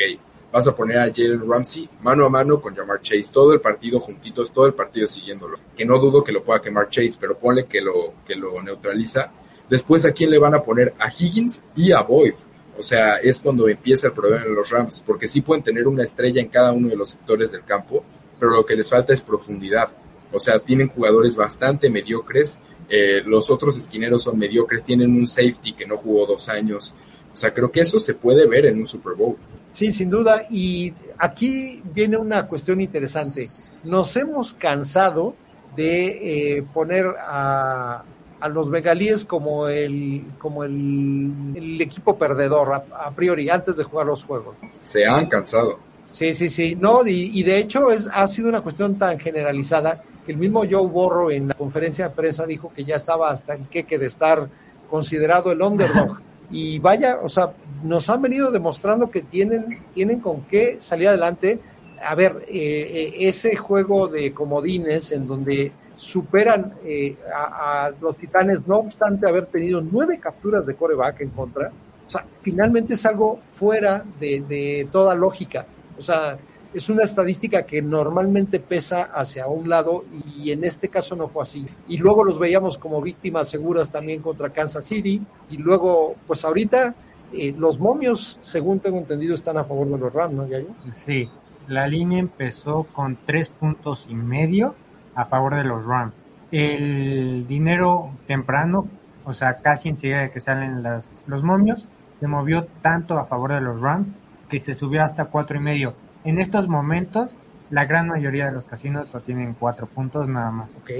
vas 0.52 0.66
a 0.66 0.74
poner 0.74 0.98
a 0.98 1.12
Jalen 1.14 1.48
Ramsey 1.48 1.88
mano 2.02 2.24
a 2.24 2.30
mano 2.30 2.60
con 2.60 2.74
Jamar 2.74 3.02
Chase, 3.02 3.30
todo 3.32 3.52
el 3.52 3.60
partido 3.60 4.00
juntitos, 4.00 4.52
todo 4.52 4.66
el 4.66 4.74
partido 4.74 5.08
siguiéndolo. 5.08 5.58
Que 5.76 5.84
no 5.84 5.98
dudo 5.98 6.24
que 6.24 6.32
lo 6.32 6.42
pueda 6.42 6.62
quemar 6.62 6.88
Chase, 6.88 7.16
pero 7.20 7.36
ponle 7.36 7.66
que 7.66 7.80
lo, 7.80 8.14
que 8.26 8.34
lo 8.34 8.62
neutraliza. 8.62 9.30
Después, 9.68 10.04
¿a 10.04 10.12
quién 10.12 10.30
le 10.30 10.38
van 10.38 10.54
a 10.54 10.62
poner? 10.62 10.94
A 10.98 11.10
Higgins 11.10 11.62
y 11.74 11.92
a 11.92 12.02
Boyd. 12.02 12.34
O 12.78 12.82
sea, 12.82 13.16
es 13.16 13.40
cuando 13.40 13.68
empieza 13.68 14.08
el 14.08 14.12
problema 14.12 14.44
en 14.44 14.54
los 14.54 14.68
Rams, 14.70 15.02
porque 15.04 15.28
sí 15.28 15.40
pueden 15.40 15.64
tener 15.64 15.88
una 15.88 16.04
estrella 16.04 16.40
en 16.40 16.48
cada 16.48 16.72
uno 16.72 16.88
de 16.88 16.96
los 16.96 17.10
sectores 17.10 17.52
del 17.52 17.64
campo, 17.64 18.04
pero 18.38 18.52
lo 18.52 18.66
que 18.66 18.76
les 18.76 18.88
falta 18.90 19.14
es 19.14 19.20
profundidad. 19.22 19.88
O 20.32 20.38
sea, 20.38 20.58
tienen 20.58 20.88
jugadores 20.88 21.36
bastante 21.36 21.88
mediocres. 21.88 22.58
Eh, 22.88 23.22
los 23.24 23.50
otros 23.50 23.76
esquineros 23.76 24.22
son 24.22 24.38
mediocres, 24.38 24.84
tienen 24.84 25.14
un 25.14 25.26
safety 25.26 25.72
que 25.72 25.86
no 25.86 25.96
jugó 25.96 26.26
dos 26.26 26.48
años. 26.48 26.94
O 27.32 27.36
sea, 27.36 27.52
creo 27.52 27.70
que 27.70 27.80
eso 27.80 28.00
se 28.00 28.14
puede 28.14 28.46
ver 28.46 28.66
en 28.66 28.78
un 28.78 28.86
Super 28.86 29.14
Bowl. 29.14 29.36
Sí, 29.74 29.92
sin 29.92 30.08
duda. 30.08 30.46
Y 30.48 30.92
aquí 31.18 31.82
viene 31.92 32.16
una 32.16 32.46
cuestión 32.46 32.80
interesante. 32.80 33.50
Nos 33.84 34.16
hemos 34.16 34.54
cansado 34.54 35.34
de 35.76 36.56
eh, 36.56 36.64
poner 36.72 37.06
a, 37.20 38.02
a 38.40 38.48
los 38.48 38.70
bengalíes 38.70 39.24
como 39.24 39.68
el, 39.68 40.22
como 40.38 40.64
el, 40.64 41.52
el 41.54 41.80
equipo 41.80 42.16
perdedor 42.16 42.72
a, 42.72 43.06
a 43.06 43.10
priori, 43.10 43.50
antes 43.50 43.76
de 43.76 43.84
jugar 43.84 44.06
los 44.06 44.24
juegos. 44.24 44.56
Se 44.82 45.04
han 45.04 45.26
cansado. 45.26 45.78
Sí, 46.10 46.32
sí, 46.32 46.48
sí. 46.48 46.74
No, 46.74 47.06
y, 47.06 47.38
y 47.38 47.42
de 47.42 47.58
hecho 47.58 47.90
es, 47.90 48.08
ha 48.10 48.26
sido 48.26 48.48
una 48.48 48.62
cuestión 48.62 48.94
tan 48.98 49.18
generalizada 49.18 50.02
el 50.32 50.38
mismo 50.38 50.64
Joe 50.68 50.86
Borro 50.86 51.30
en 51.30 51.48
la 51.48 51.54
conferencia 51.54 52.08
de 52.08 52.14
prensa 52.14 52.46
dijo 52.46 52.72
que 52.74 52.84
ya 52.84 52.96
estaba 52.96 53.30
hasta 53.30 53.54
el 53.54 53.66
queque 53.68 53.98
de 53.98 54.06
estar 54.06 54.48
considerado 54.90 55.52
el 55.52 55.62
underdog. 55.62 56.18
Y 56.50 56.78
vaya, 56.78 57.18
o 57.22 57.28
sea, 57.28 57.50
nos 57.82 58.08
han 58.08 58.22
venido 58.22 58.50
demostrando 58.50 59.10
que 59.10 59.22
tienen, 59.22 59.66
tienen 59.94 60.20
con 60.20 60.42
qué 60.42 60.76
salir 60.80 61.08
adelante. 61.08 61.58
A 62.04 62.14
ver, 62.14 62.44
eh, 62.48 62.52
eh, 62.52 63.28
ese 63.28 63.56
juego 63.56 64.06
de 64.06 64.32
comodines 64.32 65.10
en 65.12 65.26
donde 65.26 65.72
superan 65.96 66.74
eh, 66.84 67.16
a, 67.34 67.86
a 67.86 67.90
los 68.00 68.16
titanes, 68.16 68.66
no 68.66 68.76
obstante 68.76 69.26
haber 69.26 69.46
tenido 69.46 69.80
nueve 69.80 70.18
capturas 70.20 70.66
de 70.66 70.74
coreback 70.74 71.22
en 71.22 71.30
contra, 71.30 71.72
o 72.06 72.10
sea, 72.10 72.24
finalmente 72.42 72.94
es 72.94 73.06
algo 73.06 73.40
fuera 73.52 74.04
de, 74.20 74.44
de 74.46 74.88
toda 74.92 75.14
lógica. 75.14 75.64
O 75.98 76.02
sea, 76.02 76.36
es 76.76 76.90
una 76.90 77.04
estadística 77.04 77.62
que 77.62 77.80
normalmente 77.80 78.60
pesa 78.60 79.04
hacia 79.04 79.46
un 79.46 79.70
lado 79.70 80.04
y 80.36 80.50
en 80.50 80.62
este 80.62 80.90
caso 80.90 81.16
no 81.16 81.26
fue 81.26 81.42
así. 81.42 81.66
Y 81.88 81.96
luego 81.96 82.22
los 82.22 82.38
veíamos 82.38 82.76
como 82.76 83.00
víctimas 83.00 83.48
seguras 83.48 83.88
también 83.90 84.20
contra 84.20 84.50
Kansas 84.50 84.84
City 84.84 85.22
y 85.48 85.56
luego, 85.56 86.16
pues 86.26 86.44
ahorita 86.44 86.94
eh, 87.32 87.54
los 87.56 87.78
momios, 87.78 88.38
según 88.42 88.80
tengo 88.80 88.98
entendido, 88.98 89.34
están 89.34 89.56
a 89.56 89.64
favor 89.64 89.88
de 89.88 89.98
los 89.98 90.12
Rams, 90.12 90.34
¿no, 90.34 90.46
Yayo? 90.46 90.68
Sí, 90.92 91.30
la 91.66 91.86
línea 91.88 92.18
empezó 92.18 92.84
con 92.92 93.16
tres 93.24 93.48
puntos 93.48 94.06
y 94.10 94.14
medio 94.14 94.74
a 95.14 95.24
favor 95.24 95.54
de 95.54 95.64
los 95.64 95.86
Rams. 95.86 96.12
El 96.52 97.46
dinero 97.48 98.10
temprano, 98.26 98.86
o 99.24 99.32
sea, 99.32 99.60
casi 99.62 99.88
enseguida 99.88 100.20
de 100.20 100.30
que 100.30 100.40
salen 100.40 100.82
las, 100.82 101.06
los 101.26 101.42
momios, 101.42 101.86
se 102.20 102.26
movió 102.26 102.66
tanto 102.82 103.18
a 103.18 103.24
favor 103.24 103.54
de 103.54 103.62
los 103.62 103.80
Rams 103.80 104.08
que 104.50 104.60
se 104.60 104.74
subió 104.74 105.02
hasta 105.02 105.24
cuatro 105.24 105.56
y 105.56 105.60
medio. 105.60 105.94
En 106.26 106.40
estos 106.40 106.66
momentos, 106.66 107.30
la 107.70 107.84
gran 107.84 108.08
mayoría 108.08 108.46
de 108.46 108.52
los 108.52 108.64
casinos 108.64 109.06
lo 109.14 109.20
tienen 109.20 109.54
cuatro 109.54 109.86
puntos 109.86 110.28
nada 110.28 110.50
más. 110.50 110.68
Ok. 110.82 110.90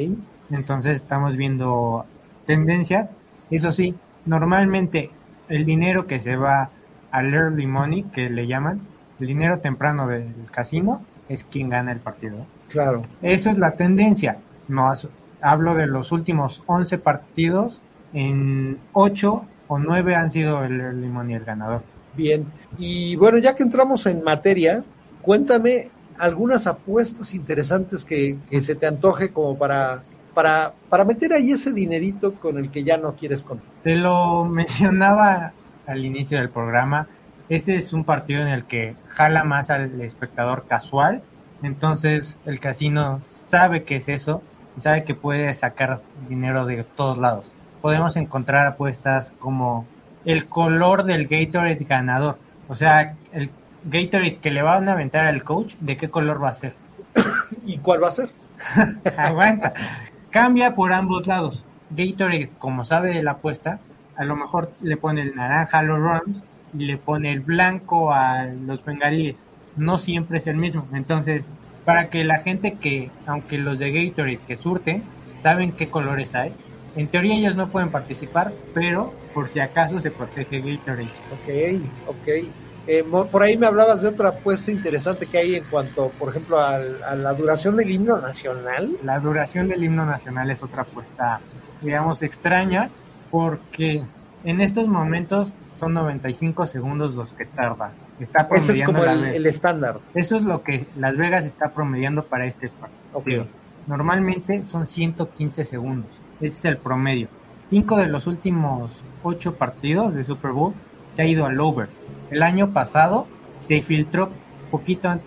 Entonces 0.52 0.96
estamos 0.96 1.36
viendo 1.36 2.06
tendencias. 2.46 3.10
Eso 3.50 3.72
sí, 3.72 3.96
normalmente 4.24 5.10
el 5.48 5.64
dinero 5.64 6.06
que 6.06 6.20
se 6.20 6.36
va 6.36 6.70
al 7.10 7.34
early 7.34 7.66
money, 7.66 8.04
que 8.04 8.30
le 8.30 8.46
llaman, 8.46 8.80
el 9.18 9.26
dinero 9.26 9.58
temprano 9.58 10.06
del 10.06 10.32
casino, 10.52 11.02
es 11.28 11.42
quien 11.42 11.70
gana 11.70 11.90
el 11.90 11.98
partido. 11.98 12.46
Claro. 12.68 13.02
Eso 13.20 13.50
es 13.50 13.58
la 13.58 13.72
tendencia. 13.72 14.38
No 14.68 14.92
hablo 15.40 15.74
de 15.74 15.88
los 15.88 16.12
últimos 16.12 16.62
11 16.66 16.98
partidos, 16.98 17.80
en 18.12 18.78
8 18.92 19.44
o 19.66 19.78
9 19.80 20.14
han 20.14 20.30
sido 20.30 20.62
el 20.62 20.80
early 20.80 21.08
money 21.08 21.34
el 21.34 21.44
ganador. 21.44 21.82
Bien. 22.14 22.46
Y 22.78 23.16
bueno, 23.16 23.38
ya 23.38 23.56
que 23.56 23.64
entramos 23.64 24.06
en 24.06 24.22
materia, 24.22 24.84
cuéntame 25.26 25.88
algunas 26.18 26.68
apuestas 26.68 27.34
interesantes 27.34 28.04
que, 28.04 28.36
se 28.62 28.76
te 28.76 28.86
antoje 28.86 29.30
como 29.30 29.58
para, 29.58 30.02
para, 30.32 30.72
para 30.88 31.04
meter 31.04 31.32
ahí 31.34 31.50
ese 31.50 31.72
dinerito 31.72 32.34
con 32.34 32.56
el 32.56 32.70
que 32.70 32.84
ya 32.84 32.96
no 32.96 33.14
quieres 33.16 33.42
contar. 33.42 33.66
Te 33.82 33.96
lo 33.96 34.44
mencionaba 34.50 35.52
al 35.86 36.04
inicio 36.04 36.38
del 36.38 36.48
programa. 36.48 37.08
Este 37.48 37.76
es 37.76 37.92
un 37.92 38.04
partido 38.04 38.40
en 38.40 38.48
el 38.48 38.64
que 38.64 38.94
jala 39.08 39.42
más 39.44 39.68
al 39.70 40.00
espectador 40.00 40.64
casual. 40.68 41.22
Entonces 41.62 42.36
el 42.46 42.60
casino 42.60 43.20
sabe 43.28 43.82
que 43.82 43.96
es 43.96 44.08
eso 44.08 44.42
y 44.76 44.80
sabe 44.80 45.04
que 45.04 45.14
puede 45.14 45.52
sacar 45.54 46.00
dinero 46.28 46.66
de 46.66 46.84
todos 46.84 47.18
lados. 47.18 47.44
Podemos 47.82 48.16
encontrar 48.16 48.66
apuestas 48.66 49.32
como 49.40 49.86
el 50.24 50.46
color 50.46 51.04
del 51.04 51.26
Gatorade 51.26 51.84
ganador. 51.84 52.38
O 52.68 52.74
sea, 52.74 53.14
Gatorade 53.86 54.36
que 54.36 54.50
le 54.50 54.62
van 54.62 54.88
a 54.88 54.92
aventar 54.92 55.26
al 55.26 55.44
coach, 55.44 55.74
¿de 55.80 55.96
qué 55.96 56.10
color 56.10 56.42
va 56.42 56.50
a 56.50 56.54
ser? 56.54 56.74
¿Y 57.66 57.78
cuál 57.78 58.02
va 58.02 58.08
a 58.08 58.12
ser? 58.12 58.30
Aguanta. 59.16 59.72
Cambia 60.30 60.74
por 60.74 60.92
ambos 60.92 61.26
lados. 61.26 61.64
Gatorade, 61.90 62.50
como 62.58 62.84
sabe 62.84 63.12
de 63.12 63.22
la 63.22 63.32
apuesta, 63.32 63.78
a 64.16 64.24
lo 64.24 64.34
mejor 64.34 64.72
le 64.82 64.96
pone 64.96 65.22
el 65.22 65.36
naranja 65.36 65.78
a 65.78 65.82
los 65.82 66.00
Rams 66.00 66.42
y 66.76 66.84
le 66.84 66.98
pone 66.98 67.32
el 67.32 67.40
blanco 67.40 68.12
a 68.12 68.44
los 68.44 68.84
bengalíes. 68.84 69.36
No 69.76 69.98
siempre 69.98 70.38
es 70.38 70.46
el 70.46 70.56
mismo. 70.56 70.88
Entonces, 70.92 71.44
para 71.84 72.06
que 72.08 72.24
la 72.24 72.40
gente 72.40 72.72
que, 72.72 73.10
aunque 73.26 73.58
los 73.58 73.78
de 73.78 73.92
Gatorade 73.92 74.40
que 74.46 74.56
surten, 74.56 75.04
saben 75.42 75.70
qué 75.70 75.88
colores 75.88 76.34
hay, 76.34 76.52
en 76.96 77.06
teoría 77.06 77.36
ellos 77.36 77.56
no 77.56 77.68
pueden 77.68 77.90
participar, 77.90 78.52
pero 78.74 79.12
por 79.32 79.48
si 79.50 79.60
acaso 79.60 80.00
se 80.00 80.10
protege 80.10 80.60
Gatorade. 80.60 81.08
Ok, 81.30 81.82
ok. 82.08 82.65
Eh, 82.86 83.04
por 83.04 83.42
ahí 83.42 83.56
me 83.56 83.66
hablabas 83.66 84.02
de 84.02 84.08
otra 84.08 84.28
apuesta 84.28 84.70
interesante 84.70 85.26
que 85.26 85.38
hay 85.38 85.54
en 85.56 85.64
cuanto, 85.64 86.08
por 86.18 86.28
ejemplo, 86.28 86.60
a, 86.60 86.76
a, 86.76 87.14
la 87.16 87.34
duración 87.34 87.76
del 87.76 87.90
himno 87.90 88.18
nacional. 88.18 88.90
La 89.02 89.18
duración 89.18 89.68
del 89.68 89.82
himno 89.82 90.06
nacional 90.06 90.50
es 90.50 90.62
otra 90.62 90.82
apuesta, 90.82 91.40
digamos, 91.82 92.22
extraña, 92.22 92.90
porque 93.30 94.02
en 94.44 94.60
estos 94.60 94.86
momentos 94.86 95.52
son 95.78 95.94
95 95.94 96.66
segundos 96.66 97.14
los 97.14 97.32
que 97.32 97.44
tarda. 97.44 97.92
Está 98.18 98.48
Ese 98.52 98.72
es 98.72 98.84
como 98.84 99.04
el, 99.04 99.24
el, 99.24 99.46
estándar. 99.46 99.98
Eso 100.14 100.36
es 100.36 100.44
lo 100.44 100.62
que 100.62 100.86
Las 100.96 101.16
Vegas 101.16 101.44
está 101.44 101.70
promediando 101.70 102.22
para 102.24 102.46
este 102.46 102.68
partido. 102.68 103.42
Okay. 103.42 103.46
Normalmente 103.86 104.64
son 104.66 104.86
115 104.86 105.64
segundos. 105.64 106.10
Ese 106.40 106.58
es 106.58 106.64
el 106.64 106.76
promedio. 106.78 107.28
Cinco 107.68 107.96
de 107.96 108.06
los 108.06 108.26
últimos 108.26 108.90
ocho 109.22 109.54
partidos 109.56 110.14
de 110.14 110.24
Super 110.24 110.52
Bowl 110.52 110.72
se 111.14 111.22
ha 111.22 111.26
ido 111.26 111.46
al 111.46 111.60
over. 111.60 111.88
El 112.30 112.42
año 112.42 112.70
pasado 112.70 113.26
se 113.56 113.82
filtró 113.82 114.30
poquito, 114.70 115.18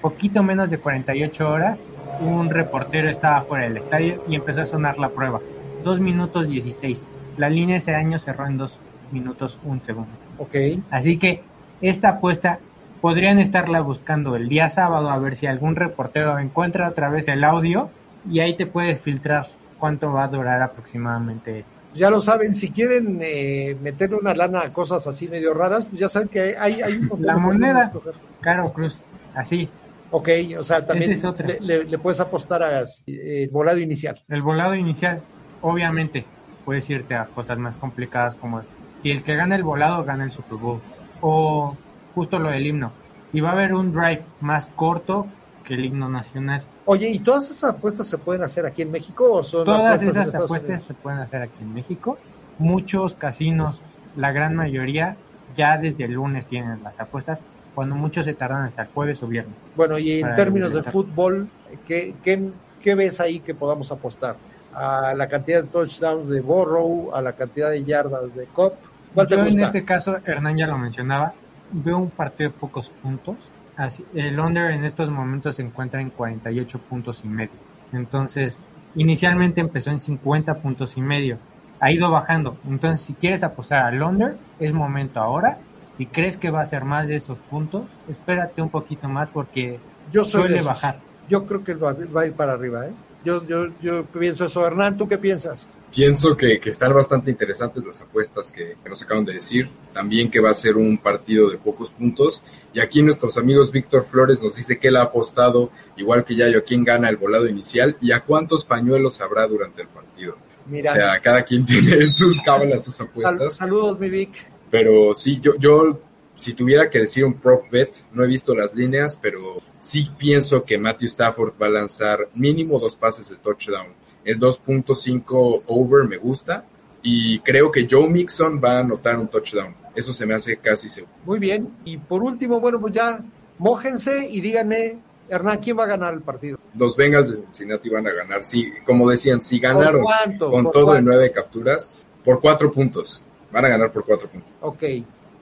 poquito 0.00 0.42
menos 0.42 0.70
de 0.70 0.78
48 0.78 1.48
horas. 1.48 1.78
Un 2.20 2.50
reportero 2.50 3.08
estaba 3.08 3.42
fuera 3.42 3.64
del 3.64 3.76
estadio 3.76 4.22
y 4.28 4.34
empezó 4.34 4.62
a 4.62 4.66
sonar 4.66 4.98
la 4.98 5.10
prueba. 5.10 5.40
2 5.84 6.00
minutos 6.00 6.48
16. 6.48 7.06
La 7.36 7.48
línea 7.48 7.76
ese 7.76 7.94
año 7.94 8.18
cerró 8.18 8.46
en 8.46 8.56
2 8.56 8.78
minutos 9.12 9.58
1 9.64 9.80
segundo. 9.84 10.10
Ok. 10.38 10.54
Así 10.90 11.18
que 11.18 11.42
esta 11.80 12.08
apuesta 12.10 12.58
podrían 13.00 13.38
estarla 13.38 13.80
buscando 13.80 14.34
el 14.34 14.48
día 14.48 14.70
sábado 14.70 15.10
a 15.10 15.18
ver 15.18 15.36
si 15.36 15.46
algún 15.46 15.76
reportero 15.76 16.38
encuentra 16.38 16.88
otra 16.88 17.08
vez 17.08 17.28
el 17.28 17.44
audio 17.44 17.90
y 18.28 18.40
ahí 18.40 18.56
te 18.56 18.66
puedes 18.66 19.00
filtrar 19.00 19.48
cuánto 19.78 20.12
va 20.12 20.24
a 20.24 20.28
durar 20.28 20.60
aproximadamente 20.62 21.64
ya 21.98 22.10
lo 22.10 22.20
saben, 22.20 22.54
si 22.54 22.70
quieren 22.70 23.18
eh, 23.20 23.76
meter 23.82 24.14
una 24.14 24.34
lana 24.34 24.62
a 24.62 24.72
cosas 24.72 25.06
así 25.06 25.28
medio 25.28 25.54
raras, 25.54 25.84
pues 25.84 26.00
ya 26.00 26.08
saben 26.08 26.28
que 26.28 26.56
hay, 26.58 26.80
hay 26.80 26.94
un 26.94 27.24
La 27.24 27.36
moneda, 27.36 27.92
Caro 28.40 28.72
Cruz, 28.72 28.98
así. 29.34 29.68
Ok, 30.10 30.28
o 30.58 30.64
sea, 30.64 30.86
también 30.86 31.12
es 31.12 31.22
le, 31.22 31.60
le, 31.60 31.84
le, 31.84 31.98
puedes 31.98 32.18
apostar 32.18 32.62
a 32.62 32.82
eh, 32.82 32.86
el 33.06 33.50
volado 33.50 33.78
inicial. 33.78 34.22
El 34.28 34.40
volado 34.40 34.74
inicial, 34.74 35.20
obviamente, 35.60 36.24
puedes 36.64 36.88
irte 36.88 37.14
a 37.14 37.26
cosas 37.26 37.58
más 37.58 37.76
complicadas 37.76 38.34
como 38.36 38.62
si 39.02 39.10
el 39.10 39.22
que 39.22 39.36
gana 39.36 39.54
el 39.56 39.62
volado 39.62 40.04
gana 40.04 40.24
el 40.24 40.32
Super 40.32 40.58
Bowl. 40.58 40.80
O 41.20 41.76
justo 42.14 42.38
lo 42.38 42.50
del 42.50 42.66
himno. 42.66 42.92
Si 43.30 43.40
va 43.40 43.50
a 43.50 43.52
haber 43.52 43.74
un 43.74 43.92
drive 43.92 44.22
más 44.40 44.68
corto 44.68 45.26
que 45.64 45.74
el 45.74 45.84
himno 45.84 46.08
nacional. 46.08 46.62
Oye, 46.90 47.10
¿y 47.10 47.18
todas 47.18 47.50
esas 47.50 47.74
apuestas 47.74 48.06
se 48.06 48.16
pueden 48.16 48.42
hacer 48.42 48.64
aquí 48.64 48.80
en 48.80 48.90
México 48.90 49.30
o 49.30 49.44
son 49.44 49.66
Todas 49.66 50.00
esas 50.00 50.34
apuestas 50.34 50.70
Unidos? 50.70 50.86
se 50.86 50.94
pueden 50.94 51.20
hacer 51.20 51.42
aquí 51.42 51.60
en 51.60 51.74
México. 51.74 52.16
Muchos 52.58 53.12
casinos, 53.12 53.82
la 54.16 54.32
gran 54.32 54.56
mayoría, 54.56 55.14
ya 55.54 55.76
desde 55.76 56.04
el 56.04 56.14
lunes 56.14 56.46
tienen 56.46 56.82
las 56.82 56.98
apuestas, 56.98 57.40
cuando 57.74 57.94
muchos 57.94 58.24
se 58.24 58.32
tardan 58.32 58.62
hasta 58.62 58.82
el 58.82 58.88
jueves 58.88 59.22
o 59.22 59.26
viernes. 59.26 59.54
Bueno, 59.76 59.98
y 59.98 60.22
en 60.22 60.34
términos 60.34 60.72
de 60.72 60.82
fútbol, 60.82 61.48
¿qué, 61.86 62.14
qué, 62.24 62.48
¿qué 62.82 62.94
ves 62.94 63.20
ahí 63.20 63.40
que 63.40 63.54
podamos 63.54 63.92
apostar? 63.92 64.36
¿A 64.72 65.12
la 65.14 65.28
cantidad 65.28 65.62
de 65.62 65.68
touchdowns 65.68 66.30
de 66.30 66.40
Borrow, 66.40 67.14
a 67.14 67.20
la 67.20 67.34
cantidad 67.34 67.68
de 67.68 67.84
yardas 67.84 68.34
de 68.34 68.46
Cop? 68.46 68.72
¿Cuál 69.12 69.28
te 69.28 69.36
Yo 69.36 69.44
en 69.44 69.60
este 69.60 69.84
caso, 69.84 70.16
Hernán 70.24 70.56
ya 70.56 70.66
lo 70.66 70.78
mencionaba, 70.78 71.34
veo 71.70 71.98
un 71.98 72.08
partido 72.08 72.48
de 72.48 72.56
pocos 72.58 72.88
puntos. 73.02 73.36
Así, 73.78 74.04
el 74.12 74.40
under 74.40 74.72
en 74.72 74.84
estos 74.84 75.08
momentos 75.08 75.54
se 75.54 75.62
encuentra 75.62 76.00
en 76.00 76.10
48 76.10 76.78
puntos 76.80 77.22
y 77.24 77.28
medio. 77.28 77.52
Entonces, 77.92 78.58
inicialmente 78.96 79.60
empezó 79.60 79.90
en 79.90 80.00
50 80.00 80.54
puntos 80.54 80.96
y 80.96 81.00
medio. 81.00 81.38
Ha 81.78 81.92
ido 81.92 82.10
bajando. 82.10 82.56
Entonces, 82.68 83.06
si 83.06 83.14
quieres 83.14 83.44
apostar 83.44 83.82
al 83.82 84.02
under, 84.02 84.36
es 84.58 84.72
momento 84.72 85.20
ahora. 85.20 85.58
Si 85.96 86.06
crees 86.06 86.36
que 86.36 86.50
va 86.50 86.62
a 86.62 86.66
ser 86.66 86.84
más 86.84 87.06
de 87.06 87.16
esos 87.16 87.38
puntos, 87.38 87.84
espérate 88.10 88.60
un 88.60 88.68
poquito 88.68 89.08
más 89.08 89.28
porque 89.28 89.78
Yo 90.12 90.24
soy 90.24 90.42
suele 90.42 90.56
de 90.56 90.62
bajar. 90.62 90.96
Yo 91.28 91.46
creo 91.46 91.62
que 91.62 91.74
va, 91.74 91.94
va 92.14 92.22
a 92.22 92.26
ir 92.26 92.32
para 92.32 92.54
arriba, 92.54 92.84
¿eh? 92.84 92.92
Yo, 93.24 93.46
yo, 93.46 93.68
yo 93.80 94.04
pienso 94.06 94.46
eso. 94.46 94.66
Hernán, 94.66 94.96
¿tú 94.96 95.06
qué 95.06 95.18
piensas? 95.18 95.68
Pienso 95.94 96.36
que, 96.36 96.60
que, 96.60 96.70
están 96.70 96.92
bastante 96.92 97.30
interesantes 97.30 97.84
las 97.84 98.00
apuestas 98.00 98.52
que, 98.52 98.76
que, 98.82 98.90
nos 98.90 99.02
acaban 99.02 99.24
de 99.24 99.34
decir. 99.34 99.68
También 99.94 100.30
que 100.30 100.40
va 100.40 100.50
a 100.50 100.54
ser 100.54 100.76
un 100.76 100.98
partido 100.98 101.50
de 101.50 101.56
pocos 101.56 101.90
puntos. 101.90 102.42
Y 102.74 102.80
aquí 102.80 103.02
nuestros 103.02 103.38
amigos 103.38 103.72
Víctor 103.72 104.06
Flores 104.10 104.42
nos 104.42 104.56
dice 104.56 104.78
que 104.78 104.88
él 104.88 104.96
ha 104.96 105.02
apostado, 105.02 105.70
igual 105.96 106.24
que 106.24 106.36
Yayo, 106.36 106.58
a 106.58 106.62
quién 106.62 106.84
gana 106.84 107.08
el 107.08 107.16
volado 107.16 107.48
inicial 107.48 107.96
y 108.00 108.12
a 108.12 108.20
cuántos 108.20 108.64
pañuelos 108.64 109.20
habrá 109.20 109.46
durante 109.46 109.82
el 109.82 109.88
partido. 109.88 110.36
Mira. 110.66 110.92
O 110.92 110.94
sea, 110.94 111.20
cada 111.20 111.42
quien 111.42 111.64
tiene 111.66 112.06
sus 112.12 112.40
cábalas, 112.42 112.84
sus 112.84 113.00
apuestas. 113.00 113.56
Saludos, 113.56 113.98
mi 113.98 114.10
Vic. 114.10 114.30
Pero 114.70 115.14
sí, 115.14 115.40
yo, 115.40 115.56
yo, 115.58 115.98
si 116.36 116.52
tuviera 116.52 116.90
que 116.90 117.00
decir 117.00 117.24
un 117.24 117.34
prop 117.34 117.70
bet, 117.70 117.94
no 118.12 118.22
he 118.22 118.26
visto 118.26 118.54
las 118.54 118.74
líneas, 118.74 119.18
pero 119.20 119.56
sí 119.80 120.10
pienso 120.18 120.64
que 120.64 120.76
Matthew 120.76 121.08
Stafford 121.08 121.54
va 121.60 121.66
a 121.66 121.70
lanzar 121.70 122.28
mínimo 122.34 122.78
dos 122.78 122.96
pases 122.96 123.30
de 123.30 123.36
touchdown 123.36 123.88
el 124.28 124.38
2.5 124.38 125.62
over 125.68 126.06
me 126.06 126.18
gusta 126.18 126.62
y 127.02 127.38
creo 127.38 127.70
que 127.70 127.88
Joe 127.90 128.06
Mixon 128.10 128.60
va 128.62 128.72
a 128.76 128.80
anotar 128.80 129.18
un 129.18 129.28
touchdown. 129.28 129.74
Eso 129.94 130.12
se 130.12 130.26
me 130.26 130.34
hace 130.34 130.58
casi 130.58 130.90
seguro. 130.90 131.14
Muy 131.24 131.38
bien. 131.38 131.68
Y 131.86 131.96
por 131.96 132.22
último, 132.22 132.60
bueno, 132.60 132.78
pues 132.78 132.92
ya 132.92 133.20
mójense 133.56 134.28
y 134.30 134.42
díganme, 134.42 134.98
Hernán, 135.30 135.60
¿quién 135.60 135.78
va 135.78 135.84
a 135.84 135.86
ganar 135.86 136.12
el 136.12 136.20
partido? 136.20 136.58
Los 136.74 136.94
Bengals 136.94 137.30
de 137.30 137.36
Cincinnati 137.36 137.88
van 137.88 138.06
a 138.06 138.12
ganar. 138.12 138.44
Sí, 138.44 138.70
como 138.84 139.08
decían, 139.08 139.40
si 139.40 139.58
ganaron 139.58 140.04
con 140.04 140.38
¿Por 140.38 140.72
todo 140.72 140.84
cuánto? 140.84 140.96
en 140.96 141.04
nueve 141.06 141.32
capturas, 141.32 141.90
por 142.22 142.42
cuatro 142.42 142.70
puntos. 142.70 143.22
Van 143.50 143.64
a 143.64 143.68
ganar 143.68 143.90
por 143.90 144.04
cuatro 144.04 144.28
puntos. 144.28 144.50
Ok, 144.60 144.82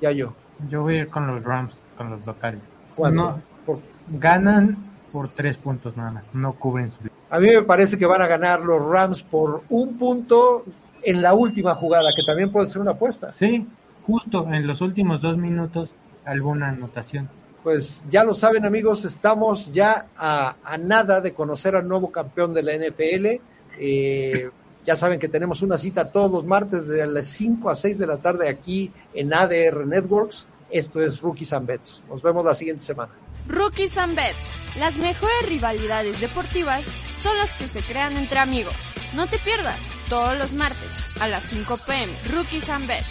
ya 0.00 0.12
yo. 0.12 0.32
Yo 0.70 0.82
voy 0.82 0.94
a 0.94 0.98
ir 1.00 1.08
con 1.08 1.26
los 1.26 1.42
Rams, 1.42 1.72
con 1.98 2.10
los 2.10 2.24
locales. 2.24 2.62
¿Cuánto? 2.94 3.20
No, 3.20 3.42
por, 3.66 3.80
ganan 4.10 4.76
por 5.16 5.30
tres 5.30 5.56
puntos 5.56 5.96
nada 5.96 6.10
más, 6.10 6.34
no 6.34 6.52
cubren 6.52 6.90
su 6.90 6.98
a 7.30 7.40
mí 7.40 7.48
me 7.48 7.62
parece 7.62 7.96
que 7.96 8.04
van 8.04 8.20
a 8.20 8.26
ganar 8.26 8.60
los 8.60 8.86
Rams 8.86 9.22
por 9.22 9.62
un 9.70 9.96
punto 9.96 10.62
en 11.02 11.22
la 11.22 11.32
última 11.32 11.74
jugada, 11.74 12.10
que 12.14 12.22
también 12.26 12.52
puede 12.52 12.66
ser 12.66 12.82
una 12.82 12.90
apuesta. 12.90 13.32
Sí, 13.32 13.66
justo 14.06 14.46
en 14.52 14.66
los 14.66 14.82
últimos 14.82 15.22
dos 15.22 15.38
minutos 15.38 15.88
alguna 16.26 16.68
anotación. 16.68 17.30
Pues 17.62 18.04
ya 18.10 18.24
lo 18.24 18.34
saben 18.34 18.66
amigos, 18.66 19.06
estamos 19.06 19.72
ya 19.72 20.06
a, 20.18 20.56
a 20.62 20.76
nada 20.76 21.22
de 21.22 21.32
conocer 21.32 21.74
al 21.74 21.88
nuevo 21.88 22.12
campeón 22.12 22.52
de 22.52 22.62
la 22.62 22.76
NFL. 22.76 23.40
Eh, 23.78 24.50
ya 24.84 24.94
saben 24.94 25.18
que 25.18 25.28
tenemos 25.28 25.62
una 25.62 25.78
cita 25.78 26.10
todos 26.10 26.30
los 26.30 26.44
martes 26.44 26.86
de 26.86 27.06
las 27.06 27.24
5 27.26 27.70
a 27.70 27.74
6 27.74 27.98
de 27.98 28.06
la 28.06 28.18
tarde 28.18 28.50
aquí 28.50 28.92
en 29.14 29.32
ADR 29.32 29.86
Networks. 29.86 30.46
Esto 30.70 31.00
es 31.00 31.22
Rookies 31.22 31.54
and 31.54 31.66
Bets. 31.66 32.04
Nos 32.08 32.22
vemos 32.22 32.44
la 32.44 32.54
siguiente 32.54 32.84
semana. 32.84 33.10
Rookies 33.48 33.96
and 33.96 34.16
Bets, 34.16 34.50
las 34.76 34.96
mejores 34.96 35.48
rivalidades 35.48 36.20
deportivas 36.20 36.82
son 37.22 37.36
las 37.38 37.52
que 37.52 37.66
se 37.66 37.82
crean 37.82 38.16
entre 38.16 38.38
amigos. 38.38 38.74
No 39.14 39.26
te 39.26 39.38
pierdas 39.38 39.78
todos 40.08 40.36
los 40.38 40.52
martes 40.52 40.90
a 41.20 41.28
las 41.28 41.44
5 41.48 41.78
pm 41.86 42.12
Rookies 42.30 42.68
and 42.68 42.86
Bets 42.86 43.06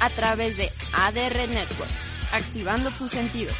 a 0.00 0.10
través 0.10 0.56
de 0.56 0.70
ADR 0.92 1.48
Networks, 1.48 1.94
activando 2.32 2.90
tus 2.92 3.10
sentidos. 3.10 3.54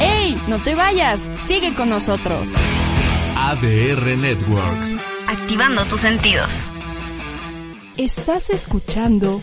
¡Ey! 0.00 0.40
No 0.46 0.62
te 0.62 0.74
vayas, 0.74 1.30
sigue 1.46 1.74
con 1.74 1.88
nosotros. 1.88 2.48
ADR 3.36 4.16
Networks, 4.16 4.96
activando 5.26 5.84
tus 5.84 6.00
sentidos. 6.00 6.70
Estás 7.96 8.50
escuchando 8.50 9.42